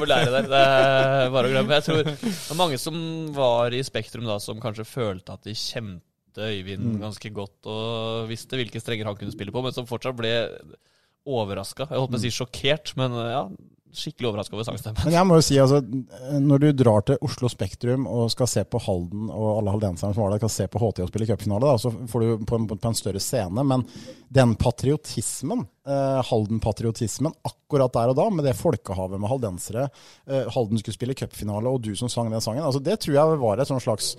der. 0.03 0.49
Det 0.51 0.63
er 0.63 1.33
bare 1.33 1.47
å 1.47 1.53
glemme. 1.55 1.79
Jeg 1.79 1.87
tror 1.87 2.03
det 2.03 2.15
var 2.51 2.59
mange 2.59 2.79
som 2.81 2.99
var 3.39 3.73
i 3.79 3.83
Spektrum 3.87 4.27
da, 4.27 4.37
som 4.43 4.59
kanskje 4.63 4.85
følte 4.87 5.39
at 5.39 5.47
de 5.47 5.55
kjente 6.33 6.49
Øyvind 6.49 6.99
ganske 7.01 7.29
godt 7.33 7.69
og 7.69 8.29
visste 8.29 8.57
hvilke 8.57 8.81
strenger 8.81 9.05
han 9.05 9.17
kunne 9.17 9.33
spille 9.33 9.51
på, 9.51 9.61
men 9.61 9.73
som 9.73 9.87
fortsatt 9.87 10.17
ble 10.17 10.49
overraska. 11.25 11.87
Jeg 11.89 11.99
holdt 11.99 12.11
på 12.11 12.19
å 12.19 12.23
si 12.23 12.33
sjokkert, 12.33 12.93
men 12.99 13.13
ja. 13.15 13.43
skikkelig 13.95 14.27
overraska 14.27 14.57
over 14.57 14.65
sangstemmen. 14.67 15.05
Men 15.05 15.15
jeg 15.15 15.27
må 15.29 15.37
jo 15.37 15.45
si, 15.45 15.59
altså, 15.61 15.79
når 16.41 16.59
du 16.59 16.67
drar 16.75 17.05
til 17.07 17.21
Oslo 17.23 17.47
Spektrum 17.47 18.07
og 18.11 18.27
skal 18.33 18.49
se 18.51 18.63
på 18.67 18.81
Halden 18.83 19.29
og 19.29 19.61
alle 19.61 19.75
haldenserne 19.75 20.17
som 20.17 20.25
var 20.25 20.33
der, 20.33 20.41
skal 20.43 20.51
se 20.51 20.67
på 20.67 20.81
HT 20.83 20.99
og 21.05 21.13
spille 21.13 21.29
cupfinale, 21.29 21.77
så 21.79 21.93
får 22.11 22.25
du 22.25 22.43
på 22.49 22.59
en, 22.59 22.67
på 22.73 22.79
en 22.89 22.99
større 22.99 23.23
scene. 23.23 23.63
Men 23.71 23.85
den 24.33 24.57
patriotismen, 24.59 25.63
eh, 25.87 26.19
Halden-patriotismen 26.27 27.37
akkurat 27.47 27.95
der 27.95 28.11
og 28.11 28.19
da, 28.19 28.27
med 28.33 28.49
det 28.49 28.57
folkehavet 28.59 29.21
med 29.21 29.31
haldensere, 29.31 29.87
eh, 30.27 30.51
Halden 30.51 30.81
skulle 30.81 30.97
spille 30.97 31.15
cupfinale, 31.23 31.71
og 31.71 31.87
du 31.87 31.93
som 31.95 32.11
sang 32.11 32.33
den 32.33 32.43
sangen, 32.43 32.65
altså, 32.67 32.83
det 32.83 32.99
tror 32.99 33.15
jeg 33.15 33.41
var 33.45 33.63
et 33.63 33.71
slags 33.71 33.87
slags 33.87 34.15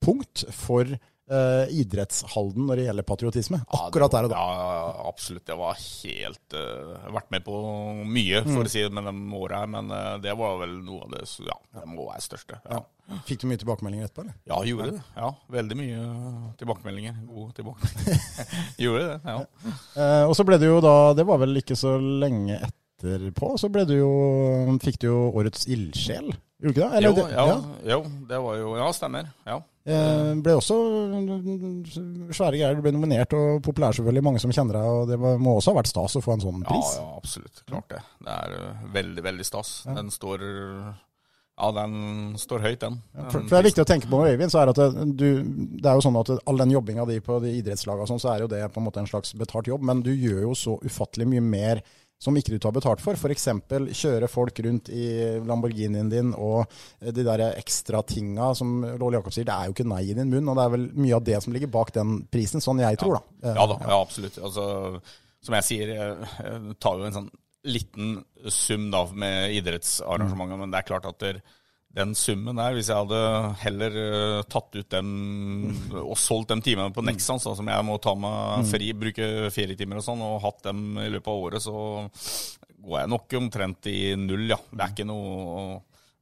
toppunkt 0.00 0.44
for 0.56 0.98
Uh, 1.30 1.62
idrettshalden 1.70 2.64
når 2.66 2.80
det 2.80 2.84
gjelder 2.88 3.04
patriotisme. 3.06 3.58
Akkurat 3.70 4.10
der 4.10 4.26
og 4.26 4.32
da. 4.32 4.38
Ja, 4.42 4.86
absolutt. 5.06 5.44
Jeg 5.46 5.60
var 5.60 5.76
helt 5.78 6.56
uh, 6.58 7.04
Vært 7.14 7.28
med 7.30 7.44
på 7.46 7.54
mye, 8.02 8.40
for 8.48 8.66
å 8.66 8.72
si 8.72 8.82
det 8.82 8.90
med 8.90 9.06
de 9.06 9.38
åra 9.38 9.60
her, 9.62 9.70
men 9.70 9.92
uh, 9.94 10.16
det 10.18 10.34
var 10.40 10.58
vel 10.64 10.74
noe 10.82 11.06
av 11.06 11.14
det 11.14 11.22
Ja, 11.46 11.54
det 11.76 11.84
må 11.86 12.08
være 12.08 12.24
største. 12.24 12.58
Ja. 12.66 12.80
Fikk 13.30 13.44
du 13.44 13.46
mye 13.46 13.62
tilbakemeldinger 13.62 14.08
etterpå, 14.08 14.26
eller? 14.26 14.42
Ja, 14.50 14.58
gjorde 14.72 14.90
det. 14.96 15.04
Ja, 15.20 15.30
Veldig 15.54 15.78
mye 15.78 16.02
tilbakemeldinger. 16.64 17.22
Gode 17.30 17.54
tilbakemeldinger. 17.60 18.52
gjorde 18.88 19.06
det, 19.06 19.16
ja. 19.30 19.78
Uh, 19.94 20.24
og 20.26 20.34
så 20.34 20.50
ble 20.50 20.58
det 20.58 20.74
jo 20.74 20.82
da, 20.82 20.98
det 21.14 21.30
var 21.30 21.44
vel 21.46 21.62
ikke 21.62 21.78
så 21.78 21.94
lenge 22.02 22.58
etterpå, 22.58 23.54
så 23.54 23.70
ble 23.70 23.86
du 23.86 24.00
jo, 24.00 24.12
fikk 24.82 24.98
du 25.06 25.12
jo 25.12 25.18
årets 25.30 25.70
ildsjel. 25.70 26.34
Gjorde 26.60 26.74
du 26.74 26.80
ikke 26.80 26.86
det? 26.86 26.96
Eller 26.96 27.08
Jo, 27.08 27.14
det- 27.14 27.32
ja, 27.32 27.94
jo, 27.94 28.00
det 28.28 28.40
var 28.44 28.56
jo 28.60 28.76
Ja, 28.76 28.88
stemmer. 28.92 29.28
Ja. 29.46 29.60
Eh, 29.90 30.34
ble 30.44 30.52
også 30.60 30.76
svære 32.36 32.58
greier. 32.58 32.76
Du 32.76 32.82
ble 32.84 32.92
nominert 32.94 33.32
og 33.36 33.62
populær, 33.64 33.94
selvfølgelig. 33.96 34.24
Mange 34.26 34.42
som 34.42 34.52
kjenner 34.54 34.76
deg. 34.76 34.88
Og 34.94 35.08
det 35.08 35.18
må 35.18 35.56
også 35.56 35.72
ha 35.72 35.80
vært 35.80 35.90
stas 35.92 36.16
å 36.20 36.24
få 36.24 36.34
en 36.36 36.44
sånn 36.44 36.64
pris. 36.66 36.96
ja, 36.98 37.06
absolutt. 37.16 37.62
Klart 37.70 37.88
det. 37.94 38.02
Det 38.26 38.34
er 38.34 38.58
uh, 38.58 38.82
veldig, 38.94 39.24
veldig 39.24 39.46
stas. 39.48 39.70
Den 39.88 40.10
står 40.12 40.44
Ja, 41.60 41.70
den 41.76 42.36
står 42.40 42.62
høyt, 42.64 42.78
den. 42.80 42.94
For, 43.12 43.42
for 43.42 43.50
det 43.50 43.58
er 43.58 43.66
viktig 43.66 43.82
å 43.82 43.88
tenke 43.88 44.08
på 44.08 44.20
med 44.22 44.30
Øyvind, 44.32 44.48
så 44.52 44.62
er 44.62 44.70
at 44.72 44.78
det, 44.80 45.16
du, 45.20 45.26
det 45.76 45.90
er 45.90 45.98
jo 45.98 46.04
sånn 46.06 46.16
at 46.16 46.30
all 46.48 46.56
den 46.56 46.70
jobbinga 46.72 47.04
di 47.04 47.18
på 47.20 47.36
de 47.44 47.50
idrettslagene, 47.58 48.08
sånn, 48.08 48.20
så 48.22 48.30
er 48.32 48.46
jo 48.46 48.48
det 48.48 48.62
på 48.72 48.80
en 48.80 48.86
måte 48.86 49.02
en 49.02 49.10
slags 49.10 49.34
betalt 49.36 49.68
jobb. 49.68 49.84
Men 49.84 50.00
du 50.00 50.08
gjør 50.08 50.46
jo 50.46 50.54
så 50.56 50.78
ufattelig 50.80 51.26
mye 51.28 51.44
mer 51.44 51.82
som 52.20 52.36
ikke 52.36 52.52
du 52.52 52.60
tar 52.60 52.74
betalt 52.76 53.00
for. 53.00 53.16
F.eks. 53.16 53.48
kjøre 53.96 54.28
folk 54.28 54.60
rundt 54.66 54.90
i 54.92 55.06
Lamborghinien 55.48 56.10
din 56.12 56.34
og 56.36 56.68
de 57.00 57.24
der 57.24 57.46
ekstra 57.48 58.02
tinga 58.04 58.50
som 58.58 58.82
Låle 59.00 59.18
Jakob 59.18 59.32
sier, 59.34 59.48
det 59.48 59.56
er 59.56 59.70
jo 59.70 59.76
ikke 59.76 59.88
nei 59.88 60.02
i 60.10 60.16
din 60.16 60.28
munn. 60.32 60.50
Og 60.52 60.58
det 60.58 60.66
er 60.66 60.74
vel 60.74 60.88
mye 61.00 61.16
av 61.16 61.24
det 61.26 61.38
som 61.40 61.56
ligger 61.56 61.72
bak 61.72 61.94
den 61.96 62.18
prisen, 62.30 62.60
sånn 62.64 62.82
jeg 62.84 63.00
tror, 63.00 63.20
da. 63.20 63.54
Ja 63.56 63.68
da, 63.70 63.78
ja, 63.86 64.00
absolutt. 64.00 64.36
Altså, 64.36 64.66
som 65.40 65.56
jeg 65.56 65.68
sier, 65.70 65.94
jeg, 65.96 66.74
tar 66.82 67.00
jo 67.00 67.08
en 67.08 67.16
sånn 67.16 67.30
liten 67.70 68.20
sum 68.52 68.88
da 68.92 69.02
med 69.12 69.56
idrettsarrangementer, 69.56 70.60
men 70.60 70.72
det 70.72 70.80
er 70.80 70.88
klart 70.92 71.08
at 71.08 71.18
der, 71.24 71.40
den 71.96 72.14
summen 72.14 72.60
der, 72.60 72.76
hvis 72.76 72.88
jeg 72.92 73.02
hadde 73.02 73.20
heller 73.64 73.96
uh, 73.98 74.42
tatt 74.46 74.76
ut 74.78 74.92
dem 74.94 75.10
og 75.98 76.14
solgt 76.20 76.52
de 76.52 76.60
timene 76.62 76.94
på 76.94 77.02
Nexans, 77.02 77.48
da, 77.48 77.56
som 77.58 77.70
jeg 77.72 77.86
må 77.88 77.98
ta 78.02 78.14
meg 78.14 78.68
fri, 78.70 78.92
bruke 78.94 79.50
ferietimer 79.50 79.98
og 79.98 80.06
sånn, 80.06 80.22
og 80.22 80.38
hatt 80.44 80.62
dem 80.68 81.00
i 81.02 81.08
løpet 81.10 81.32
av 81.32 81.46
året, 81.48 81.64
så 81.66 81.74
går 82.80 82.98
jeg 83.02 83.12
nok 83.12 83.38
omtrent 83.40 83.90
i 83.90 84.00
null, 84.18 84.46
ja. 84.52 84.58
Det 84.70 84.84
er 84.84 84.94
ikke 84.94 85.08
noe 85.10 85.80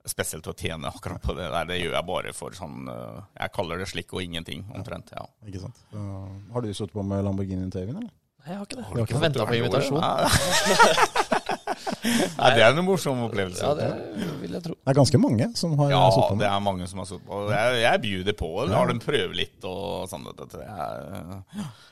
spesielt 0.09 0.46
å 0.48 0.54
tjene 0.57 0.88
akkurat 0.88 1.22
på 1.22 1.35
det 1.37 1.50
der. 1.52 1.68
Det 1.68 1.78
gjør 1.83 1.98
jeg 1.98 2.09
bare 2.09 2.33
for 2.37 2.57
sånn 2.57 2.88
eh, 2.88 3.18
Jeg 3.42 3.52
kaller 3.52 3.83
det 3.83 3.90
slik 3.90 4.14
og 4.16 4.24
ingenting, 4.24 4.64
omtrent. 4.74 5.12
ja. 5.12 5.26
Ikke 5.46 5.61
sant? 5.66 5.83
Uh, 5.92 6.24
har 6.54 6.64
du 6.64 6.72
sittet 6.72 6.96
på 6.96 7.04
med 7.04 7.24
Lamborghini 7.26 7.68
Øyvind, 7.68 7.98
eller? 8.00 8.09
Nei, 8.38 8.54
jeg 8.54 8.57
har 8.57 8.64
ikke 8.64 8.78
det. 8.78 8.87
har 8.88 9.02
ikke 9.02 9.16
Jeg 9.18 9.24
venta 9.26 9.48
på 9.50 9.59
invitasjon. 9.59 11.26
Nei, 12.38 12.51
det 12.57 12.62
er 12.64 12.72
en 12.77 12.85
morsom 12.87 13.20
opplevelse. 13.27 13.62
Ja, 13.64 13.72
det 13.79 14.29
vil 14.42 14.55
jeg 14.57 14.62
tro. 14.64 14.77
Det 14.79 14.92
er 14.92 14.98
ganske 14.98 15.20
mange 15.22 15.48
som 15.59 15.74
har 15.81 15.90
Ja, 15.92 16.03
sittet 16.14 16.35
Ja, 16.35 16.38
det 16.42 16.48
er 16.53 16.62
mange 16.64 16.88
som 16.90 17.03
har 17.03 17.09
sittet 17.11 17.27
på. 17.29 17.40
Jeg, 17.53 17.81
jeg 17.83 18.03
bjuder 18.05 18.37
på, 18.38 18.51
lar 18.70 18.90
dem 18.92 19.03
prøve 19.03 19.35
litt 19.38 19.68
og 19.68 20.07
sånn. 20.11 20.27
Det, 20.38 20.48
det 20.55 20.64
er, 20.64 21.42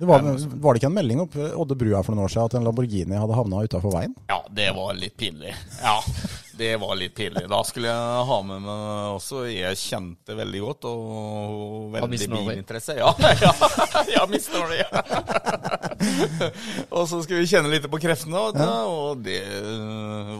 Det 0.01 0.09
var, 0.11 0.25
var 0.29 0.75
det 0.77 0.83
ikke 0.83 0.91
en 0.93 0.99
melding 1.01 1.23
opp 1.27 1.37
Odde 1.57 1.77
bru 1.79 1.93
her 1.95 2.05
for 2.07 2.15
noen 2.17 2.27
år 2.27 2.33
siden 2.35 2.51
at 2.51 2.59
en 2.61 2.67
Lamborghini 2.69 3.19
hadde 3.21 3.39
havna 3.39 3.63
utafor 3.67 3.95
veien? 3.97 4.17
ja, 4.31 4.41
det 4.57 4.71
var 4.77 4.95
litt 4.99 5.17
pinlig. 5.21 5.55
Ja, 5.83 5.97
det 6.57 6.73
var 6.81 6.95
litt 6.97 7.15
pinlig. 7.17 7.45
Da 7.53 7.59
skulle 7.69 7.91
jeg 7.93 8.27
ha 8.31 8.39
med 8.49 8.63
meg 8.65 9.17
også 9.17 9.43
Jeg 9.51 9.77
kjente 9.81 10.37
veldig 10.39 10.63
godt, 10.65 10.87
og 10.89 11.91
veldig 11.97 12.31
Norway. 12.33 12.63
Ja, 12.97 13.13
Ja, 13.27 13.35
ja, 13.43 13.53
ja 14.15 14.25
Miss 14.31 14.49
Norway. 14.53 14.81
Ja. 14.81 15.76
Og 16.97 17.05
så 17.09 17.21
skulle 17.25 17.43
vi 17.43 17.51
kjenne 17.51 17.71
litt 17.73 17.87
på 17.91 18.01
kreftene, 18.03 18.41
og, 18.49 18.59
og 18.91 19.23
det 19.25 19.41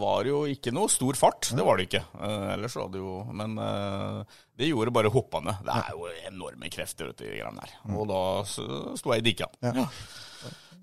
var 0.01 0.29
jo 0.29 0.45
ikke 0.51 0.73
noe 0.75 0.91
stor 0.93 1.19
fart. 1.19 1.51
Det 1.57 1.65
var 1.67 1.79
det 1.81 1.89
ikke. 1.89 2.03
Eh, 2.21 2.47
ellers 2.57 2.77
var 2.79 2.91
det 2.93 3.01
jo 3.03 3.17
Men 3.37 3.57
eh, 3.63 4.39
det 4.57 4.71
gjorde 4.71 4.95
bare 4.97 5.13
hoppende. 5.13 5.57
Det 5.67 5.75
er 5.81 5.93
jo 5.97 6.09
enorme 6.31 6.71
krefter 6.73 7.11
vet 7.11 7.19
du, 7.21 7.27
de 7.29 7.35
greiene 7.39 7.61
der. 7.65 7.75
Og 7.93 8.07
da 8.11 8.23
sto 8.49 9.13
jeg 9.13 9.25
i 9.25 9.27
dikka. 9.31 9.51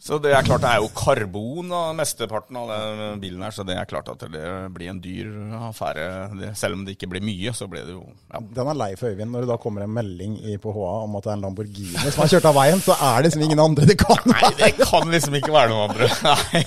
Så 0.04 0.18
det 0.20 0.34
er 0.36 0.44
klart 0.44 0.60
det 0.66 0.68
er 0.68 0.82
jo 0.84 0.90
karbon 0.92 1.70
av 1.72 1.94
mesteparten 1.96 2.58
av 2.60 2.68
den 2.68 3.22
bilen 3.22 3.44
her, 3.46 3.54
så 3.56 3.64
det 3.64 3.78
er 3.80 3.88
klart 3.88 4.10
at 4.12 4.26
det 4.34 4.42
blir 4.76 4.90
en 4.92 5.00
dyr 5.00 5.30
affære. 5.70 6.08
Det, 6.42 6.50
selv 6.60 6.76
om 6.76 6.82
det 6.84 6.98
ikke 6.98 7.08
blir 7.14 7.24
mye, 7.24 7.54
så 7.56 7.70
blir 7.72 7.86
det 7.88 7.96
jo 7.96 8.02
ja. 8.04 8.42
Den 8.58 8.72
er 8.74 8.80
lei 8.82 8.90
for 9.00 9.14
Øyvind. 9.14 9.32
Når 9.32 9.46
det 9.46 9.52
da 9.54 9.58
kommer 9.64 9.86
en 9.86 9.94
melding 9.96 10.36
i 10.44 10.58
på 10.60 10.74
HA 10.76 10.90
om 11.06 11.16
at 11.16 11.24
det 11.24 11.32
er 11.32 11.38
en 11.38 11.46
Lamborghini 11.48 12.04
som 12.10 12.26
har 12.26 12.34
kjørt 12.34 12.50
av 12.52 12.58
veien, 12.60 12.84
så 12.84 12.98
er 13.00 13.16
det 13.16 13.30
liksom 13.30 13.46
ingen 13.48 13.64
andre 13.64 13.88
det 13.88 13.98
kan 14.04 14.28
Nei, 14.34 14.52
det 14.60 14.74
kan 14.82 15.08
liksom 15.16 15.40
ikke 15.40 15.56
være 15.56 15.72
noen 15.72 15.94
andre. 15.94 16.12
Nei. 16.28 16.66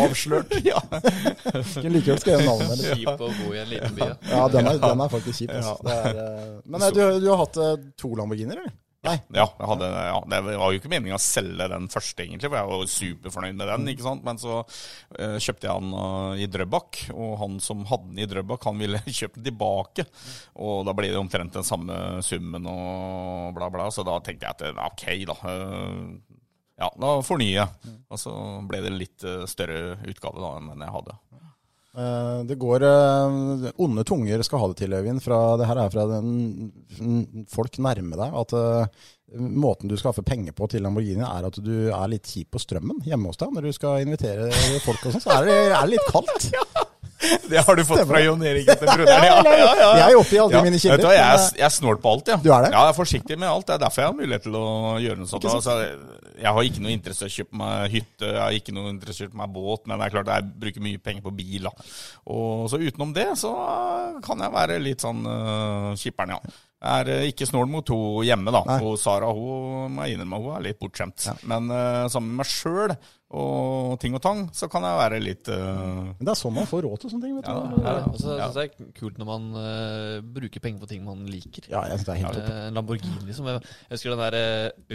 avslørt. 0.00 0.58
Ja. 0.66 0.82
Kunne 0.90 1.94
like 1.94 2.10
godt 2.10 2.24
skrevet 2.26 2.44
navnet. 2.44 2.74
Eller? 2.74 2.98
Kjipt 2.98 3.22
å 3.22 3.30
bo 3.38 3.54
i 3.54 3.62
en 3.62 3.70
liten 3.70 3.94
by. 3.94 4.04
ja. 4.10 4.18
Ja, 4.32 4.42
den 4.52 4.66
er, 4.66 4.82
den 4.82 5.06
er 5.06 5.14
faktisk 5.14 5.44
kjip. 5.44 5.54
Altså. 5.54 5.78
Det 5.86 5.94
er, 5.94 6.20
eh, 6.26 6.52
men 6.66 6.84
eh, 6.88 6.92
du, 6.94 7.02
du 7.22 7.30
har 7.30 7.42
hatt 7.44 7.62
eh, 7.62 7.74
to 8.02 8.12
Lamborghinier, 8.18 8.66
eller? 8.66 8.74
Ja, 9.06 9.12
jeg 9.30 9.66
hadde, 9.70 9.88
ja, 9.94 10.16
det 10.26 10.38
var 10.58 10.72
jo 10.74 10.80
ikke 10.80 10.90
meningen 10.90 11.14
å 11.14 11.22
selge 11.22 11.68
den 11.70 11.84
første, 11.92 12.24
egentlig, 12.24 12.48
for 12.48 12.58
jeg 12.58 12.68
var 12.68 12.80
jo 12.82 12.88
superfornøyd 12.90 13.58
med 13.60 13.70
den. 13.70 13.90
ikke 13.92 14.04
sant? 14.04 14.24
Men 14.26 14.40
så 14.42 14.56
uh, 14.64 15.36
kjøpte 15.38 15.68
jeg 15.68 15.84
den 15.84 15.92
uh, 15.94 16.34
i 16.34 16.48
Drøbak, 16.50 17.04
og 17.14 17.36
han 17.44 17.60
som 17.62 17.84
hadde 17.86 18.10
den 18.10 18.24
i 18.24 18.26
Drøbak, 18.30 18.66
han 18.66 18.82
ville 18.82 19.00
kjøpe 19.20 19.38
den 19.38 19.46
tilbake. 19.52 20.08
Og 20.58 20.82
da 20.88 20.96
ble 20.98 21.12
det 21.12 21.20
omtrent 21.20 21.54
den 21.54 21.66
samme 21.66 22.18
summen 22.26 22.66
og 22.66 23.54
bla, 23.54 23.70
bla. 23.70 23.86
Så 23.94 24.02
da 24.06 24.18
tenkte 24.18 24.48
jeg 24.48 24.58
at 24.58 24.66
eh, 24.66 24.82
ok, 24.88 25.06
da. 25.30 25.38
Uh, 25.46 26.42
ja, 26.82 26.90
da 26.98 27.14
fornyer 27.26 27.54
jeg. 27.54 27.94
Og 28.10 28.18
så 28.18 28.34
ble 28.66 28.82
det 28.82 28.90
en 28.92 28.98
litt 28.98 29.30
større 29.50 29.98
utgave 30.10 30.42
da 30.42 30.56
enn 30.58 30.72
den 30.74 30.86
jeg 30.86 30.94
hadde. 30.98 31.18
Eh, 31.98 32.40
Det 32.46 32.54
går 32.62 32.84
eh, 32.86 33.70
Onde 33.82 34.04
tunger 34.06 34.42
skal 34.46 34.62
ha 34.62 34.68
det 34.70 34.78
til, 34.82 34.94
Øyvind. 34.94 35.22
Fra, 35.24 35.38
det 35.58 35.66
her 35.68 35.80
er 35.82 35.90
fra 35.94 36.04
den, 36.12 36.32
folk 37.50 37.78
nærme 37.82 38.18
deg. 38.20 38.36
At 38.42 38.54
eh, 38.58 39.06
måten 39.38 39.90
du 39.90 39.96
skaffer 40.00 40.24
penger 40.26 40.54
på 40.56 40.68
til 40.70 40.84
Lamborghini, 40.86 41.24
er 41.26 41.48
at 41.50 41.58
du 41.62 41.90
er 41.90 42.12
litt 42.12 42.28
kjip 42.28 42.54
på 42.54 42.62
strømmen 42.62 43.02
hjemme 43.06 43.32
hos 43.32 43.40
deg. 43.40 43.52
Når 43.54 43.68
du 43.68 43.72
skal 43.76 44.04
invitere 44.06 44.50
folk 44.86 45.02
og 45.04 45.16
sånn, 45.16 45.24
så 45.26 45.40
er 45.40 45.50
det, 45.50 45.58
er 45.72 45.82
det 45.82 45.96
litt 45.96 46.12
kaldt. 46.12 46.52
Det 47.50 47.58
har 47.66 47.74
du 47.78 47.82
fått 47.84 47.98
Stemmer 48.02 48.14
fra. 48.14 48.20
Jon 48.24 48.42
Erik 48.46 48.68
etter 48.70 48.86
broderen. 48.86 49.24
Ja, 49.28 49.38
ja, 49.42 49.70
ja. 49.80 49.88
Jeg 50.04 50.18
oppgir 50.20 50.42
aldri 50.44 50.60
mine 50.68 50.78
kilder, 50.82 51.02
du 51.02 51.08
jeg, 51.10 51.22
er- 51.24 51.56
jeg 51.58 51.66
er 51.66 51.74
snål 51.74 51.98
på 52.04 52.12
alt, 52.14 52.30
ja. 52.30 52.36
Du 52.44 52.50
er 52.54 52.66
det? 52.66 52.70
Ja, 52.76 52.84
jeg 52.86 52.92
er 52.94 52.98
forsiktig 52.98 53.38
med 53.42 53.48
alt. 53.50 53.66
Det 53.68 53.74
er 53.74 53.82
derfor 53.82 54.04
jeg 54.04 54.10
har 54.12 54.16
mulighet 54.20 54.46
til 54.46 54.58
å 54.60 54.66
gjøre 55.02 55.18
noe 55.22 55.30
sånt. 55.32 55.48
Altså, 55.50 55.74
jeg 56.38 56.54
har 56.54 56.68
ikke 56.68 56.84
noe 56.84 56.94
interesse 56.94 57.26
i 57.26 57.32
å 57.32 57.34
kjøpe 57.40 57.58
meg 57.58 57.90
hytte, 57.96 58.28
jeg 58.30 58.38
har 58.44 58.58
ikke 58.60 58.76
noe 58.76 58.92
interesse 58.94 59.18
i 59.18 59.26
å 59.26 59.28
kjøpe 59.28 59.40
meg 59.42 59.52
båt, 59.56 59.86
men 59.90 59.98
det 59.98 60.06
er 60.06 60.14
klart 60.14 60.32
jeg 60.36 60.48
bruker 60.62 60.86
mye 60.86 61.02
penger 61.08 61.26
på 61.26 61.34
bil. 61.40 61.66
Da. 61.66 61.72
Og 62.36 62.68
så 62.70 62.78
utenom 62.78 63.12
det, 63.16 63.26
så 63.40 63.50
kan 64.24 64.46
jeg 64.46 64.54
være 64.54 64.78
litt 64.84 65.02
sånn 65.02 65.26
uh, 65.26 65.90
kipperen, 65.98 66.36
ja. 66.38 66.56
Er 66.78 67.08
eh, 67.10 67.26
ikke 67.32 67.46
snål 67.48 67.66
mot 67.66 67.88
henne 67.90 68.24
hjemme, 68.28 68.52
da. 68.54 68.62
Nei. 68.68 68.80
Og 68.86 68.98
Sara 69.02 69.32
hun 69.34 69.96
må 69.96 70.06
jeg 70.06 70.14
innrømme 70.14 70.38
hun 70.44 70.56
er 70.58 70.66
litt 70.70 70.78
bortskjemt. 70.78 71.26
Men 71.50 71.66
uh, 71.74 72.06
sammen 72.12 72.30
med 72.30 72.44
meg 72.44 72.52
sjøl 72.52 72.94
og 73.28 73.98
ting 74.00 74.14
og 74.16 74.22
tang, 74.24 74.38
så 74.56 74.70
kan 74.72 74.86
jeg 74.86 74.96
være 74.96 75.18
litt 75.20 75.50
uh, 75.52 76.14
Men 76.16 76.22
det 76.24 76.30
er 76.32 76.38
sånn 76.38 76.54
man 76.56 76.68
får 76.70 76.86
råd 76.86 77.02
til 77.02 77.10
sånne 77.12 77.26
ting. 77.26 77.34
vet 77.36 77.44
du. 77.44 77.50
Ja, 77.82 77.90
Ja, 77.98 78.04
og 78.08 78.14
så 78.16 78.36
syns 78.38 78.56
jeg 78.56 78.70
det 78.78 78.86
er 78.86 78.92
kult 78.96 79.18
når 79.20 79.28
man 79.28 79.48
uh, 79.58 80.14
bruker 80.38 80.62
penger 80.64 80.80
på 80.84 80.88
ting 80.94 81.02
man 81.04 81.26
liker. 81.28 81.66
Ja, 81.68 81.82
jeg 81.90 81.98
synes 81.98 82.06
det 82.08 82.14
er 82.14 82.22
helt 82.22 82.38
topp. 82.38 82.54
En 82.68 82.78
Lamborghini, 82.78 83.26
liksom. 83.26 83.50
Jeg 83.50 83.58
jeg 83.58 83.98
husker 83.98 84.14
den 84.14 84.22
der 84.22 84.38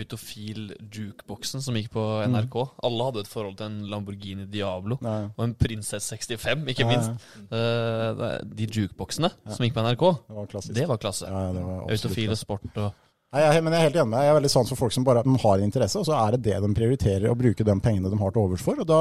Autofil 0.02 0.64
jukeboksen 0.88 1.62
som 1.68 1.78
gikk 1.78 1.92
på 1.94 2.08
NRK. 2.32 2.58
Alle 2.88 3.10
hadde 3.10 3.26
et 3.26 3.30
forhold 3.30 3.60
til 3.60 3.68
en 3.70 3.78
Lamborghini 3.92 4.48
Diablo. 4.50 4.98
Ja, 5.04 5.14
ja. 5.26 5.30
Og 5.36 5.46
en 5.50 5.56
Prinsesse 5.60 6.16
65, 6.16 6.66
ikke 6.74 6.88
Ja, 6.88 6.96
ja. 6.96 7.04
minst. 7.04 8.58
De 8.58 8.72
jukeboksene 8.72 9.30
som 9.52 9.68
gikk 9.68 9.76
på 9.78 9.84
NRK, 9.86 10.04
Det 10.30 10.40
var 10.40 10.50
klassisk. 10.56 10.76
det 10.80 10.88
var 10.90 11.04
klasse. 11.06 11.30
Ja, 11.30 11.46
ja, 11.50 11.54
det 11.54 11.64
var 11.68 11.73
Autofil 11.88 12.34
og 12.36 12.40
sport 12.40 12.78
og 12.84 12.92
Nei, 13.34 13.42
jeg, 13.42 13.62
men 13.66 13.74
jeg 13.74 13.80
er 13.82 13.88
helt 13.88 13.96
enig 13.98 14.10
med 14.12 14.20
deg. 14.20 14.26
Jeg 14.28 14.30
er 14.30 14.36
veldig 14.38 14.50
sans 14.54 14.70
for 14.70 14.78
folk 14.78 14.94
som 14.94 15.06
bare 15.08 15.22
har 15.26 15.62
interesse, 15.66 15.98
og 15.98 16.06
så 16.06 16.14
er 16.20 16.36
det 16.36 16.44
det 16.46 16.58
de 16.62 16.68
prioriterer 16.78 17.32
å 17.32 17.38
bruke 17.38 17.66
de 17.66 17.74
pengene 17.82 18.12
de 18.12 18.20
har 18.20 18.34
til 18.36 18.44
overs 18.44 18.62
for. 18.62 18.78
Og 18.78 18.86
da, 18.86 19.00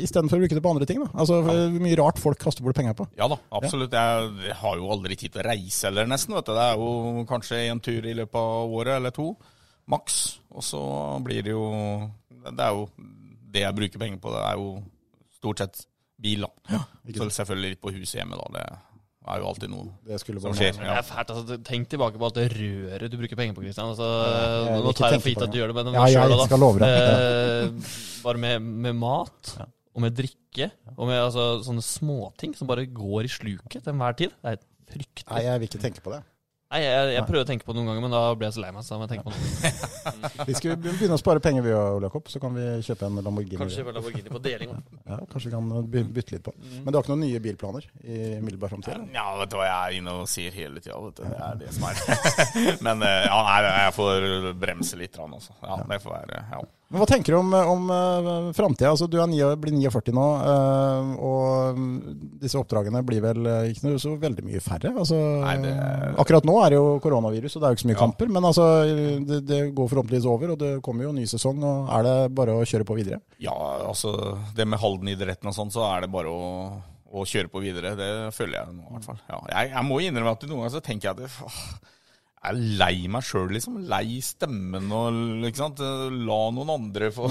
Istedenfor 0.00 0.38
å 0.38 0.40
bruke 0.40 0.56
det 0.56 0.62
på 0.64 0.70
andre 0.72 0.88
ting. 0.88 1.02
Da. 1.04 1.10
Altså, 1.20 1.42
Mye 1.74 1.98
rart 2.00 2.22
folk 2.22 2.40
kaster 2.40 2.64
bort 2.64 2.78
penger 2.80 2.96
på. 2.96 3.04
Ja 3.20 3.28
da, 3.28 3.36
absolutt. 3.58 3.92
Jeg, 3.92 4.30
jeg 4.46 4.56
har 4.62 4.80
jo 4.80 4.88
aldri 4.96 5.18
tid 5.20 5.34
til 5.34 5.42
å 5.42 5.46
reise 5.50 5.90
eller 5.90 6.08
nesten. 6.08 6.38
vet 6.38 6.48
du. 6.48 6.54
Det 6.56 6.64
er 6.70 6.80
jo 6.80 7.26
kanskje 7.28 7.60
en 7.66 7.84
tur 7.84 8.08
i 8.08 8.16
løpet 8.22 8.40
av 8.40 8.76
året, 8.80 8.94
eller 8.96 9.12
to, 9.18 9.28
maks. 9.92 10.16
Og 10.56 10.64
så 10.64 10.80
blir 11.28 11.44
det 11.44 11.52
jo 11.52 11.66
Det 12.48 12.64
er 12.64 12.78
jo 12.80 12.88
det 13.52 13.66
jeg 13.66 13.76
bruker 13.82 14.06
penger 14.06 14.24
på. 14.24 14.32
Det 14.38 14.46
er 14.46 14.56
jo 14.56 14.70
stort 15.36 15.60
sett 15.66 15.84
bil, 16.16 16.48
da. 16.48 16.80
Så 17.12 17.28
selvfølgelig 17.42 17.76
litt 17.76 17.84
på 17.84 17.92
huset 17.92 18.22
hjemme, 18.22 18.40
da. 18.40 18.48
Det 18.56 18.64
er 19.32 19.42
jo 19.42 19.48
alltid 19.50 19.70
noe 19.72 19.86
Det 20.06 20.18
som 20.20 20.38
bare 20.42 20.54
skjer. 20.58 20.78
Det 20.80 20.92
er 20.96 21.06
fælt, 21.06 21.30
altså. 21.34 21.58
Tenk 21.66 21.88
tilbake 21.92 22.20
på 22.20 22.28
alt 22.28 22.38
det 22.40 22.46
røret 22.54 23.10
du 23.12 23.16
bruker 23.20 23.36
penger 23.40 23.54
på, 23.56 23.64
Kristian. 23.64 23.90
Altså, 23.92 24.08
jeg 24.70 24.84
nå 24.86 24.92
tar 24.98 25.14
jeg 25.16 25.22
for 25.24 25.32
gitt 25.34 25.44
at 25.46 25.52
du 25.54 25.58
gjør 25.60 25.72
det, 25.72 25.76
men 25.80 25.94
Ja, 25.94 26.06
jeg 26.10 26.18
selv 26.20 26.36
da. 26.40 26.46
skal 26.50 26.60
love 26.64 26.82
det. 26.82 26.90
Eh, 26.90 27.92
bare 28.24 28.42
med, 28.46 28.62
med 28.88 28.98
mat 29.00 29.54
Ja. 29.58 29.66
og 29.94 30.02
med 30.06 30.16
drikke 30.18 30.70
og 30.96 31.06
med 31.08 31.18
altså, 31.20 31.46
sånne 31.66 31.82
småting 31.84 32.56
som 32.58 32.66
bare 32.70 32.86
går 32.86 33.24
i 33.28 33.32
sluket 33.32 33.82
til 33.82 33.92
enhver 33.94 34.16
tid. 34.18 34.34
Det 34.42 34.56
er 34.56 34.60
fryktelig. 34.90 35.30
Nei, 35.30 35.42
jeg 35.46 35.60
vil 35.62 35.68
ikke 35.70 35.82
tenke 35.86 36.02
på 36.04 36.12
det. 36.14 36.22
Nei, 36.70 36.84
jeg, 36.84 37.06
jeg 37.16 37.26
prøver 37.26 37.42
å 37.42 37.46
tenke 37.48 37.66
på 37.66 37.74
det 37.74 37.80
noen 37.80 37.88
ganger, 37.90 38.02
men 38.04 38.12
da 38.14 38.18
blir 38.38 38.46
jeg 38.46 38.54
så 38.54 38.60
lei 38.62 38.68
meg. 38.70 38.84
Så 38.86 38.94
da 38.94 38.98
må 39.00 39.06
jeg 39.08 39.16
tenke 39.16 39.26
på 39.26 39.32
det. 39.34 40.44
Vi 40.46 40.54
skal 40.54 40.76
begynne 40.78 41.16
å 41.16 41.18
spare 41.18 41.42
penger 41.42 41.64
vi 41.66 41.72
og 41.74 41.96
Ole 41.96 42.06
Jakob, 42.06 42.30
så 42.30 42.38
kan 42.42 42.54
vi 42.54 42.66
kjøpe 42.86 43.08
en 43.08 43.18
Lamborghini. 43.18 43.58
Kanskje 43.58 43.80
kjøpe 43.80 43.94
Lamborghini 43.96 44.34
på 44.36 44.42
deling. 44.44 44.76
Ja, 45.02 45.18
kanskje 45.32 45.50
vi 45.50 45.54
kan 45.56 45.90
bytte 46.14 46.36
litt 46.36 46.44
på. 46.46 46.54
Mm. 46.54 46.76
Men 46.76 46.86
du 46.86 47.00
har 47.00 47.02
ikke 47.02 47.14
noen 47.16 47.24
nye 47.26 47.42
bilplaner 47.42 47.88
i 48.06 48.20
umiddelbar 48.38 48.70
framtid? 48.70 49.02
Ja, 49.16 49.26
vet 49.40 49.50
du 49.50 49.58
hva 49.58 49.66
jeg 49.66 49.80
er 49.80 49.98
inne 49.98 50.14
og 50.20 50.30
sier 50.30 50.54
hele 50.60 50.84
tida, 50.84 51.00
vet 51.08 51.18
du. 51.18 51.26
Det 51.26 51.42
er 51.48 51.58
det 51.64 51.74
som 51.74 51.88
er. 51.90 52.04
Men 52.86 53.02
eh, 53.08 53.24
ja, 53.26 53.40
nei, 53.50 53.58
jeg 53.66 53.96
får 53.98 54.28
bremse 54.62 55.00
litt, 55.02 55.16
grann, 55.18 55.34
altså. 55.40 55.58
Ja, 55.66 55.82
det 55.90 56.04
får 56.06 56.20
være 56.20 56.44
Ja. 56.54 56.62
Men 56.90 56.98
Hva 56.98 57.06
tenker 57.06 57.30
du 57.32 57.38
om, 57.38 57.52
om 57.54 57.84
uh, 57.94 58.48
framtida? 58.56 58.88
Altså, 58.90 59.06
du 59.06 59.14
er 59.22 59.28
ni, 59.30 59.38
blir 59.62 59.76
49 59.78 60.10
nå, 60.16 60.24
uh, 60.42 61.10
og 61.22 61.76
mm, 61.78 61.92
disse 62.42 62.58
oppdragene 62.58 63.02
blir 63.06 63.22
vel 63.22 63.46
eh, 63.46 63.68
ikke 63.70 63.84
noe 63.86 64.00
så 64.02 64.16
veldig 64.18 64.42
mye 64.48 64.62
færre? 64.64 64.90
Altså, 64.98 65.14
Nei, 65.44 65.52
det- 65.62 65.74
Akkurat 66.18 66.48
nå 66.48 66.56
er 66.64 66.74
det 66.74 66.80
jo 66.80 66.88
koronavirus, 67.04 67.54
og 67.54 67.62
det 67.62 67.68
er 67.68 67.70
jo 67.70 67.78
ikke 67.78 67.84
så 67.84 67.90
mye 67.92 67.98
Ja. 67.98 68.02
kamper. 68.02 68.32
Men 68.34 68.48
altså, 68.50 68.66
det, 69.28 69.38
det 69.46 69.60
går 69.78 69.90
forhåpentligvis 69.92 70.26
over, 70.32 70.50
og 70.56 70.58
det 70.64 70.72
kommer 70.82 71.06
jo 71.06 71.12
ny 71.14 71.28
sesong. 71.30 71.62
og 71.62 71.92
Er 71.94 72.08
det 72.08 72.16
bare 72.34 72.58
å 72.58 72.66
kjøre 72.66 72.88
på 72.90 72.98
videre? 72.98 73.20
Ja, 73.38 73.54
altså 73.86 74.16
det 74.58 74.66
med 74.66 74.82
Halden-idretten 74.82 75.46
og 75.52 75.54
sånn, 75.54 75.70
så 75.70 75.86
er 75.92 76.08
det 76.08 76.10
bare 76.10 76.34
å, 76.34 76.50
å 77.06 77.22
kjøre 77.22 77.54
på 77.54 77.62
videre. 77.62 77.94
Det 77.98 78.10
føler 78.34 78.64
jeg 78.64 78.74
nå, 78.80 78.88
i 78.90 78.96
hvert 78.98 79.06
fall. 79.12 79.22
Ja, 79.30 79.38
jeg, 79.54 79.70
jeg 79.76 79.86
må 79.86 80.02
innrømme 80.02 80.34
at 80.34 80.42
noen 80.50 80.64
ganger 80.64 80.74
så 80.80 80.82
tenker 80.90 81.12
jeg 81.12 81.14
at 81.14 81.22
det, 81.22 81.86
jeg 82.40 82.54
er 82.54 82.60
lei 82.80 83.08
meg 83.12 83.24
sjøl, 83.26 83.50
liksom. 83.52 83.82
Lei 83.90 84.20
stemmen 84.24 84.88
og 84.96 85.44
ikke 85.44 85.60
sant. 85.60 85.80
La 85.80 86.38
noen 86.56 86.72
andre 86.72 87.10
få 87.12 87.28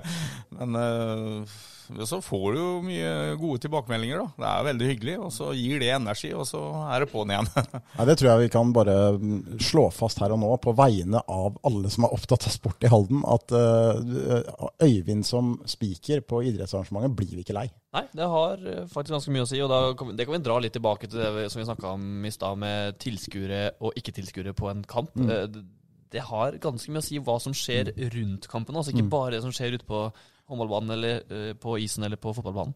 Men 0.58 0.78
eh, 0.82 1.58
så 2.06 2.18
får 2.22 2.46
du 2.54 2.58
jo 2.60 2.72
mye 2.84 3.12
gode 3.40 3.60
tilbakemeldinger, 3.64 4.18
da. 4.20 4.26
Det 4.36 4.48
er 4.50 4.66
veldig 4.68 4.88
hyggelig. 4.90 5.14
Og 5.24 5.30
så 5.32 5.48
gir 5.56 5.80
det 5.80 5.88
energi, 5.96 6.30
og 6.36 6.44
så 6.46 6.60
er 6.92 7.00
det 7.04 7.08
på'n 7.12 7.32
igjen. 7.32 7.48
Nei, 7.98 8.06
Det 8.10 8.16
tror 8.20 8.30
jeg 8.32 8.42
vi 8.44 8.50
kan 8.52 8.72
bare 8.76 8.96
mm, 9.16 9.58
slå 9.64 9.86
fast 9.94 10.20
her 10.20 10.34
og 10.36 10.40
nå, 10.42 10.50
på 10.60 10.74
vegne 10.78 11.22
av 11.24 11.56
alle 11.66 11.88
som 11.94 12.04
er 12.04 12.12
opptatt 12.18 12.46
av 12.50 12.52
sport 12.54 12.84
i 12.84 12.90
Halden, 12.92 13.24
at 13.24 13.54
uh, 13.56 14.68
Øyvind 14.84 15.24
som 15.26 15.54
spiker 15.68 16.20
på 16.28 16.42
idrettsarrangementet 16.50 17.16
blir 17.18 17.32
vi 17.38 17.44
ikke 17.46 17.56
lei. 17.56 17.66
Nei, 17.96 18.04
det 18.12 18.26
har 18.28 18.60
eh, 18.68 18.84
faktisk 18.92 19.14
ganske 19.16 19.32
mye 19.32 19.46
å 19.46 19.48
si, 19.48 19.58
og 19.64 19.70
da 19.72 19.78
kan, 19.96 20.10
vi- 20.10 20.16
det 20.18 20.26
kan 20.28 20.36
vi 20.36 20.42
dra 20.44 20.58
litt 20.60 20.74
tilbake 20.76 21.08
til 21.08 21.22
det 21.24 21.46
som 21.50 21.62
vi 21.62 21.66
snakka 21.70 21.94
om 21.96 22.24
i 22.28 22.32
stad, 22.34 22.58
med 22.60 22.98
tilskuere 23.00 23.62
og 23.80 23.96
ikke-tilskuere 23.96 24.52
på 24.58 24.68
en 24.70 24.84
kamp. 24.84 25.14
Mm. 25.16 25.28
det- 25.54 25.64
Det 26.10 26.22
har 26.24 26.52
ganske 26.56 26.88
mye 26.88 27.02
å 27.02 27.04
si 27.04 27.18
hva 27.20 27.34
som 27.40 27.52
skjer 27.52 27.90
rundt 28.14 28.46
kampen, 28.48 28.74
altså 28.76 28.94
ikke 28.94 29.10
bare 29.12 29.32
det 29.34 29.42
som 29.44 29.52
skjer 29.52 29.74
ute 29.76 29.84
på 29.84 30.06
håndballbanen 30.48 30.94
eller 30.96 31.22
eh, 31.30 31.52
på 31.60 31.76
isen 31.82 32.04
eller 32.08 32.16
på 32.20 32.32
fotballbanen. 32.36 32.74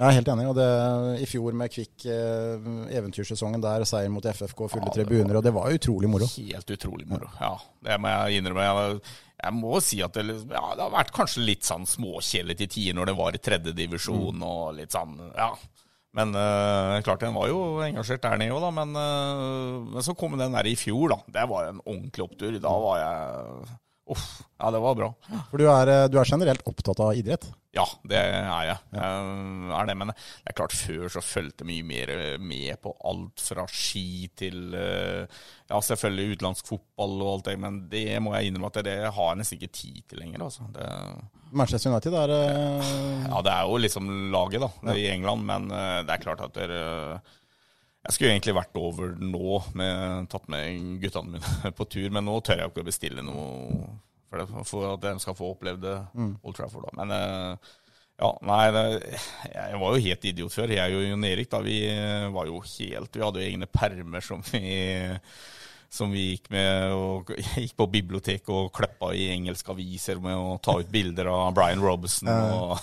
Jeg 0.00 0.08
er 0.08 0.14
helt 0.16 0.28
enig. 0.32 0.46
og 0.48 0.54
det, 0.56 0.66
I 1.20 1.26
fjor 1.28 1.52
med 1.60 1.68
Kvikk 1.74 2.06
eh, 2.08 2.68
eventyrsesongen 2.96 3.60
der, 3.60 3.84
seier 3.88 4.08
mot 4.12 4.24
FFK, 4.24 4.62
fulle 4.72 4.88
Ja, 4.88 4.94
tribuner, 4.96 5.36
og 5.36 5.44
det 5.44 5.52
var 5.52 5.68
utrolig 5.76 6.08
moro. 6.08 6.28
Helt 6.38 6.72
utrolig 6.72 7.04
moro. 7.10 7.28
Ja, 7.40 7.50
det 7.84 7.98
må 8.00 8.08
jeg 8.14 8.40
innrømme. 8.40 8.64
Jeg, 8.64 9.02
jeg 9.44 9.56
må 9.58 9.74
si 9.84 10.00
at 10.04 10.16
det, 10.16 10.24
liksom- 10.30 10.54
ja, 10.56 10.62
det 10.78 10.86
har 10.86 10.94
vært 10.94 11.12
kanskje 11.16 11.44
litt 11.44 11.68
sånn 11.68 11.84
småkjedelig 11.88 12.56
til 12.62 12.72
tider 12.72 12.96
når 12.96 13.10
det 13.12 13.16
var 13.20 13.36
i 13.36 13.42
tredjedivisjon 13.44 14.40
og 14.48 14.74
litt 14.80 14.96
sånn, 14.96 15.18
ja. 15.36 15.50
Men 16.16 16.32
øh, 16.34 16.96
klart, 17.06 17.20
den 17.22 17.36
var 17.36 17.46
jo 17.52 17.60
engasjert 17.84 18.24
der 18.24 18.40
nede 18.40 18.56
òg, 18.56 18.64
da. 18.64 18.70
Men, 18.80 18.96
øh, 18.98 19.76
men 19.92 20.02
så 20.02 20.16
kom 20.18 20.32
den 20.40 20.56
der 20.56 20.66
i 20.66 20.72
fjor, 20.80 21.12
da. 21.12 21.20
Det 21.36 21.44
var 21.52 21.68
en 21.68 21.78
ordentlig 21.84 22.24
opptur. 22.24 22.56
Da 22.58 22.72
var 22.82 22.98
jeg 23.04 23.68
Uff. 24.10 24.28
Ja, 24.60 24.70
det 24.74 24.82
var 24.82 24.96
bra. 24.98 25.08
For 25.50 25.60
du 25.60 25.68
er, 25.70 25.88
eh, 25.88 26.08
du 26.10 26.18
er 26.20 26.28
generelt 26.28 26.66
opptatt 26.68 27.00
av 27.00 27.14
idrett. 27.16 27.46
Ja, 27.70 27.84
det 28.02 28.18
er 28.18 28.64
jeg. 28.66 28.78
Jeg 28.96 29.74
er 29.78 29.86
det, 29.86 29.94
men 30.00 30.10
det 30.10 30.50
er 30.50 30.56
klart 30.58 30.74
før 30.74 31.06
så 31.14 31.22
fulgte 31.22 31.66
mye 31.68 31.84
mer 31.86 32.10
med 32.42 32.80
på 32.82 32.90
alt 33.06 33.42
fra 33.44 33.66
ski 33.70 34.26
til 34.38 34.74
eh, 34.74 35.42
Ja, 35.70 35.78
selvfølgelig 35.78 36.34
utenlandsk 36.34 36.72
fotball 36.72 37.14
og 37.22 37.32
alt 37.36 37.50
det, 37.52 37.58
men 37.62 37.84
det 37.92 38.18
må 38.24 38.34
jeg 38.34 38.50
innrømme 38.50 38.72
at 38.72 38.80
det 38.88 38.96
har 39.06 39.28
jeg 39.30 39.38
nesten 39.38 39.60
ikke 39.60 39.76
tid 39.78 40.00
til 40.10 40.24
lenger. 40.24 40.48
Altså. 40.48 40.66
Det, 40.74 40.88
Manchester 41.62 41.94
United 41.94 42.16
er 42.24 42.34
eh, 42.34 42.90
ja, 43.28 43.42
det 43.46 43.54
er 43.54 43.70
jo 43.70 43.78
liksom 43.86 44.10
laget 44.34 44.66
da, 44.66 44.72
det 44.90 44.98
i 44.98 45.08
England, 45.14 45.46
men 45.46 45.70
eh, 45.70 46.00
det 46.08 46.16
er 46.16 46.24
klart 46.26 46.42
at 46.46 46.58
dere 46.58 46.82
jeg 48.00 48.16
skulle 48.16 48.30
egentlig 48.32 48.56
vært 48.56 48.78
over 48.80 49.12
nå, 49.20 49.58
med, 49.76 50.28
tatt 50.32 50.46
med 50.52 51.00
guttene 51.02 51.36
mine 51.36 51.72
på 51.78 51.86
tur, 51.92 52.08
men 52.14 52.24
nå 52.26 52.38
tør 52.44 52.62
jeg 52.62 52.72
ikke 52.72 52.84
å 52.84 52.88
bestille 52.88 53.24
noe 53.26 53.90
for, 54.30 54.40
det, 54.40 54.64
for 54.70 54.88
at 54.94 55.04
de 55.04 55.14
skal 55.20 55.36
få 55.36 55.52
opplevd 55.56 55.84
det 55.84 55.96
Old 56.16 56.56
Trafford. 56.56 56.86
da. 56.88 56.96
Men 57.02 57.14
eh, 57.16 57.70
ja, 58.20 58.30
nei, 58.46 58.64
det, 58.76 58.84
jeg 59.52 59.80
var 59.80 59.94
jo 59.96 60.04
helt 60.06 60.26
idiot 60.28 60.54
før. 60.54 60.72
Jeg 60.76 60.96
og 60.96 61.06
Jon 61.06 61.26
Erik 61.28 61.50
da, 61.52 61.62
vi 61.64 61.78
var 62.34 62.48
jo 62.50 62.60
helt 62.60 63.16
Vi 63.16 63.24
hadde 63.24 63.40
jo 63.40 63.48
egne 63.48 63.68
permer 63.72 64.24
som 64.24 64.44
vi 64.52 64.62
som 65.90 66.12
vi 66.14 66.28
gikk 66.30 66.46
med 66.54 66.92
og 66.94 67.32
gikk 67.58 67.74
på 67.78 67.86
biblioteket 67.90 68.50
og 68.54 68.70
kløppa 68.76 69.10
i 69.18 69.26
engelske 69.34 69.72
aviser 69.74 70.20
med 70.22 70.38
å 70.38 70.56
ta 70.62 70.76
ut 70.78 70.90
bilder 70.90 71.30
av 71.32 71.50
Brian 71.56 71.82
Robson. 71.82 72.30
Og, 72.30 72.76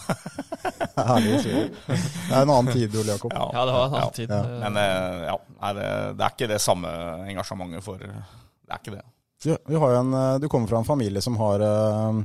herlig 1.12 1.38
historie. 1.38 1.68
Det 1.88 2.34
er 2.34 2.42
en 2.42 2.52
annen 2.52 2.72
tid, 2.74 2.98
Ole 3.00 3.16
Jakob. 3.16 3.32
Ja, 3.32 3.64
det 3.64 3.76
var 3.78 3.86
en 3.86 3.94
annen 3.96 4.04
ja. 4.04 4.16
tid. 4.18 4.34
Ja. 4.34 4.42
Eh, 4.44 4.64
Men 4.66 4.82
eh, 4.84 5.28
ja, 5.30 5.38
det, 5.80 5.92
det 6.20 6.28
er 6.28 6.36
ikke 6.36 6.52
det 6.52 6.64
samme 6.64 6.92
engasjementet 7.32 7.86
for 7.86 8.02
Det 8.04 8.12
er 8.12 8.82
ikke 8.82 8.98
det. 8.98 9.06
Du, 9.44 9.52
vi 9.70 9.80
har 9.80 9.94
jo 9.94 10.02
en, 10.02 10.16
eh, 10.18 10.40
du 10.44 10.50
kommer 10.52 10.68
fra 10.68 10.82
en 10.82 10.90
familie 10.90 11.24
som 11.24 11.38
har 11.40 11.64
uh, 11.64 12.24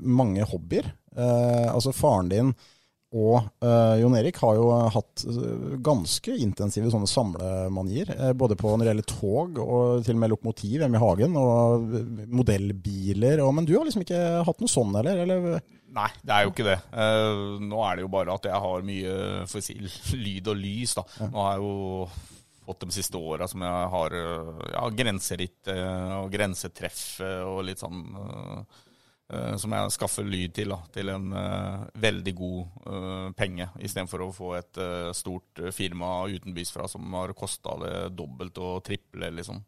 mange 0.00 0.46
hobbyer. 0.48 0.88
Uh, 1.14 1.68
altså 1.74 1.92
Faren 1.92 2.30
din 2.32 2.54
og 3.14 3.36
uh, 3.62 3.94
Jon 4.00 4.16
Erik 4.18 4.40
har 4.42 4.56
jo 4.58 4.66
hatt 4.90 5.22
eh, 5.30 5.76
ganske 5.86 6.34
intensive 6.42 6.90
sånne 6.90 7.06
samlemanier. 7.06 8.10
eh, 8.10 8.32
både 8.34 8.56
på 8.58 8.72
når 8.72 8.82
det 8.82 8.90
gjelder 8.90 9.08
tog 9.12 9.60
og 9.62 10.02
til 10.06 10.16
og 10.16 10.22
med 10.24 10.32
lokomotiv 10.32 10.82
hjemme 10.82 10.98
i 10.98 11.04
hagen, 11.04 11.38
og 11.38 11.94
eh, 11.94 12.26
modellbiler. 12.34 13.44
Og, 13.44 13.54
men 13.54 13.68
du 13.68 13.76
har 13.76 13.86
liksom 13.86 14.02
ikke 14.02 14.20
hatt 14.48 14.62
noe 14.64 14.72
sånn, 14.72 14.98
eller? 14.98 15.22
eller? 15.22 15.62
Nei, 15.94 16.10
det 16.26 16.34
er 16.34 16.46
jo 16.46 16.50
ikke 16.50 16.66
det. 16.66 16.78
Uh, 16.90 17.62
nå 17.62 17.82
er 17.86 17.96
det 17.96 18.06
jo 18.08 18.12
bare 18.16 18.34
at 18.34 18.50
jeg 18.50 18.62
har 18.66 18.86
mye 18.90 19.18
for 19.50 19.62
si, 19.62 19.78
lyd 20.18 20.50
og 20.50 20.58
lys. 20.58 20.96
da. 20.98 21.06
Nå 21.28 21.44
har 21.44 21.54
jeg 21.54 21.68
jo 21.68 22.08
fått 22.64 22.80
de 22.80 22.96
siste 22.96 23.20
åra 23.20 23.46
som 23.50 23.62
jeg 23.64 23.88
har 23.94 24.16
eh, 24.18 24.64
ja, 24.72 24.84
grenseritt 24.96 25.70
eh, 25.72 26.14
og 26.16 26.32
grensetreff 26.32 27.20
eh, 27.24 27.42
og 27.44 27.64
litt 27.68 27.82
sånn 27.82 28.00
eh, 28.20 28.58
eh, 28.58 28.82
som 29.56 29.72
jeg 29.72 29.92
skaffer 29.94 30.26
lyd 30.28 30.52
til, 30.52 30.74
da, 30.74 30.76
til 30.92 31.08
en 31.14 31.30
uh, 31.32 31.86
veldig 31.96 32.34
god 32.36 32.58
uh, 32.84 33.28
penge, 33.36 33.70
istedenfor 33.80 34.26
å 34.26 34.32
få 34.36 34.50
et 34.58 34.80
uh, 34.82 35.12
stort 35.16 35.62
eh, 35.62 35.72
firma 35.72 36.26
utenbys 36.28 36.74
fra 36.74 36.84
som 36.90 37.08
har 37.16 37.32
kosta 37.38 37.78
det 37.80 37.94
dobbelt 38.18 38.60
og 38.60 38.82
triple, 38.84 39.32
liksom. 39.38 39.62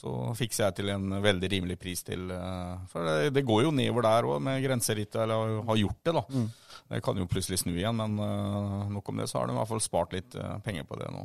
Så 0.00 0.14
fikser 0.38 0.68
jeg 0.68 0.78
til 0.78 0.92
en 0.94 1.18
veldig 1.20 1.50
rimelig 1.52 1.76
pris 1.82 2.00
til 2.06 2.30
uh, 2.32 2.80
For 2.88 3.04
det, 3.04 3.34
det 3.36 3.44
går 3.44 3.66
jo 3.66 3.74
nedover 3.74 4.06
der 4.06 4.28
òg, 4.30 4.40
med 4.48 4.62
grenserittet, 4.64 5.20
eller 5.26 5.60
har 5.68 5.82
gjort 5.82 6.00
det, 6.06 6.16
da. 6.16 6.46
Det 6.90 7.04
kan 7.04 7.18
jo 7.20 7.28
plutselig 7.30 7.60
snu 7.60 7.70
igjen, 7.76 7.94
men 7.94 8.18
eh, 8.18 8.88
nok 8.90 9.08
om 9.12 9.20
det, 9.20 9.28
så 9.30 9.38
har 9.38 9.46
de 9.46 9.54
i 9.54 9.58
hvert 9.60 9.70
fall 9.70 9.82
spart 9.84 10.14
litt 10.16 10.34
eh, 10.34 10.56
penger 10.64 10.88
på 10.88 10.98
det 10.98 11.10
nå. 11.14 11.22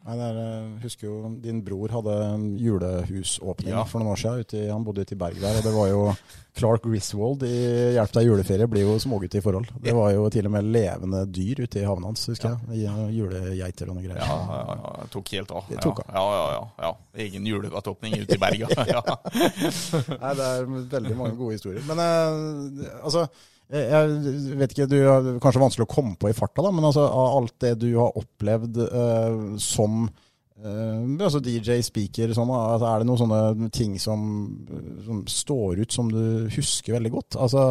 Jeg 0.00 0.80
husker 0.82 1.06
jo 1.10 1.30
din 1.44 1.58
bror 1.62 1.92
hadde 1.92 2.14
julehusåpning 2.58 3.68
Ja. 3.74 3.82
for 3.84 4.00
noen 4.00 4.14
år 4.14 4.20
siden. 4.22 4.44
I, 4.56 4.70
han 4.72 4.84
bodde 4.86 5.02
ute 5.04 5.12
i 5.12 5.18
Berg 5.20 5.36
der, 5.42 5.58
og 5.60 5.66
det 5.66 5.72
var 5.74 5.88
jo 5.90 6.00
Clark 6.56 6.82
Griswold 6.86 7.44
i 7.46 7.50
Hjelp 7.94 8.14
deg 8.16 8.26
juleferie 8.26 8.66
blir 8.66 8.86
jo 8.88 8.96
smågutt 8.98 9.36
i 9.36 9.42
forhold. 9.44 9.68
Det 9.84 9.92
var 9.94 10.10
jo 10.16 10.24
til 10.32 10.48
og 10.48 10.54
med 10.56 10.64
levende 10.72 11.20
dyr 11.30 11.60
ute 11.66 11.82
i 11.82 11.84
havna 11.86 12.08
hans, 12.10 12.24
husker 12.32 12.56
jeg. 12.56 12.80
I- 12.80 13.14
Julegeiter 13.20 13.90
og 13.92 13.96
noe 14.00 14.06
greier. 14.08 14.24
Ja, 14.24 14.40
ja, 14.40 14.74
ja, 14.80 14.94
jeg 15.04 15.10
tok 15.12 15.28
helt 15.36 15.50
av. 15.60 15.68
Det 15.68 15.80
tok 15.84 16.00
av. 16.06 16.10
Ja, 16.16 16.24
ja, 16.32 16.48
ja, 16.56 16.64
ja. 16.88 16.92
Egen 17.26 17.46
julegateåpning 17.46 18.16
ute 18.24 18.34
i 18.34 18.40
Berga. 18.40 18.66
Nei, 20.24 20.34
det 20.40 20.48
er 20.48 20.66
veldig 20.96 21.16
mange 21.18 21.36
gode 21.38 21.58
historier. 21.58 21.84
Men 21.88 22.00
eh, 22.02 22.96
altså 23.04 23.28
jeg 23.70 23.86
jeg 23.90 24.58
vet 24.58 24.74
ikke, 24.74 24.88
du 24.90 24.96
er 24.98 25.28
kanskje 25.42 25.62
vanskelig 25.62 25.86
å 25.86 25.92
komme 25.92 26.16
på 26.18 26.30
i 26.30 26.36
farta, 26.36 26.64
da, 26.64 26.72
men 26.74 26.86
altså, 26.88 27.04
av 27.06 27.36
alt 27.38 27.54
det 27.62 27.76
du 27.84 27.88
har 27.98 28.16
opplevd 28.18 28.80
uh, 28.82 29.38
som 29.62 30.08
Eh, 30.60 31.24
altså 31.24 31.40
DJ, 31.40 31.78
speaker, 31.86 32.34
sånn, 32.36 32.50
altså, 32.52 32.86
er 32.90 33.00
det 33.02 33.08
noen 33.08 33.20
sånne 33.22 33.70
ting 33.72 33.94
som, 34.02 34.22
som 35.06 35.22
står 35.30 35.80
ut 35.86 35.94
som 35.96 36.10
du 36.12 36.48
husker 36.52 36.98
veldig 36.98 37.12
godt? 37.14 37.38
Altså 37.40 37.62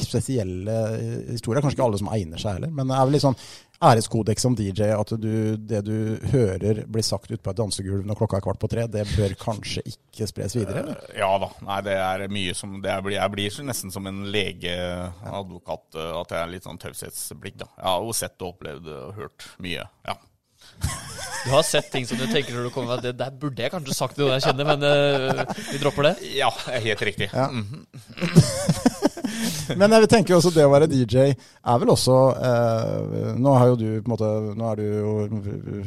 Spesielle 0.00 0.76
historier. 1.30 1.62
Kanskje 1.62 1.78
ikke 1.78 1.86
alle 1.88 2.00
som 2.02 2.10
egner 2.14 2.40
seg 2.42 2.58
heller, 2.58 2.72
men 2.74 2.90
det 2.90 2.96
er 2.98 3.06
vel 3.06 3.14
litt 3.18 3.26
sånn 3.26 3.38
æreskodeks 3.80 4.42
som 4.44 4.56
DJ 4.58 4.90
at 4.92 5.12
du, 5.22 5.56
det 5.56 5.78
du 5.86 6.18
hører 6.34 6.82
blir 6.90 7.04
sagt 7.06 7.30
ute 7.30 7.40
på 7.40 7.52
et 7.54 7.60
dansegulv 7.62 8.04
når 8.04 8.18
klokka 8.18 8.36
er 8.36 8.44
kvart 8.44 8.60
på 8.60 8.68
tre, 8.68 8.84
det 8.92 9.06
bør 9.14 9.32
kanskje 9.40 9.80
ikke 9.88 10.28
spres 10.28 10.56
videre? 10.58 10.82
Eller? 10.82 10.98
Eh, 11.08 11.20
Ja 11.22 11.30
da. 11.40 11.48
Nei, 11.64 11.78
det 11.86 11.94
er 11.96 12.26
mye 12.32 12.56
som 12.58 12.76
er, 12.82 13.06
Jeg 13.14 13.32
blir 13.36 13.60
nesten 13.70 13.94
som 13.94 14.10
en 14.10 14.26
legeadvokat. 14.34 15.30
advokat, 15.40 16.00
At 16.24 16.34
jeg 16.36 16.42
er 16.42 16.52
litt 16.56 16.66
sånn 16.68 16.82
taushetsblikk, 16.82 17.56
da. 17.62 17.70
Jeg 17.78 17.88
har 17.88 18.04
jo 18.04 18.18
sett 18.18 18.36
og 18.42 18.52
opplevd 18.56 18.92
og 18.98 19.14
hørt 19.22 19.48
mye. 19.64 19.86
Ja. 20.10 20.18
Du 21.44 21.50
har 21.54 21.64
sett 21.64 21.90
ting 21.92 22.06
som 22.06 22.20
du 22.20 22.26
tenker 22.28 22.52
når 22.56 22.68
du 22.68 22.72
kommer 22.74 22.96
med 22.96 23.06
Det 23.06 23.14
der 23.16 23.32
burde 23.32 23.62
jeg 23.64 23.72
kanskje 23.72 23.96
sagt 23.96 24.16
til 24.16 24.26
noen 24.26 24.36
jeg 24.36 24.44
kjenner, 24.48 24.68
men 24.68 24.84
uh, 24.84 25.56
vi 25.70 25.80
dropper 25.80 26.10
det. 26.10 26.14
Ja, 26.36 26.50
helt 26.84 27.04
riktig. 27.10 27.30
Ja. 27.32 27.48
Mhm. 27.48 27.86
Men 29.78 29.92
jeg 29.94 30.02
vil 30.02 30.10
tenke 30.10 30.34
også 30.34 30.50
det 30.54 30.64
å 30.66 30.72
være 30.72 30.88
DJ 30.90 31.30
er 31.30 31.80
vel 31.80 31.92
også 31.92 32.16
eh, 32.34 33.28
Nå 33.40 33.52
har 33.56 33.70
jo 33.70 33.76
du 33.78 33.86
på 34.00 34.10
en 34.10 34.12
måte 34.12 34.30
Nå 34.58 34.70
er 34.72 34.80
du 34.80 34.84
jo 34.84 35.12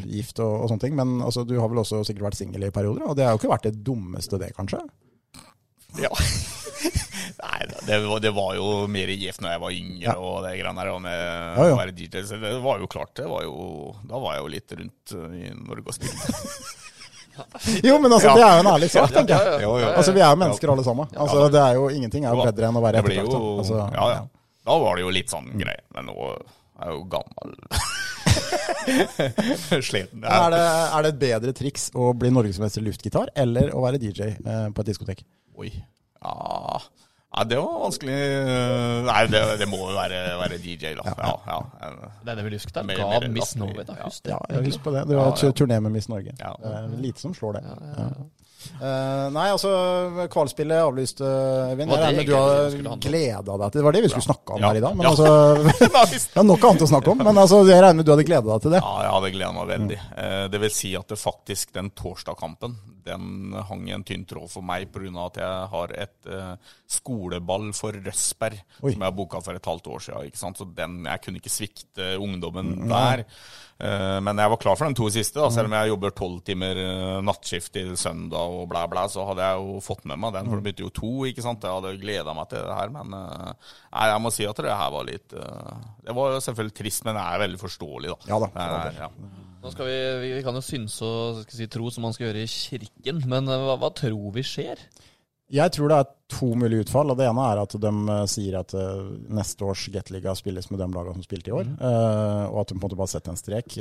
gift 0.08 0.40
og, 0.44 0.64
og 0.64 0.72
sånne 0.72 0.86
ting, 0.86 0.96
men 0.98 1.18
altså, 1.26 1.44
du 1.48 1.58
har 1.60 1.70
vel 1.72 1.82
også 1.84 2.04
sikkert 2.08 2.30
vært 2.30 2.40
singel 2.40 2.68
i 2.68 2.72
perioder? 2.74 3.06
Og 3.10 3.18
det 3.20 3.28
har 3.28 3.36
jo 3.36 3.42
ikke 3.42 3.52
vært 3.52 3.68
det 3.68 3.76
dummeste, 3.86 4.40
det, 4.42 4.54
kanskje? 4.58 4.80
Ja. 6.02 6.12
Nei, 7.44 7.58
det 7.88 7.98
var, 8.06 8.20
det 8.24 8.32
var 8.36 8.54
jo 8.58 8.68
mer 8.92 9.12
gift 9.18 9.42
når 9.44 9.56
jeg 9.56 9.62
var 9.64 9.76
yngre 9.76 10.04
Ja. 10.06 10.14
og 10.20 10.44
det 10.46 10.54
greiene 10.60 10.84
der. 10.86 11.00
Med 11.04 11.18
Ja, 11.18 11.66
ja. 11.68 11.74
å 11.76 11.80
være 11.82 11.96
DJ, 11.98 12.24
så 12.30 12.40
det 12.42 12.54
var 12.64 12.80
jo 12.84 12.88
klart. 12.92 13.14
Det 13.20 13.26
var 13.30 13.44
jo, 13.46 13.94
da 14.10 14.20
var 14.24 14.38
jeg 14.38 14.44
jo 14.46 14.52
litt 14.56 14.76
rundt 14.80 15.16
uh, 15.18 15.28
i 15.38 15.52
Norge 15.58 15.88
og 15.94 15.98
spilte. 15.98 16.34
Jo, 17.82 17.96
men 17.98 18.14
altså, 18.14 18.28
Ja. 18.30 18.34
det 18.38 18.44
er 18.46 18.52
jo 18.54 18.62
en 18.62 18.68
ærlig 18.76 18.88
sak, 18.94 19.10
tenker 19.10 19.34
jeg. 19.34 19.62
Jo, 19.64 19.72
jo. 19.82 19.88
Altså, 19.90 20.12
Vi 20.14 20.22
er 20.22 20.30
jo 20.30 20.38
mennesker 20.38 20.70
alle 20.70 20.84
sammen. 20.86 21.08
Altså, 21.18 21.48
det 21.50 21.62
er 21.64 21.80
jo 21.80 21.88
Ingenting 21.90 22.28
er 22.30 22.36
jo 22.38 22.44
bedre 22.46 22.68
enn 22.70 22.78
å 22.78 22.84
være 22.84 23.02
ettertrakta. 23.02 23.40
Altså, 23.58 23.80
ja, 23.96 24.04
ja. 24.14 24.20
Da 24.70 24.76
var 24.84 25.00
det 25.00 25.02
jo 25.08 25.14
litt 25.16 25.34
sånn 25.34 25.50
greie. 25.58 25.82
Men 25.98 26.12
nå 26.12 26.14
er 26.30 26.92
jeg 26.92 26.94
jo 26.94 27.02
gammel. 27.10 27.56
Sliten. 29.90 30.24
Er, 30.24 30.54
det, 30.54 30.62
er 30.62 31.06
det 31.08 31.12
et 31.14 31.20
bedre 31.22 31.54
triks 31.58 31.88
å 31.98 32.12
bli 32.18 32.30
norgesmester 32.34 32.84
i 32.84 32.88
luftgitar 32.92 33.32
eller 33.36 33.74
å 33.74 33.82
være 33.84 34.00
DJ 34.02 34.30
eh, 34.38 34.68
på 34.70 34.84
et 34.86 34.92
diskotek? 34.94 35.26
Oi. 35.58 35.72
Ja. 36.24 36.82
ja, 37.38 37.44
det 37.50 37.58
var 37.60 37.80
vanskelig. 37.86 38.18
Nei, 39.10 39.22
det, 39.34 39.42
det 39.60 39.68
må 39.72 39.80
jo 39.84 39.96
være, 39.98 40.22
være 40.44 40.60
DJ, 40.64 40.94
da. 41.00 41.16
Ja, 41.18 41.34
ja. 41.50 41.58
Det 42.24 42.36
er 42.36 42.40
det 42.42 42.46
vi 42.50 42.56
husker 42.58 42.80
der. 42.80 42.96
Ga 43.02 43.10
mer 43.16 43.28
Miss. 43.34 43.56
Norway, 43.60 43.84
da. 43.88 43.98
Ja. 44.00 44.08
Husk 44.12 44.24
det. 44.28 44.38
Ja, 44.38 44.62
husker 44.70 44.86
på 44.88 44.96
det. 44.96 45.08
Det 45.10 45.18
var 45.20 45.28
Ja, 45.32 45.36
ja. 45.42 45.50
et 45.50 45.60
turné 45.64 45.80
med 45.82 45.92
Miss 45.98 46.08
Norge. 46.12 46.36
Ja. 46.40 46.54
Det 46.62 46.78
er 46.80 46.96
lite 47.04 47.20
som 47.26 47.34
slår 47.36 47.60
det. 47.60 47.64
Ja. 47.68 48.08
Eh, 48.80 49.26
nei, 49.36 49.50
altså, 49.52 49.70
kvalspillet 50.32 50.80
avlyste, 50.86 51.20
avlyst, 51.20 51.20
uh, 51.20 51.72
Eivind. 51.74 51.92
Det, 51.92 52.12
det 52.16 52.24
du 52.30 52.88
har 52.88 53.02
gleda 53.04 53.58
deg 53.60 53.74
til 53.74 53.82
Det 53.82 53.84
var 53.84 53.96
det 53.98 54.04
vi 54.06 54.12
skulle 54.14 54.24
snakke 54.30 54.56
om 54.56 54.62
Ja. 54.64 54.70
her 54.72 54.80
i 54.80 54.84
dag. 54.86 54.96
Men 54.96 55.04
Ja. 55.04 55.12
altså, 55.12 56.38
er 56.40 56.48
nok 56.48 56.64
annet 56.70 56.86
å 56.86 56.88
snakke 56.94 57.12
om. 57.12 57.18
Men 57.28 57.42
altså, 57.44 57.60
jeg 57.68 57.82
regner 57.84 58.00
med 58.00 58.08
du 58.08 58.14
hadde 58.14 58.24
gleda 58.30 58.48
deg 58.54 58.62
til 58.64 58.72
det. 58.78 58.80
Ja, 58.86 58.94
jeg 59.04 59.12
hadde 59.18 59.32
gleda 59.36 59.52
meg 59.58 59.68
veldig. 59.74 60.00
Eh, 60.16 60.48
Det 60.54 60.62
vil 60.64 60.72
si 60.80 60.94
at 60.96 61.08
det 61.12 61.20
faktisk 61.20 61.74
den 61.76 61.92
torsdagkampen, 61.92 62.78
den 63.06 63.54
hang 63.70 63.88
i 63.90 63.94
en 63.96 64.04
tynn 64.08 64.26
tråd 64.30 64.50
for 64.52 64.66
meg 64.66 64.88
pga. 64.94 65.12
at 65.26 65.40
jeg 65.42 65.68
har 65.74 65.94
et 66.06 66.30
uh, 66.32 66.56
skoleball 66.90 67.70
for 67.76 67.96
Røsberg 67.96 68.60
Oi. 68.82 68.94
som 68.94 69.02
jeg 69.02 69.06
har 69.08 69.16
booka 69.18 69.42
for 69.44 69.58
et 69.58 69.70
halvt 69.70 69.90
år 69.92 70.04
siden. 70.06 70.30
Ikke 70.30 70.42
sant? 70.42 70.58
Så 70.60 70.68
den, 70.78 71.02
jeg 71.06 71.22
kunne 71.24 71.42
ikke 71.42 71.52
svikte 71.54 72.14
ungdommen 72.22 72.88
der. 72.90 73.26
Uh, 73.84 74.20
Men 74.24 74.40
jeg 74.40 74.52
var 74.54 74.60
klar 74.62 74.78
for 74.80 74.88
de 74.88 74.96
to 74.96 75.10
siste, 75.12 75.40
da. 75.40 75.50
selv 75.52 75.68
om 75.68 75.76
jeg 75.76 75.92
jobber 75.92 76.14
tolv 76.16 76.42
timer 76.48 76.78
eh, 76.80 77.22
nattskift 77.26 77.74
til 77.76 77.96
søndag 78.00 78.54
og 78.54 78.68
blæ, 78.72 78.86
blæ, 78.92 79.08
så 79.12 79.26
hadde 79.28 79.44
jeg 79.44 79.60
jo 79.60 79.80
fått 79.84 80.06
med 80.08 80.22
meg 80.22 80.36
den. 80.38 80.48
For 80.50 80.60
det 80.62 80.66
begynte 80.68 80.86
jo 80.86 80.94
to, 80.94 81.14
ikke 81.28 81.44
sant. 81.44 81.66
Jeg 81.66 81.74
hadde 81.82 81.96
gleda 82.00 82.36
meg 82.38 82.48
til 82.52 82.64
det 82.64 82.78
her, 82.78 82.94
men 82.94 83.16
uh, 83.18 83.74
nei, 83.92 84.06
jeg 84.14 84.24
må 84.24 84.32
si 84.34 84.48
at 84.48 84.62
det 84.64 84.78
her 84.78 84.94
var 84.94 85.10
litt 85.10 85.34
Det 85.34 86.16
var 86.16 86.36
jo 86.36 86.44
selvfølgelig 86.46 86.78
trist, 86.78 87.04
men 87.08 87.18
det 87.18 87.26
er 87.26 87.44
veldig 87.44 87.60
forståelig, 87.62 88.14
da. 88.14 88.32
Ja 88.32 88.40
da, 88.46 88.52
Det 88.54 88.70
er, 88.70 89.02
ja. 89.04 89.12
Nå 89.64 89.72
skal 89.72 89.88
vi, 89.88 89.96
vi, 90.20 90.34
vi 90.36 90.44
kan 90.44 90.58
jo 90.60 90.66
synse 90.66 91.08
og 91.08 91.40
skal 91.46 91.56
si, 91.62 91.70
tro 91.72 91.88
som 91.94 92.04
man 92.04 92.14
skal 92.16 92.28
gjøre 92.28 92.44
i 92.44 92.52
kirken, 92.52 93.24
men 93.32 93.48
eh, 93.48 93.64
hva, 93.64 93.78
hva 93.80 93.94
tror 93.96 94.34
vi 94.36 94.44
skjer? 94.44 94.82
Jeg 95.54 95.72
tror 95.76 95.92
det 95.92 95.98
er 96.02 96.10
to 96.34 96.50
mulige 96.58 96.84
utfall. 96.84 97.12
og 97.14 97.20
Det 97.20 97.28
ene 97.30 97.46
er 97.48 97.62
at 97.62 97.76
de 97.80 97.92
eh, 97.94 98.24
sier 98.32 98.58
at 98.60 98.74
eh, 98.76 99.14
neste 99.38 99.64
års 99.64 99.86
Gateliga 99.94 100.34
spilles 100.36 100.68
med 100.72 100.82
de 100.84 100.90
lagene 100.92 101.16
som 101.16 101.24
spilte 101.24 101.54
i 101.54 101.56
år. 101.56 101.70
mm. 101.70 102.50
og 102.50 102.60
at 102.60 102.74
de 102.74 102.76
på 102.76 102.82
en 102.82 102.84
måte 102.84 103.00
bare 103.00 103.14
setter 103.14 103.32
en 103.32 103.40
strek 103.40 103.78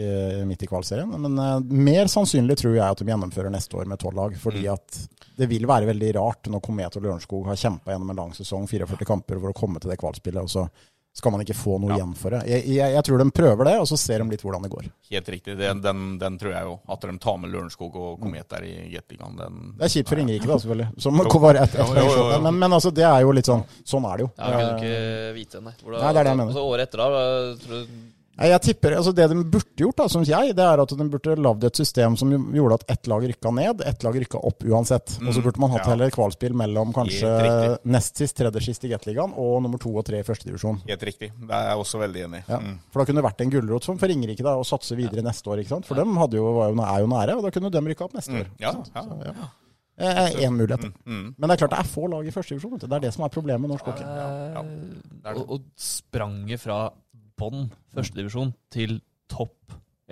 midt 0.46 0.62
i 0.62 0.70
kvalserien. 0.70 1.10
Men 1.24 1.66
mer 1.66 2.12
sannsynlig 2.12 2.60
tror 2.62 2.76
jeg 2.76 2.86
at 2.86 3.02
de 3.02 3.10
gjennomfører 3.10 3.50
neste 3.50 3.82
år 3.82 3.90
med 3.90 4.02
tolv 4.04 4.20
lag. 4.20 4.38
Fordi 4.38 4.68
at 4.70 5.02
det 5.38 5.50
vil 5.50 5.66
være 5.66 5.90
veldig 5.90 6.14
rart 6.20 6.50
når 6.52 6.62
Komet 6.62 7.00
og 7.00 7.08
Lørenskog 7.08 7.50
har 7.50 7.58
kjempa 7.58 7.90
gjennom 7.90 8.14
en 8.14 8.22
lang 8.22 8.34
sesong, 8.38 8.70
44 8.70 9.08
kamper, 9.08 9.42
for 9.42 9.50
å 9.50 9.60
komme 9.64 9.82
til 9.82 9.90
det 9.90 9.98
kvalspillet. 9.98 10.46
og 10.46 10.52
så 10.52 10.68
skal 11.12 11.32
man 11.34 11.42
ikke 11.44 11.54
få 11.58 11.74
noe 11.78 11.90
Ja. 11.92 11.96
igjen 12.00 12.14
for 12.16 12.30
det. 12.32 12.38
Jeg, 12.48 12.64
jeg, 12.72 12.92
jeg 12.94 13.04
tror 13.04 13.18
de 13.20 13.26
prøver 13.36 13.64
det, 13.68 13.74
og 13.82 13.86
så 13.90 13.98
ser 14.00 14.22
de 14.22 14.30
litt 14.32 14.40
hvordan 14.42 14.62
det 14.64 14.70
går. 14.72 14.86
Helt 15.12 15.28
riktig. 15.28 15.56
Den, 15.58 15.82
den, 15.84 16.04
den 16.18 16.38
tror 16.40 16.54
jeg 16.54 16.64
jo. 16.64 16.78
At 16.88 17.04
de 17.04 17.18
tar 17.20 17.36
med 17.42 17.52
Lørenskog 17.52 17.98
og 18.00 18.14
Komet 18.22 18.48
der 18.48 18.64
i 18.64 18.72
Gateligaen. 18.94 19.36
Det 19.76 19.84
er 19.84 19.92
kjipt 19.92 20.08
for 20.08 20.22
Ingerike, 20.22 20.48
da, 20.48 20.56
selvfølgelig. 20.62 20.88
Som 21.04 21.20
var 21.20 21.60
et, 21.60 21.76
et, 21.76 21.92
et. 22.00 22.42
Men, 22.48 22.58
men 22.64 22.72
altså, 22.78 22.90
det 22.96 23.04
er 23.04 23.20
jo 23.26 23.34
litt 23.36 23.50
sånn 23.50 23.62
Sånn 23.84 24.08
er 24.08 24.16
det 24.22 24.24
jo. 24.24 24.30
Ja, 24.38 24.48
Vi 24.48 24.56
kan 24.56 24.64
jo 24.64 24.74
ikke 24.80 25.34
vite, 25.36 25.60
nei. 25.68 25.74
Hvordan, 25.84 26.00
Nei, 26.00 26.12
det 26.12 26.18
er 26.18 26.24
det 26.24 26.32
jeg 26.32 26.40
mener. 26.40 26.52
Altså, 26.54 26.64
året 26.72 26.88
etter, 26.88 26.98
da? 27.04 27.54
tror 27.66 27.84
du- 27.84 28.10
Jeg 28.32 28.60
tipper, 28.64 28.94
altså 28.96 29.12
Det 29.12 29.26
de 29.28 29.42
burde 29.44 29.76
gjort, 29.76 29.96
da, 29.98 30.06
syns 30.08 30.30
jeg, 30.30 30.54
det 30.56 30.64
er 30.64 30.80
at 30.80 30.92
de 30.96 31.06
burde 31.12 31.34
lagd 31.36 31.66
et 31.68 31.78
system 31.78 32.16
som 32.16 32.30
gjorde 32.56 32.78
at 32.80 32.94
ett 32.94 33.10
lag 33.10 33.26
rykka 33.28 33.52
ned, 33.54 33.82
ett 33.86 34.06
lag 34.06 34.16
rykka 34.16 34.40
opp 34.40 34.64
uansett. 34.64 35.18
Og 35.20 35.34
så 35.36 35.42
burde 35.44 35.60
man 35.60 35.72
hatt 35.74 35.84
ja. 35.84 35.92
heller 35.92 36.12
kvalspill 36.14 36.56
mellom 36.56 36.94
kanskje 36.96 37.30
nest 37.84 38.22
sist, 38.22 38.36
tredje 38.40 38.64
sist 38.64 38.88
i 38.88 38.92
Gateligaen 38.92 39.36
og 39.36 39.60
nummer 39.66 39.80
to 39.82 39.92
og 39.92 40.06
tre 40.08 40.22
i 40.22 40.26
førstedivisjon. 40.26 40.80
Helt 40.88 41.06
riktig. 41.10 41.32
Det 41.36 41.56
er 41.58 41.68
jeg 41.70 41.84
også 41.84 42.00
veldig 42.02 42.26
enig 42.28 42.42
i. 42.42 42.44
Ja. 42.48 42.60
Mm. 42.64 42.78
For 42.88 43.02
da 43.02 43.08
kunne 43.10 43.20
det 43.20 43.28
vært 43.28 43.44
en 43.44 43.52
gulrot 43.52 43.88
som 43.88 44.00
for 44.00 44.12
Ringerike 44.12 44.46
da, 44.46 44.56
å 44.56 44.66
satse 44.66 44.96
videre 44.98 45.24
neste 45.26 45.52
år. 45.52 45.60
ikke 45.62 45.76
sant? 45.76 45.88
For 45.88 46.00
de 46.00 46.06
hadde 46.22 46.40
jo, 46.40 46.48
var 46.56 46.72
jo, 46.72 46.80
er 46.88 47.04
jo 47.04 47.12
nære, 47.12 47.36
og 47.36 47.44
da 47.44 47.52
kunne 47.52 47.72
de 47.74 47.84
rykka 47.92 48.08
opp 48.08 48.16
neste 48.16 48.38
år. 48.38 48.48
Mm. 48.48 48.56
år. 48.56 48.64
ja. 48.64 49.02
Så, 49.02 49.18
ja. 49.28 49.50
Eh, 50.02 50.44
En 50.46 50.56
mulighet. 50.56 50.82
Mm, 50.82 50.92
Mm. 51.04 51.34
Men 51.36 51.48
det 51.48 51.54
er 51.54 51.66
klart 51.66 51.70
det 51.76 51.78
er 51.78 51.92
få 51.92 52.06
lag 52.08 52.26
i 52.26 52.32
første 52.32 52.54
divisjon. 52.54 52.78
Det 52.80 52.92
er 52.92 53.00
det 53.04 53.12
som 53.14 53.24
er 53.24 53.28
problemet 53.28 53.60
med 53.60 53.70
norsk 53.74 53.84
hockey. 53.84 54.02
ja. 54.02 54.28
ja. 54.56 54.62
er. 55.24 55.36
Og, 55.36 55.50
og 55.50 55.60
spranget 55.76 56.60
fra 56.60 56.90
bånn 57.42 57.66
førstedivisjon 57.94 58.54
til 58.72 59.00
topp 59.32 59.58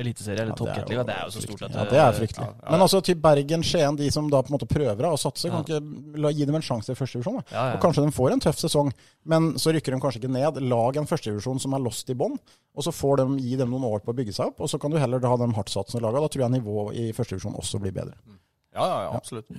eliteserie 0.01 0.41
eller 0.47 0.55
Ja, 0.55 0.57
topp 0.57 0.93
jo 0.95 1.03
det 1.05 1.13
er 1.13 1.27
jo 1.27 1.33
så 1.35 1.41
stort 1.45 1.63
at 1.67 1.75
Ja, 1.77 1.83
det 1.91 1.99
er 2.01 2.15
fryktelig. 2.17 2.45
Ja, 2.47 2.55
ja. 2.63 2.71
Men 2.73 2.81
altså 2.87 3.01
til 3.05 3.19
Bergen, 3.21 3.65
Skien, 3.67 3.99
de 3.99 4.07
som 4.15 4.31
da 4.33 4.39
på 4.41 4.49
en 4.49 4.55
måte 4.57 4.69
prøver 4.71 5.05
å 5.11 5.19
satse, 5.21 5.51
kan 5.51 5.61
Ja. 5.61 5.81
ikke 5.81 6.21
la, 6.25 6.31
gi 6.33 6.47
dem 6.49 6.57
en 6.57 6.65
sjanse 6.65 6.95
i 6.95 6.97
førstedivisjon. 6.97 7.37
Ja, 7.53 7.65
ja. 7.67 7.75
Og 7.75 7.83
Kanskje 7.83 8.05
de 8.07 8.15
får 8.17 8.33
en 8.33 8.41
tøff 8.41 8.57
sesong, 8.63 8.93
men 9.29 9.51
så 9.61 9.75
rykker 9.77 9.93
de 9.93 10.01
kanskje 10.01 10.23
ikke 10.23 10.33
ned. 10.33 10.63
Lag 10.73 10.97
en 10.97 11.11
førstedivisjon 11.11 11.61
som 11.61 11.75
er 11.77 11.85
lost 11.85 12.09
i 12.09 12.15
bånn, 12.17 12.39
og 12.75 12.87
så 12.87 12.95
får 12.97 13.21
de, 13.21 13.27
gi 13.45 13.57
dem 13.61 13.75
noen 13.75 13.85
år 13.91 14.01
på 14.07 14.15
å 14.15 14.17
bygge 14.23 14.33
seg 14.39 14.47
opp. 14.55 14.63
Og 14.65 14.71
så 14.73 14.81
kan 14.81 14.91
du 14.95 14.97
heller 15.03 15.21
ha 15.21 15.37
de 15.37 15.51
hardtsatsende 15.59 16.01
lagene. 16.07 16.23
Da 16.25 16.33
tror 16.33 16.47
jeg 16.47 16.55
nivået 16.57 16.97
i 16.97 17.13
førstedivisjon 17.13 17.61
også 17.61 17.83
blir 17.83 17.93
bedre. 17.93 18.17
Ja, 18.73 18.87
ja, 18.87 18.99
ja, 19.11 19.13
absolutt. 19.21 19.53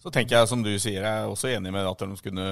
Så 0.00 0.08
tenker 0.14 0.38
jeg, 0.38 0.48
som 0.48 0.62
du 0.62 0.72
sier, 0.78 1.02
jeg 1.02 1.24
er 1.26 1.28
også 1.28 1.52
enig 1.52 1.72
med 1.74 1.84
at 1.84 1.98
de 1.98 2.16
skulle 2.16 2.48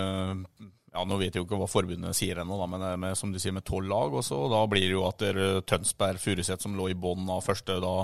ja, 0.95 1.05
Nå 1.05 1.16
vet 1.18 1.34
jeg 1.34 1.42
jo 1.42 1.47
ikke 1.49 1.59
hva 1.59 1.66
forbundet 1.70 2.14
sier 2.16 2.38
ennå, 2.45 2.59
men 2.70 2.82
eh, 2.86 2.97
med, 3.03 3.16
som 3.18 3.32
du 3.34 3.38
sier, 3.42 3.53
med 3.57 3.64
tolv 3.66 3.88
lag 3.90 4.14
også. 4.20 4.38
Og 4.47 4.53
da 4.55 4.62
blir 4.70 4.86
det 4.86 4.95
jo 4.95 5.05
at 5.09 5.24
Tønsberg, 5.68 6.20
Furuset, 6.22 6.62
som 6.62 6.76
lå 6.78 6.88
i 6.92 6.95
bånn 6.99 7.26
av 7.34 7.42
første, 7.45 7.80
da 7.82 7.95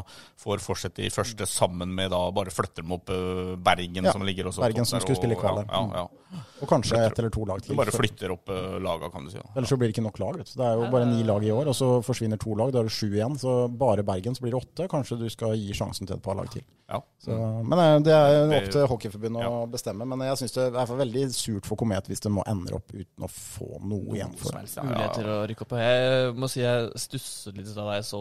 får 0.41 0.63
fortsette 0.65 1.05
i 1.07 1.11
første 1.15 1.47
sammen 1.49 1.95
med 1.95 2.11
da 2.11 2.25
bare 2.35 2.51
flytter 2.55 2.83
dem 2.85 2.97
opp 2.99 3.11
eh, 3.15 3.55
Bergen, 3.57 4.05
Ja, 4.05 4.13
som 4.13 4.27
ligger 4.27 4.51
også 4.51 4.65
Bergen 4.67 4.89
som 4.89 5.01
skulle 5.01 5.21
spille 5.21 5.39
og- 5.39 5.45
kveld 5.45 5.63
der. 5.63 5.71
Ja, 5.71 5.85
ja, 5.95 6.07
ja. 6.31 6.41
Og 6.63 6.69
kanskje 6.71 6.95
ett 7.03 7.19
eller 7.19 7.31
to 7.35 7.43
lag 7.49 7.59
Du 7.59 7.67
til. 7.71 7.75
bare 7.75 7.91
flytter 7.91 8.31
opp 8.31 8.51
uh, 8.55 8.77
laga, 8.79 9.09
kan 9.11 9.25
du 9.25 9.31
si. 9.33 9.39
Da. 9.41 9.49
Ellers 9.57 9.71
så 9.73 9.77
blir 9.81 9.89
det 9.91 9.97
ikke 9.97 10.05
nok 10.05 10.19
lag. 10.23 10.37
Vet 10.39 10.53
du. 10.53 10.61
Det 10.61 10.67
er 10.69 10.77
jo 10.79 10.91
bare 10.93 11.07
ni 11.09 11.25
lag 11.27 11.43
i 11.43 11.51
år, 11.51 11.71
og 11.73 11.75
så 11.75 11.89
forsvinner 12.07 12.39
to 12.39 12.55
lag. 12.55 12.71
Da 12.71 12.85
er 12.85 12.87
det 12.87 12.93
sju 12.95 13.09
igjen. 13.09 13.35
Så 13.41 13.55
bare 13.81 14.05
Bergen 14.07 14.37
så 14.39 14.45
blir 14.45 14.55
det 14.55 14.61
åtte. 14.61 14.87
Kanskje 14.93 15.19
du 15.19 15.27
skal 15.33 15.57
gi 15.59 15.75
sjansen 15.75 16.07
til 16.07 16.15
et 16.21 16.23
par 16.23 16.39
lag 16.39 16.47
til. 16.53 16.63
Ja. 16.87 17.01
Så, 17.19 17.35
men 17.67 18.03
det 18.07 18.15
er 18.15 18.31
jo 18.37 18.45
opp 18.61 18.71
til 18.77 18.87
Hockeyforbundet 18.93 19.49
å 19.49 19.65
bestemme. 19.73 20.07
Men 20.07 20.23
jeg 20.29 20.39
syns 20.45 20.55
det 20.55 20.69
er 20.71 20.95
veldig 21.03 21.25
surt 21.35 21.67
for 21.67 21.81
Komet 21.83 22.07
hvis 22.07 22.23
det 22.23 22.31
må 22.31 22.47
ender 22.47 22.79
opp 22.79 22.80
uten 22.93 23.25
å 23.25 23.29
få 23.31 23.81
noe 23.85 24.17
igjen 24.17 24.33
for 24.41 24.57
det. 24.57 24.65
Muligheter 24.85 25.29
å 25.29 25.39
rykke 25.51 25.67
opp. 25.67 25.77
Jeg 25.81 26.35
må 26.41 26.49
si 26.51 26.61
jeg 26.65 26.91
stusset 26.97 27.57
litt 27.57 27.71
da 27.77 27.87
jeg 27.99 28.05
så 28.09 28.21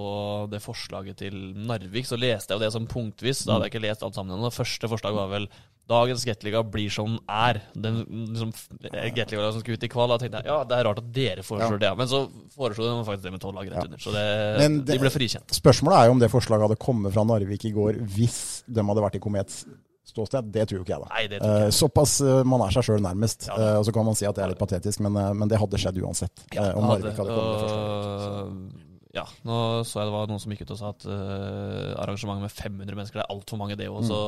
det 0.51 0.61
forslaget 0.63 1.17
til 1.23 1.33
Narvik. 1.69 2.05
Så 2.09 2.19
leste 2.19 2.51
jeg 2.53 2.59
jo 2.59 2.65
det 2.65 2.71
som 2.75 2.87
punktvis. 2.87 3.45
Da 3.45 3.55
hadde 3.57 3.69
jeg 3.69 3.75
ikke 3.75 3.85
lest 3.87 4.03
alt 4.03 4.15
sammen 4.19 4.35
ennå. 4.37 4.49
Det 4.51 4.57
første 4.59 4.91
forslaget 4.91 5.15
var 5.21 5.31
vel 5.33 5.49
Dagens 5.89 6.21
Gateliga 6.21 6.61
blir 6.69 6.91
som 6.93 7.15
den 7.15 7.23
er. 7.33 7.61
Den 7.73 8.03
liksom, 8.29 8.51
Gateliga 9.15 9.51
som 9.51 9.63
skal 9.63 9.73
ut 9.73 9.83
i 9.83 9.89
kval. 9.89 10.11
Da 10.13 10.19
tenkte 10.21 10.43
jeg 10.43 10.51
ja, 10.51 10.59
det 10.69 10.77
er 10.77 10.85
rart 10.85 11.01
at 11.01 11.11
dere 11.15 11.41
foreslår 11.45 11.79
det. 11.81 11.89
Men 11.97 12.07
så 12.11 12.19
foreslo 12.53 12.85
de 12.85 13.07
faktisk 13.07 13.25
det 13.25 13.31
med 13.33 13.41
tolv 13.41 13.55
lag 13.57 13.71
rett 13.71 13.79
Ja. 13.79 13.85
under. 13.89 13.97
Så 13.97 14.13
det, 14.13 14.25
det- 14.59 14.85
de 14.93 14.99
ble 15.01 15.09
frikjent. 15.09 15.49
Spørsmålet 15.49 15.97
er 15.97 16.05
jo 16.05 16.11
om 16.11 16.19
det 16.21 16.29
forslaget 16.29 16.67
hadde 16.67 16.77
kommet 16.77 17.13
fra 17.13 17.23
Narvik 17.25 17.65
i 17.65 17.71
går 17.73 17.97
hvis 18.05 18.63
de 18.69 18.81
hadde 18.85 19.01
vært 19.01 19.15
i 19.17 19.19
Komets 19.23 19.65
ståsted. 20.09 20.51
Det 20.51 20.65
tror 20.67 20.79
jo 20.79 20.83
ikke 20.85 20.95
jeg, 20.97 21.05
da. 21.05 21.09
Nei, 21.13 21.23
det 21.31 21.39
tror 21.41 21.55
jeg 21.59 21.69
Eh, 21.69 21.75
såpass 21.79 22.17
eh, 22.25 22.43
man 22.43 22.65
er 22.65 22.75
seg 22.75 22.83
sjøl 22.89 23.01
nærmest. 23.05 23.47
Ja. 23.47 23.55
Eh, 23.55 23.77
og 23.79 23.85
så 23.87 23.93
kan 23.95 24.05
man 24.09 24.17
si 24.19 24.27
at 24.29 24.35
det 24.35 24.43
er 24.45 24.53
litt 24.53 24.61
patetisk, 24.61 24.99
men, 25.05 25.15
eh, 25.15 25.31
men 25.33 25.47
det 25.51 25.59
hadde 25.61 25.79
skjedd 25.81 25.97
uansett. 26.03 26.45
Ja, 26.53 26.71
om 26.75 26.89
Narvik 26.89 27.15
hadde 27.17 27.33
kommet. 27.39 27.65
Så- 27.65 27.79
og- 28.43 28.85
ja, 29.15 29.23
nå 29.43 29.55
så 29.89 30.03
jeg 30.03 30.05
det 30.05 30.13
var 30.13 30.27
noen 30.29 30.39
som 30.39 30.51
gikk 30.53 30.61
ut 30.67 30.71
og 30.75 30.77
sa 30.77 30.89
at 30.93 31.05
uh, 31.09 31.95
arrangementet 32.03 32.43
med 32.45 32.51
500 32.53 32.93
mennesker, 32.95 33.17
det 33.17 33.23
er 33.25 33.33
altfor 33.33 33.57
mange, 33.57 33.75
det 33.75 33.87
òg. 33.89 34.03
Så 34.05 34.19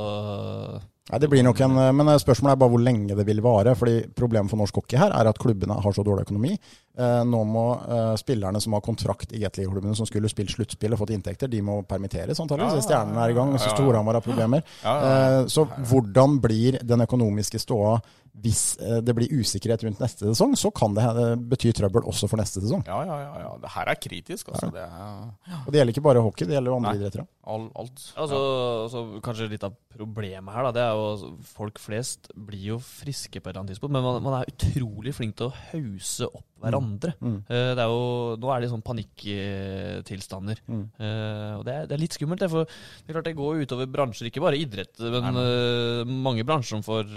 Nei, 1.10 1.18
det 1.18 1.28
blir 1.32 1.42
nok 1.44 1.60
en, 1.66 1.74
Men 1.98 2.12
eh, 2.14 2.20
spørsmålet 2.22 2.54
er 2.54 2.60
bare 2.62 2.72
hvor 2.76 2.84
lenge 2.86 3.16
det 3.18 3.26
vil 3.28 3.42
vare. 3.44 3.74
fordi 3.76 4.06
Problemet 4.16 4.52
for 4.52 4.62
norsk 4.62 4.78
hockey 4.82 5.00
her 5.02 5.16
er 5.18 5.30
at 5.32 5.40
klubbene 5.42 5.80
har 5.82 5.96
så 5.98 6.06
dårlig 6.06 6.28
økonomi. 6.28 6.54
Eh, 6.92 7.24
nå 7.26 7.42
må 7.48 7.66
eh, 7.82 8.14
spillerne 8.20 8.62
som 8.62 8.76
har 8.78 8.84
kontrakt 8.86 9.34
i 9.34 9.42
Gateliga-klubbene, 9.42 9.96
som 9.98 10.08
skulle 10.08 10.30
spilt 10.32 10.54
sluttspill 10.54 10.94
og 10.94 11.02
fått 11.02 11.14
inntekter, 11.16 11.50
de 11.52 11.62
må 11.66 11.80
permitteres 11.88 12.40
antakeligvis. 12.44 12.84
Ja, 12.84 12.88
Stjernene 12.90 13.26
er 13.26 13.34
i 13.34 13.38
gang. 13.38 13.54
Så. 13.58 13.74
Storhamar 13.74 14.20
har 14.20 14.26
problemer. 14.26 14.66
Ja, 14.84 14.96
ja, 14.96 15.12
ja. 15.12 15.38
Eh, 15.42 15.52
så 15.52 15.66
hvordan 15.90 16.38
blir 16.44 16.82
den 16.86 17.08
økonomiske 17.08 17.62
ståa 17.64 17.98
hvis 18.42 18.78
eh, 18.80 19.00
det 19.04 19.16
blir 19.16 19.32
usikkerhet 19.42 19.84
rundt 19.88 20.00
neste 20.04 20.30
sesong? 20.30 20.56
Så 20.60 20.72
kan 20.76 20.96
det 20.96 21.04
eh, 21.04 21.34
bety 21.52 21.74
trøbbel 21.76 22.08
også 22.08 22.30
for 22.32 22.40
neste 22.40 22.64
sesong. 22.64 22.84
Ja, 22.88 23.02
ja, 23.08 23.18
ja, 23.26 23.46
ja. 23.46 23.52
Det 23.64 23.72
her 23.74 23.92
er 23.92 24.00
kritisk, 24.00 24.52
altså. 24.52 24.72
Det 24.76 24.84
er 24.86 25.58
Og 25.66 25.72
det 25.72 25.82
gjelder 25.82 25.96
ikke 25.96 26.06
bare 26.08 26.24
hockey, 26.24 26.48
det 26.48 26.58
gjelder 26.58 26.74
jo 26.74 26.80
andre 26.80 26.96
idretter 27.00 27.24
òg. 27.24 27.72
altså, 27.76 28.38
altså, 28.86 29.04
kanskje 29.24 29.50
litt 29.52 29.66
av 29.68 29.76
problemet 29.92 30.56
her, 30.56 30.68
da, 30.70 30.72
det 30.76 30.84
er 30.86 30.91
jo 30.98 31.08
altså, 31.14 31.30
folk 31.54 31.80
flest 31.82 32.30
blir 32.36 32.64
jo 32.74 32.78
friske 32.84 33.40
på 33.40 33.50
et 33.50 33.52
eller 33.52 33.64
annet 33.64 33.74
tidspunkt, 33.74 33.96
men 33.96 34.06
man, 34.06 34.20
man 34.26 34.38
er 34.40 34.52
utrolig 34.52 35.14
flink 35.18 35.38
til 35.40 35.50
å 35.50 35.56
hause 35.72 36.30
opp 36.30 36.48
hverandre. 36.62 37.16
Mm. 37.22 37.40
Uh, 37.50 37.72
det 37.78 37.84
er 37.84 37.90
jo, 37.90 38.04
nå 38.42 38.52
er 38.54 38.62
det 38.62 38.72
sånn 38.72 38.86
panikktilstander. 38.86 40.62
Mm. 40.68 40.84
Uh, 41.02 41.54
og 41.58 41.66
det 41.68 41.76
er, 41.76 41.90
det 41.90 41.98
er 41.98 42.04
litt 42.04 42.18
skummelt, 42.18 42.44
det, 42.44 42.52
for 42.54 42.70
det 42.70 43.10
er 43.10 43.18
klart 43.18 43.30
det 43.32 43.38
går 43.40 43.64
utover 43.66 43.90
bransjer, 43.92 44.30
ikke 44.30 44.46
bare 44.46 44.62
idrett, 44.62 44.94
men 45.02 45.42
uh, 45.42 46.06
mange 46.06 46.46
bransjer 46.48 46.78
som 46.78 46.86
får 46.86 47.10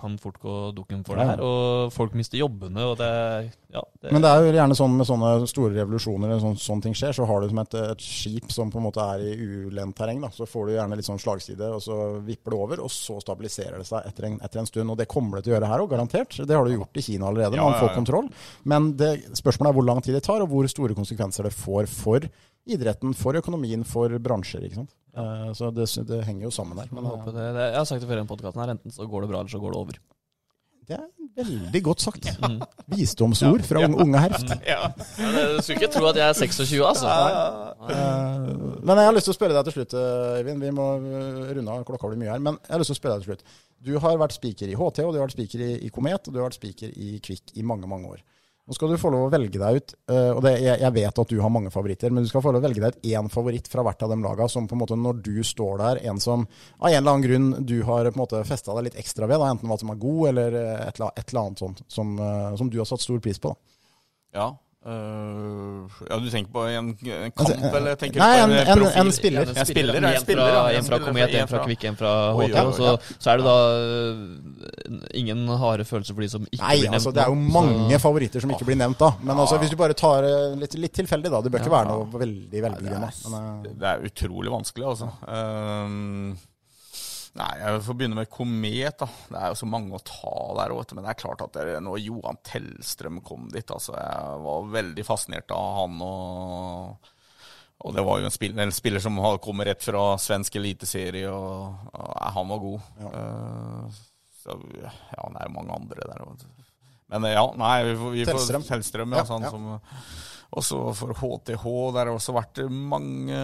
kan 0.00 0.16
fort 0.20 0.38
gå 0.42 0.54
dukken 0.76 1.04
for 1.06 1.20
det 1.20 1.26
her. 1.28 1.42
Og 1.44 1.92
folk 1.94 2.16
mister 2.18 2.40
jobbene, 2.40 2.86
og 2.90 2.96
det 3.00 3.10
Ja. 3.70 3.82
Det, 4.02 4.10
Men 4.10 4.22
det 4.24 4.30
er 4.30 4.40
jo 4.42 4.52
gjerne 4.56 4.74
sånn 4.74 4.96
med 4.96 5.06
sånne 5.06 5.46
store 5.46 5.74
revolusjoner, 5.76 6.30
eller 6.30 6.40
sånn, 6.42 6.56
sånne 6.58 6.82
ting 6.82 6.94
skjer, 6.96 7.12
så 7.14 7.26
har 7.28 7.40
du 7.40 7.48
som 7.52 7.60
et, 7.62 7.74
et 7.92 8.02
skip 8.02 8.50
som 8.50 8.70
på 8.72 8.80
en 8.80 8.86
måte 8.88 9.04
er 9.04 9.20
i 9.22 9.36
ulendt 9.36 9.94
terreng. 9.94 10.20
da, 10.24 10.30
Så 10.34 10.48
får 10.48 10.66
du 10.66 10.72
gjerne 10.74 10.96
litt 10.98 11.06
sånn 11.06 11.20
slagside, 11.22 11.68
og 11.76 11.80
så 11.84 11.98
vipper 12.26 12.50
det 12.50 12.58
over, 12.58 12.82
og 12.82 12.90
så 12.90 13.20
stabiliserer 13.22 13.78
det 13.78 13.86
seg 13.86 14.08
etter 14.08 14.26
en, 14.26 14.40
etter 14.42 14.58
en 14.64 14.66
stund. 14.66 14.90
Og 14.90 14.98
det 14.98 15.06
kommer 15.06 15.38
det 15.38 15.44
til 15.44 15.52
å 15.52 15.58
gjøre 15.58 15.70
her 15.70 15.84
òg, 15.84 15.90
garantert. 15.90 16.34
Det 16.34 16.56
har 16.56 16.64
du 16.64 16.74
gjort 16.74 16.96
i 16.96 17.06
Kina 17.06 17.28
allerede. 17.30 17.60
Ja, 17.60 17.62
Man 17.68 17.76
ja, 17.76 17.80
får 17.84 17.92
ja. 17.92 17.94
kontroll. 18.00 18.30
Men 18.64 18.96
det, 18.96 19.12
spørsmålet 19.38 19.70
er 19.70 19.78
hvor 19.78 19.86
lang 19.86 20.02
tid 20.02 20.14
det 20.18 20.24
tar, 20.26 20.42
og 20.42 20.48
hvor 20.50 20.66
store 20.66 20.96
konsekvenser 20.98 21.46
det 21.46 21.54
får 21.54 21.86
for 21.86 22.26
idretten, 22.76 23.12
for 23.18 23.36
økonomien, 23.38 23.84
for 23.88 24.12
bransjer. 24.22 24.64
ikke 24.68 24.80
sant? 24.82 24.94
Uh, 25.16 25.50
Så 25.58 25.72
det, 25.74 25.88
det 26.06 26.22
henger 26.26 26.46
jo 26.48 26.54
sammen 26.54 26.78
der. 26.78 26.90
Men 26.94 27.04
håper 27.10 27.32
eh, 27.32 27.36
det, 27.36 27.46
det, 27.56 27.66
jeg 27.72 27.78
har 27.82 27.88
sagt 27.90 28.04
det 28.04 28.08
før 28.10 28.22
i 28.22 28.26
podkasten 28.30 28.62
her, 28.62 28.72
enten 28.76 28.94
så 28.94 29.06
går 29.10 29.24
det 29.26 29.30
bra, 29.32 29.40
eller 29.42 29.50
så 29.52 29.60
går 29.62 29.74
det 29.74 29.80
over. 29.80 29.98
det 30.90 30.96
er 30.98 31.08
veldig 31.40 31.82
godt 31.86 32.00
sagt. 32.06 32.26
Mm. 32.40 32.62
Visdomsord 32.96 33.62
fra 33.68 33.82
unge, 33.84 33.98
unge 34.02 34.18
herft. 34.22 34.48
Ja. 34.72 34.88
du 34.96 35.60
skulle 35.62 35.76
ikke 35.78 35.90
tro 35.92 36.06
at 36.08 36.16
jeg 36.18 36.24
er 36.26 36.34
26, 36.38 36.80
altså. 36.88 37.10
Eh, 37.90 38.80
Men 38.82 38.96
jeg 38.98 39.06
har 39.10 39.14
lyst 39.14 39.28
til 39.28 39.34
å 39.34 39.38
spørre 39.38 39.54
deg 39.58 39.68
til 39.68 39.76
slutt, 39.76 39.94
Eivind. 40.40 40.64
Vi 40.64 40.72
må 40.74 40.86
runde 41.52 41.74
av, 41.74 41.84
klokka 41.86 42.10
blir 42.10 42.18
mye 42.22 42.32
her. 42.32 42.42
Men 42.42 42.58
jeg 42.64 42.74
har 42.74 42.82
lyst 42.82 42.90
til 42.94 42.98
å 42.98 43.00
spørre 43.02 43.18
deg 43.18 43.26
til 43.26 43.32
slutt. 43.34 43.44
Du 43.80 43.92
har 44.02 44.18
vært 44.20 44.34
spiker 44.36 44.72
i 44.72 44.76
HT, 44.76 45.02
og 45.06 45.14
du 45.14 45.20
har 45.20 45.26
vært 45.28 45.36
spiker 45.36 45.62
i, 45.66 45.70
i 45.86 45.90
Komet, 45.94 46.26
og 46.28 46.34
du 46.34 46.40
har 46.40 46.48
vært 46.50 46.58
spiker 46.58 46.90
i 46.96 47.14
Kvikk 47.24 47.54
i 47.60 47.64
mange, 47.66 47.88
mange 47.90 48.10
år. 48.16 48.24
Nå 48.70 48.76
skal 48.76 48.92
du 48.92 49.00
få 49.02 49.10
lov 49.10 49.24
å 49.26 49.30
velge 49.32 49.58
deg 49.58 49.76
ut, 49.80 49.92
eh, 50.14 50.28
og 50.30 50.44
det, 50.44 50.52
jeg, 50.62 50.78
jeg 50.78 50.94
vet 50.94 51.16
at 51.18 51.32
du 51.32 51.40
har 51.42 51.50
mange 51.50 51.72
favoritter, 51.74 52.12
men 52.14 52.22
du 52.22 52.28
skal 52.30 52.44
få 52.44 52.52
lov 52.54 52.60
å 52.60 52.68
velge 52.68 52.84
deg 52.84 52.94
ut 52.94 53.08
én 53.10 53.30
favoritt 53.34 53.66
fra 53.66 53.82
hvert 53.82 54.04
av 54.06 54.12
de 54.12 54.18
laga, 54.22 54.46
som 54.46 54.68
på 54.70 54.76
en 54.76 54.80
måte 54.84 54.94
når 54.94 55.16
du 55.26 55.40
står 55.42 55.80
der, 55.80 56.00
en 56.06 56.20
som 56.22 56.44
av 56.78 56.86
en 56.86 56.94
eller 57.00 57.16
annen 57.16 57.24
grunn 57.24 57.48
du 57.66 57.80
har 57.88 58.06
på 58.06 58.14
en 58.14 58.22
måte 58.22 58.44
festa 58.46 58.76
deg 58.76 58.86
litt 58.86 59.00
ekstra 59.02 59.26
ved, 59.26 59.42
da, 59.42 59.48
enten 59.50 59.66
hva 59.66 59.80
som 59.80 59.90
er 59.90 59.98
god, 60.06 60.20
eller 60.30 60.58
eh, 60.60 60.84
et, 60.84 61.02
et 61.02 61.24
eller 61.24 61.40
annet 61.42 61.64
sånt, 61.64 61.82
som, 61.90 62.14
eh, 62.22 62.52
som 62.62 62.70
du 62.70 62.78
har 62.78 62.86
satt 62.86 63.02
stor 63.02 63.18
pris 63.24 63.42
på. 63.42 63.50
Da. 63.50 64.38
Ja. 64.38 64.46
Øh, 64.86 65.88
ja, 66.10 66.16
du 66.18 66.28
tenker 66.32 66.50
på 66.52 66.62
en, 66.70 66.86
en 66.96 67.32
kamp, 67.36 67.40
Altså, 67.50 67.76
eller 67.76 67.94
tenker 68.00 68.20
Nei, 68.22 68.28
på 68.38 68.44
en, 68.44 68.52
en, 68.52 68.66
profil? 68.80 69.00
en 69.02 69.12
spiller. 69.12 69.50
En 69.52 69.66
spiller, 69.68 69.94
ja, 69.94 70.00
en 70.00 70.14
En 70.16 70.20
spiller, 70.22 70.48
fra, 70.54 70.62
en 70.72 70.76
en 70.80 70.84
fra 70.88 70.98
Komet, 71.04 71.34
en 71.34 71.40
en 71.42 71.48
fra 71.50 71.60
Kvikk, 71.66 71.84
en 71.90 71.96
fra 72.00 72.12
HT. 72.38 72.56
så, 72.78 72.94
så 73.18 73.30
er 73.34 73.36
det 73.42 73.44
da 73.44 73.56
øh, 73.76 75.00
ingen 75.20 75.44
harde 75.60 75.84
følelser 75.84 76.14
for 76.16 76.22
de 76.24 76.28
som 76.32 76.46
ikke 76.50 76.62
Nei, 76.64 76.76
blir 76.78 76.88
nevnt. 76.90 76.94
altså 77.00 77.12
det 77.12 77.22
er 77.22 77.28
jo 77.28 77.34
mange 77.58 77.92
Så- 77.98 78.02
favoritter 78.06 78.40
som 78.40 78.50
ikke 78.56 78.64
blir 78.70 78.76
nevnt 78.80 78.98
da. 78.98 79.10
Men 79.22 79.36
Ja. 79.36 79.40
altså 79.42 79.58
hvis 79.60 79.70
du 79.70 79.76
bare 79.76 79.92
tar 79.92 80.22
det 80.22 80.36
litt, 80.64 80.74
litt 80.86 80.92
tilfeldig 80.96 81.30
da, 81.30 81.40
det 81.42 81.52
bør 81.52 81.58
ikke 81.60 81.72
Ja. 81.72 81.84
være 81.84 81.88
noe 81.88 82.20
veldig 82.24 82.62
velbegrunna. 82.68 83.10
det, 83.10 83.70
eh, 83.70 83.74
det 83.80 83.86
er 83.92 84.06
utrolig 84.08 84.50
vanskelig, 84.50 84.86
altså. 84.86 85.10
Ehm, 85.28 86.36
nei, 87.38 87.50
jeg 87.60 87.82
får 87.86 87.96
begynne 88.00 88.18
med 88.18 88.30
Komet. 88.32 88.98
da. 88.98 89.08
Det 89.30 89.38
er 89.38 89.52
jo 89.52 89.60
så 89.60 89.68
mange 89.70 89.94
å 89.94 90.02
ta 90.02 90.34
der 90.58 90.74
òg. 90.74 90.94
Men 90.96 91.06
det 91.06 91.12
er 91.12 91.20
klart 91.22 91.44
at 91.46 91.54
det, 91.56 91.78
når 91.84 92.02
Johan 92.02 92.40
Tellstrøm 92.46 93.22
kom 93.26 93.48
dit 93.52 93.70
altså, 93.70 93.94
Jeg 93.94 94.42
var 94.46 94.70
veldig 94.80 95.06
fascinert 95.06 95.56
av 95.56 95.72
han. 95.82 96.04
og... 96.04 97.10
Og 97.80 97.94
det 97.96 98.02
var 98.04 98.18
jo 98.20 98.26
en 98.28 98.34
spiller, 98.34 98.60
en 98.60 98.74
spiller 98.76 99.00
som 99.00 99.16
kommer 99.40 99.64
rett 99.70 99.80
fra 99.80 100.02
svensk 100.20 100.58
eliteserie, 100.60 101.30
og, 101.32 101.86
og 101.96 102.10
han 102.34 102.50
var 102.50 102.58
god. 102.60 102.90
Eh, 103.08 104.00
så, 104.42 104.56
ja, 104.82 104.90
det 104.92 105.40
er 105.40 105.46
jo 105.48 105.54
mange 105.54 105.78
andre 105.78 106.08
der. 106.10 106.26
Men 107.10 107.24
eh, 107.24 107.32
ja, 107.38 107.46
nei, 107.56 107.76
vi 107.88 107.94
får, 108.02 108.12
vi 108.18 108.26
Tellstrøm. 108.28 108.66
Tellstrøm, 108.68 109.16
ja, 109.16 109.22
Ja, 109.22 109.30
sånn 109.30 109.48
ja. 109.48 109.54
som 109.54 109.70
og 110.50 110.64
så 110.66 110.78
for 110.98 111.14
HTH, 111.14 111.64
der 111.94 112.08
har 112.08 112.16
også 112.16 112.32
vært 112.34 112.58
mange 112.74 113.38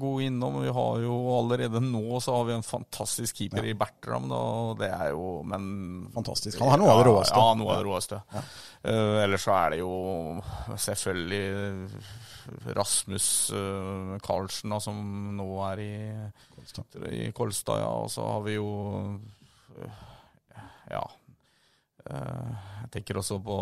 gode 0.00 0.24
innom. 0.26 0.58
Vi 0.64 0.72
har 0.74 1.04
jo 1.04 1.14
allerede 1.36 1.78
nå 1.84 2.18
så 2.22 2.34
har 2.34 2.48
vi 2.48 2.56
en 2.56 2.66
fantastisk 2.66 3.38
keeper 3.38 3.68
i 3.70 3.76
Bertram, 3.78 4.26
da, 4.30 4.40
og 4.64 4.80
det 4.80 4.90
er 4.90 5.12
jo 5.14 5.28
Men 5.46 5.68
Fantastisk. 6.16 6.58
Han 6.58 6.72
har 6.72 6.82
noe 6.82 6.90
av 6.90 6.98
det 7.02 7.06
råeste. 7.12 7.38
Ja, 7.38 7.54
noe 7.58 7.76
av 7.76 7.78
det 7.78 7.86
råeste. 7.86 8.20
Eh, 8.34 9.22
ellers 9.22 9.46
så 9.46 9.54
er 9.54 9.74
det 9.74 9.80
jo 9.84 9.94
selvfølgelig 10.74 11.42
Rasmus 12.74 13.26
uh, 13.54 14.18
Karlsen, 14.26 14.74
da, 14.74 14.82
som 14.82 14.98
nå 15.38 15.48
er 15.70 15.86
i, 15.86 15.94
i 17.14 17.24
Kolstad, 17.30 17.84
ja. 17.84 17.90
Og 18.02 18.10
så 18.10 18.26
har 18.26 18.46
vi 18.48 18.58
jo 18.58 18.70
uh, 19.78 20.06
Ja. 20.90 21.06
Jeg 22.02 22.88
tenker 22.90 23.20
også 23.20 23.36
på 23.38 23.56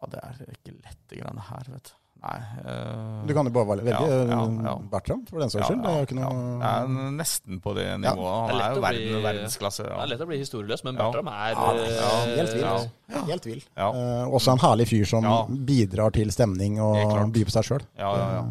Ja, 0.00 0.06
det 0.12 0.20
er 0.22 0.44
ikke 0.54 0.74
lett, 0.82 1.00
de 1.10 1.16
greiene 1.22 1.42
her, 1.50 1.72
vet 1.74 1.84
du. 1.90 1.96
Nei. 2.18 2.36
eh, 2.66 3.26
Du 3.28 3.32
kan 3.32 3.46
jo 3.46 3.50
bare 3.54 3.66
velge 3.76 3.92
Ja, 3.92 3.98
ja, 4.02 4.38
eh, 4.42 4.62
ja. 4.64 4.72
Bertram, 4.90 5.20
for 5.28 5.38
den 5.38 5.50
saks 5.52 5.68
skyld. 5.68 5.82
Det 5.84 5.90
er 5.92 5.98
jo 6.00 6.06
ikke 6.08 6.16
ja. 6.18 6.30
noe 6.32 6.64
er 6.66 7.12
nesten 7.14 7.60
på 7.62 7.74
det 7.76 7.84
nivået. 8.02 8.50
Han 8.50 8.60
er 8.64 8.74
jo 8.74 8.80
verden, 8.82 9.04
bli- 9.12 9.22
verdensklasse. 9.22 9.84
Det 9.86 10.00
er 10.02 10.10
lett 10.10 10.24
å 10.24 10.26
bli 10.26 10.38
historieløs, 10.40 10.82
men 10.88 10.96
Bertram 10.98 11.28
er 11.30 11.54
Ja, 11.54 11.68
øh, 11.74 12.34
Helt 12.40 12.54
vill. 12.54 12.90
Ja. 13.14 13.22
Helt 13.30 13.46
vill. 13.46 13.62
Ja. 13.76 13.88
Eh, 13.92 14.26
også 14.34 14.50
en 14.56 14.58
herlig 14.66 14.88
fyr 14.90 15.06
som 15.06 15.22
Ja. 15.24 15.44
bidrar 15.46 16.10
til 16.12 16.30
stemning 16.34 16.80
og 16.80 17.30
byr 17.32 17.44
på 17.46 17.54
seg 17.54 17.64
sjøl. 17.70 17.86
Ja, 17.96 18.10
ja, 18.16 18.42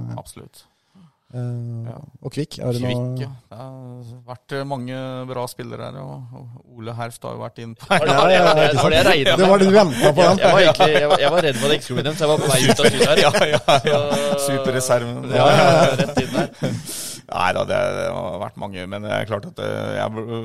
ja, 1.33 1.41
absolutt. 1.41 1.87
Ja. 1.91 1.97
Og 2.23 2.31
Kvikk, 2.31 2.57
er 2.63 2.71
det 2.71 2.81
Kvikk, 2.81 2.99
noe 3.03 3.19
ja. 3.19 3.29
Det 3.51 3.57
har 3.59 4.11
vært 4.29 4.53
eh, 4.55 4.63
mange 4.67 4.99
bra 5.27 5.43
spillere 5.51 5.89
her, 5.89 5.97
og 5.99 6.77
Ole 6.77 6.93
Herft 6.95 7.27
har 7.27 7.35
jo 7.35 7.41
vært 7.41 7.59
inn 7.63 7.73
på 7.75 7.89
Var 7.91 8.05
det 8.07 8.15
var 8.15 8.31
det, 8.31 8.37
var 8.45 8.93
det, 8.93 9.01
jeg 9.03 9.25
Det 9.27 9.49
var 9.49 9.59
det 9.59 9.67
du 9.67 9.75
venta 9.75 10.13
på, 10.15 10.23
Jeg, 10.23 10.39
jeg, 10.39 10.53
var 10.53 10.61
egentlig, 10.61 10.93
jeg, 10.93 11.09
var, 11.11 11.23
jeg 11.25 11.33
var 11.33 11.45
redd 11.47 11.59
for 11.59 11.67
at 11.67 11.73
jeg 11.73 11.81
ikke 11.81 11.87
skulle 11.89 11.99
bli 11.99 12.07
nevnt, 12.07 12.21
så 12.21 12.23
jeg 12.23 12.31
var 12.31 12.39
på 12.43 12.51
vei 12.53 12.61
ut 12.63 12.71
av 12.71 12.87
studiet 12.87 13.11
her. 13.11 13.21
Ja, 13.27 13.31
ja, 13.51 13.75
ja. 13.91 13.99
Superreserven. 14.45 15.27
Ja, 15.33 15.47
ja, 15.51 15.67
ja, 15.67 15.95
rett 15.99 16.21
inn 16.23 16.33
der. 16.37 16.49
Nei 17.27 17.47
da, 17.57 17.63
det, 17.67 17.77
det 17.97 18.05
har 18.15 18.37
vært 18.39 18.59
mange. 18.63 18.85
Men 18.87 19.03
det 19.03 19.11
er 19.11 19.27
klart 19.27 19.49
at 19.49 19.59
eh, 19.59 19.97
jeg, 19.97 20.37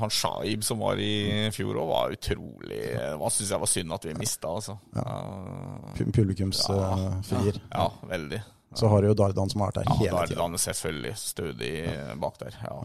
han 0.00 0.14
Shaib 0.18 0.66
som 0.66 0.82
var 0.82 0.98
i 0.98 1.12
fjor 1.54 1.78
òg, 1.78 1.92
var 1.92 2.16
utrolig 2.16 2.80
Hva 3.20 3.30
syns 3.30 3.54
jeg 3.54 3.62
var 3.62 3.70
synd 3.70 3.94
at 3.94 4.08
vi 4.08 4.16
mista, 4.18 4.50
altså. 4.50 4.76
Ja, 4.98 5.14
Publikumsfrier. 5.94 7.62
Ja, 7.70 7.86
ja, 7.86 7.88
veldig. 8.10 8.42
Så 8.74 8.88
har 8.90 9.02
du 9.02 9.08
jo 9.08 9.14
Dardan 9.14 9.50
som 9.50 9.62
har 9.62 9.70
vært 9.72 9.80
der 9.82 9.90
hele 9.92 9.98
tiden. 9.98 10.18
Ja, 10.18 10.26
Dardan 10.34 10.58
selvfølgelig 10.58 11.16
stødig 11.20 11.72
bak 12.20 12.38
der. 12.42 12.58
Ja. 12.64 12.76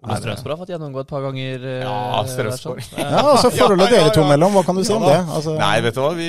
Ole 0.00 0.16
Strømsborg 0.16 0.54
har 0.54 0.60
fått 0.62 0.70
gjennomgå 0.72 1.00
et 1.02 1.08
par 1.10 1.20
ganger. 1.26 1.64
øh, 1.68 1.80
Ja, 1.84 1.96
der, 2.22 2.28
Strømsborg. 2.32 2.80
sånn. 2.86 3.00
Ja, 3.04 3.20
altså 3.34 3.50
Forholdet 3.52 3.90
Ja, 3.90 3.96
ja, 3.98 4.04
dere 4.06 4.14
to 4.16 4.22
mellom, 4.24 4.54
hva 4.56 4.62
kan 4.64 4.78
du 4.78 4.84
si 4.84 4.94
Ja 4.94 4.96
om 4.96 5.04
det? 5.04 5.18
Altså, 5.36 5.56
Nei, 5.60 5.74
vet 5.84 5.94
du 5.94 6.00
hva, 6.00 6.10
vi 6.16 6.28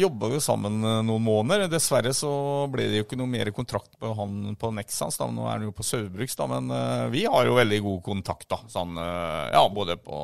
jobba 0.00 0.30
jo 0.32 0.40
sammen 0.40 0.78
eh, 0.80 1.02
noen 1.04 1.22
måneder. 1.26 1.66
Dessverre 1.68 2.14
så 2.16 2.30
ble 2.72 2.86
det 2.88 3.02
jo 3.02 3.04
ikke 3.04 3.18
noe 3.20 3.28
mer 3.28 3.50
kontrakt 3.52 3.92
på 4.00 4.14
han 4.16 4.56
på 4.56 4.72
Nexans, 4.78 5.18
da. 5.20 5.28
Nå 5.28 5.44
er 5.44 5.58
han 5.58 5.66
jo 5.68 5.74
på 5.76 5.84
Saugbruks, 5.84 6.38
da. 6.40 6.46
Men 6.54 6.70
eh, 6.72 7.06
vi 7.12 7.26
har 7.28 7.44
jo 7.50 7.58
veldig 7.60 7.82
god 7.84 8.02
kontakt, 8.08 8.48
da. 8.48 8.62
Sånn, 8.72 8.96
eh, 8.96 9.44
ja, 9.52 9.62
både 9.68 9.98
på 10.00 10.22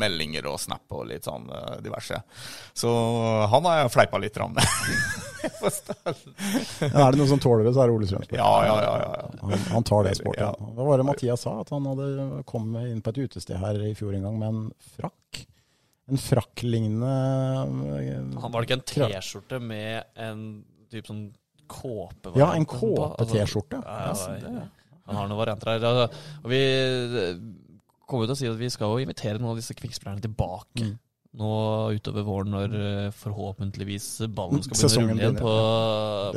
meldinger 0.00 0.48
og 0.48 0.56
Snap 0.64 0.96
og 0.96 1.10
litt 1.12 1.28
sånn 1.28 1.44
eh, 1.52 1.76
diverse. 1.84 2.22
Så 2.72 2.88
han 3.52 3.68
har 3.68 3.82
jeg 3.84 3.92
fleipa 3.98 4.16
litt 4.22 4.40
med. 4.40 4.64
Ja, 5.40 7.06
er 7.06 7.14
det 7.14 7.18
noen 7.20 7.28
som 7.30 7.40
tåler 7.40 7.64
det, 7.64 7.72
så 7.74 7.82
er 7.84 7.90
det 7.90 7.94
Ole 7.96 8.06
Strømsborg. 8.08 8.36
ja, 8.36 8.50
ja, 8.66 8.74
ja, 8.84 8.92
ja, 9.00 9.10
ja. 9.20 9.28
Han, 9.40 9.62
han 9.72 9.86
tar 9.88 10.04
det 10.04 10.14
sportet. 10.18 10.42
Ja. 10.44 10.72
Hva 10.76 10.86
var 10.88 11.00
det 11.00 11.06
Mathias 11.08 11.44
sa? 11.46 11.54
At 11.62 11.72
han 11.72 11.86
hadde 11.88 12.08
kommet 12.48 12.90
inn 12.90 13.02
på 13.04 13.12
et 13.14 13.22
utested 13.26 13.60
her 13.60 13.80
i 13.84 13.94
fjor 13.98 14.16
en 14.16 14.26
gang 14.28 14.38
med 14.40 14.52
en 14.54 14.62
frakk? 14.96 15.44
En 16.10 16.18
frakklignende 16.18 17.10
Han 18.42 18.50
var 18.50 18.64
det 18.64 18.66
ikke 18.66 18.78
en 18.80 18.88
T-skjorte 18.90 19.60
med 19.62 20.08
en 20.18 20.40
type 20.90 21.06
sånn 21.06 21.28
kåpe? 21.70 22.32
Ja, 22.34 22.50
en? 22.56 22.66
Altså, 22.66 22.80
kåpe-T-skjorte. 22.80 23.82
Ja, 23.84 24.08
ja, 24.10 24.64
han 25.06 25.18
har 25.18 25.30
noen 25.30 25.38
varianter 25.40 25.72
her. 25.72 25.86
Altså, 25.86 26.24
og 26.42 26.50
vi 26.50 26.58
eh, 26.64 27.38
kommer 28.06 28.26
jo 28.26 28.30
til 28.30 28.34
å 28.34 28.40
si 28.40 28.50
at 28.50 28.58
vi 28.58 28.72
skal 28.74 28.94
jo 28.94 29.04
invitere 29.04 29.38
noen 29.38 29.54
av 29.54 29.62
disse 29.62 29.76
kvikkspillerne 29.78 30.24
tilbake. 30.26 30.88
Mm. 30.90 30.98
nå 31.38 31.52
utover 31.94 32.24
våren 32.26 32.50
når 32.56 32.72
eh, 32.74 33.12
forhåpentligvis 33.14 34.08
ballen 34.34 34.64
skal 34.66 34.80
begynne 34.80 34.98
å 34.98 35.06
rulle 35.06 35.22
igjen 35.22 35.38
på, 35.38 35.54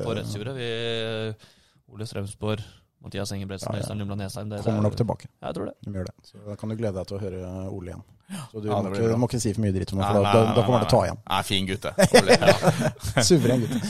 på 0.04 0.16
rettsjordet. 0.20 1.50
Ole 1.94 2.10
Strømsborg, 2.10 2.62
Mathias 3.04 3.32
Engebretsen. 3.36 3.76
Øystein 3.76 4.00
Lumland 4.00 4.22
Nesheim. 4.24 4.50
Kommer 4.64 4.86
nok 4.88 4.96
tilbake. 5.00 5.28
Ja, 5.42 5.50
jeg 5.50 5.56
tror 5.58 5.66
det. 5.72 5.76
De 5.86 5.92
gjør 5.98 6.10
det. 6.10 6.16
Så 6.30 6.44
da 6.48 6.56
kan 6.60 6.70
du 6.72 6.76
glede 6.80 6.96
deg 6.98 7.10
til 7.10 7.18
å 7.18 7.24
høre 7.24 7.70
Ole 7.70 7.94
igjen. 7.94 8.04
Så 8.52 8.62
du 8.64 8.70
Ja, 8.70 8.80
må, 8.82 8.94
ikke, 8.94 9.18
må 9.20 9.28
ikke 9.30 9.42
si 9.44 9.52
for 9.54 9.62
mye 9.66 9.74
dritt 9.76 9.92
om 9.94 10.00
det, 10.00 10.08
for 10.08 10.18
nei, 10.18 10.24
da, 10.24 10.44
nei, 10.44 10.54
da 10.56 10.64
kommer 10.66 10.80
han 10.80 10.88
til 10.88 10.90
å 10.90 10.94
ta 10.94 11.02
igjen. 11.08 11.20
Nei, 11.30 11.42
fin 11.50 11.68
gutte. 11.70 11.92
Ja. 13.14 13.24
Suveren 13.28 13.66
gutte 13.66 13.82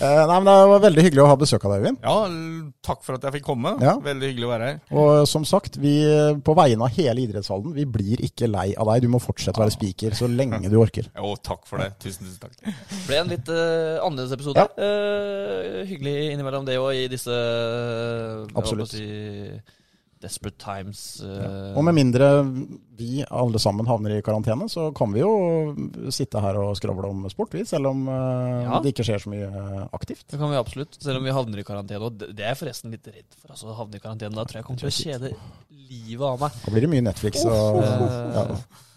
Eh, 0.00 0.20
nei, 0.30 0.36
men 0.40 0.46
Det 0.48 0.54
var 0.70 0.82
veldig 0.84 1.02
hyggelig 1.04 1.22
å 1.24 1.28
ha 1.28 1.36
besøk 1.36 1.64
av 1.66 1.74
deg, 1.74 1.82
Øyvind. 1.84 1.98
ja, 2.04 2.14
takk 2.86 3.02
for 3.04 3.18
at 3.18 3.24
jeg 3.26 3.34
fikk 3.38 3.46
komme. 3.50 3.74
Ja. 3.82 3.96
Veldig 4.00 4.30
hyggelig 4.30 4.46
å 4.46 4.52
være 4.52 4.68
her. 4.70 4.78
Og 4.96 5.10
som 5.28 5.44
sagt, 5.48 5.76
vi 5.80 5.94
på 6.46 6.54
vegne 6.56 6.86
av 6.86 6.94
hele 6.96 7.24
idrettshallen, 7.26 7.74
vi 7.76 7.84
blir 7.84 8.22
ikke 8.24 8.48
lei 8.48 8.70
av 8.80 8.88
deg. 8.92 9.04
Du 9.04 9.12
må 9.12 9.20
fortsette 9.20 9.60
å 9.60 9.64
være 9.64 9.74
speaker 9.74 10.16
så 10.16 10.28
lenge 10.30 10.70
du 10.72 10.78
orker. 10.80 11.10
Jo, 11.16 11.34
takk 11.44 11.66
for 11.68 11.82
det. 11.82 11.90
Tusen, 12.00 12.24
tusen 12.28 12.40
takk. 12.46 12.56
Det 12.64 13.02
ble 13.08 13.20
en 13.20 13.32
litt 13.34 13.52
uh, 13.52 14.00
annerledes 14.06 14.36
episode. 14.38 14.64
Ja. 14.64 14.70
Eh, 14.80 15.82
hyggelig 15.90 16.16
innimellom 16.34 16.64
det 16.68 16.78
òg, 16.80 16.94
i 16.96 17.10
disse 17.12 17.34
eh, 17.34 18.46
jeg 18.46 18.56
Absolutt. 18.56 18.96
Desperate 20.20 20.58
times. 20.60 21.00
Ja. 21.24 21.72
Og 21.78 21.84
med 21.86 21.94
mindre 21.96 22.26
vi 23.00 23.22
alle 23.32 23.56
sammen 23.62 23.88
havner 23.88 24.18
i 24.18 24.22
karantene, 24.24 24.66
så 24.68 24.90
kan 24.96 25.12
vi 25.14 25.22
jo 25.22 25.30
sitte 26.12 26.42
her 26.44 26.58
og 26.60 26.74
skravle 26.76 27.08
om 27.08 27.22
sport, 27.32 27.54
vi, 27.56 27.62
selv 27.68 27.88
om 27.92 28.02
eh, 28.12 28.66
Ja. 28.66 28.80
det 28.84 28.92
ikke 28.92 29.06
skjer 29.08 29.22
så 29.24 29.32
mye 29.32 29.48
eh, 29.48 29.86
aktivt. 29.96 30.26
Det 30.28 30.36
kan 30.40 30.52
vi 30.52 30.58
absolutt, 30.60 30.98
selv 31.00 31.22
om 31.22 31.24
vi 31.24 31.32
havner 31.32 31.62
i 31.62 31.64
karantene. 31.64 32.02
Og 32.04 32.18
det 32.20 32.36
er 32.44 32.52
jeg 32.52 32.60
forresten 32.60 32.92
litt 32.92 33.08
redd 33.08 33.30
for. 33.38 33.54
altså 33.54 33.72
å 33.72 33.78
havne 33.80 33.96
i 33.96 34.04
karantene. 34.04 34.36
Da 34.36 34.44
tror 34.44 34.60
jeg 34.60 34.64
jeg 34.64 34.68
kommer 34.68 34.84
til 34.84 34.92
å 34.92 34.98
kjede 35.00 35.32
livet 35.90 36.26
av 36.28 36.40
meg. 36.44 36.60
Da 36.66 36.74
blir 36.74 36.84
det 36.86 36.92
mye 36.92 37.06
Netflix. 37.08 37.44
Og, 37.48 37.80
Eh, 37.80 38.36
ja. 38.36 38.44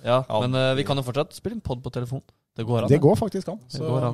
ja, 0.04 0.18
Ja. 0.28 0.40
men 0.44 0.56
eh, 0.60 0.74
vi 0.76 0.84
kan 0.84 0.98
jo 1.00 1.04
fortsatt 1.08 1.34
spille 1.34 1.56
en 1.56 1.64
pod 1.64 1.82
på 1.82 1.90
telefon. 1.94 2.22
Det 2.56 2.66
går 2.68 2.84
an. 2.84 2.90
Det 2.92 3.00
går 3.02 3.16
faktisk 3.18 3.48
an. 3.50 3.60
Så 3.72 3.80
går 3.88 4.12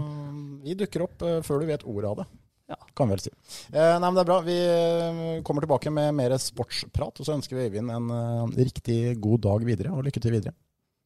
vi 0.63 0.75
dukker 0.75 1.01
opp 1.07 1.21
eh, 1.23 1.39
før 1.41 1.61
du 1.63 1.65
vet 1.71 1.83
ordet 1.87 2.09
av 2.11 2.17
det. 2.21 2.25
Ja. 2.69 2.77
Kan 2.95 3.09
vi 3.09 3.17
vel 3.17 3.23
si. 3.23 3.33
Eh, 3.73 3.95
nei, 3.97 4.05
men 4.05 4.17
det 4.17 4.23
er 4.23 4.29
bra. 4.29 4.39
Vi 4.45 4.57
eh, 4.61 5.41
kommer 5.45 5.65
tilbake 5.65 5.91
med 5.93 6.13
mer 6.17 6.37
sportsprat. 6.41 7.17
Og 7.17 7.25
så 7.25 7.35
ønsker 7.35 7.57
vi 7.57 7.67
Øyvind 7.67 7.91
en 7.95 8.13
eh, 8.13 8.63
riktig 8.69 8.99
god 9.21 9.45
dag 9.47 9.65
videre, 9.67 9.93
og 9.95 10.05
lykke 10.05 10.21
til 10.21 10.37
videre. 10.37 10.55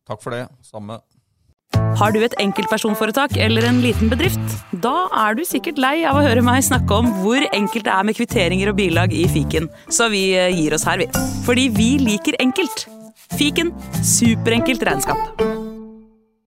Takk 0.07 0.23
for 0.23 0.35
det. 0.35 0.45
Samme. 0.67 0.99
Har 1.97 2.13
du 2.13 2.19
et 2.25 2.35
enkeltpersonforetak 2.41 3.37
eller 3.41 3.65
en 3.69 3.81
liten 3.83 4.11
bedrift? 4.11 4.41
Da 4.83 5.07
er 5.25 5.37
du 5.37 5.43
sikkert 5.47 5.81
lei 5.81 5.95
av 6.09 6.19
å 6.19 6.25
høre 6.25 6.43
meg 6.45 6.65
snakke 6.65 6.99
om 6.99 7.09
hvor 7.21 7.45
enkelt 7.53 7.87
det 7.87 7.95
er 7.95 8.07
med 8.07 8.17
kvitteringer 8.17 8.73
og 8.73 8.79
bilag 8.81 9.15
i 9.15 9.25
fiken, 9.31 9.69
så 9.89 10.09
vi 10.13 10.27
eh, 10.37 10.51
gir 10.53 10.75
oss 10.77 10.87
her, 10.89 11.01
vi. 11.01 11.09
Fordi 11.47 11.69
vi 11.73 11.91
liker 12.01 12.39
enkelt. 12.43 12.87
Fiken 13.33 13.73
superenkelt 14.05 14.83
regnskap. 14.85 15.62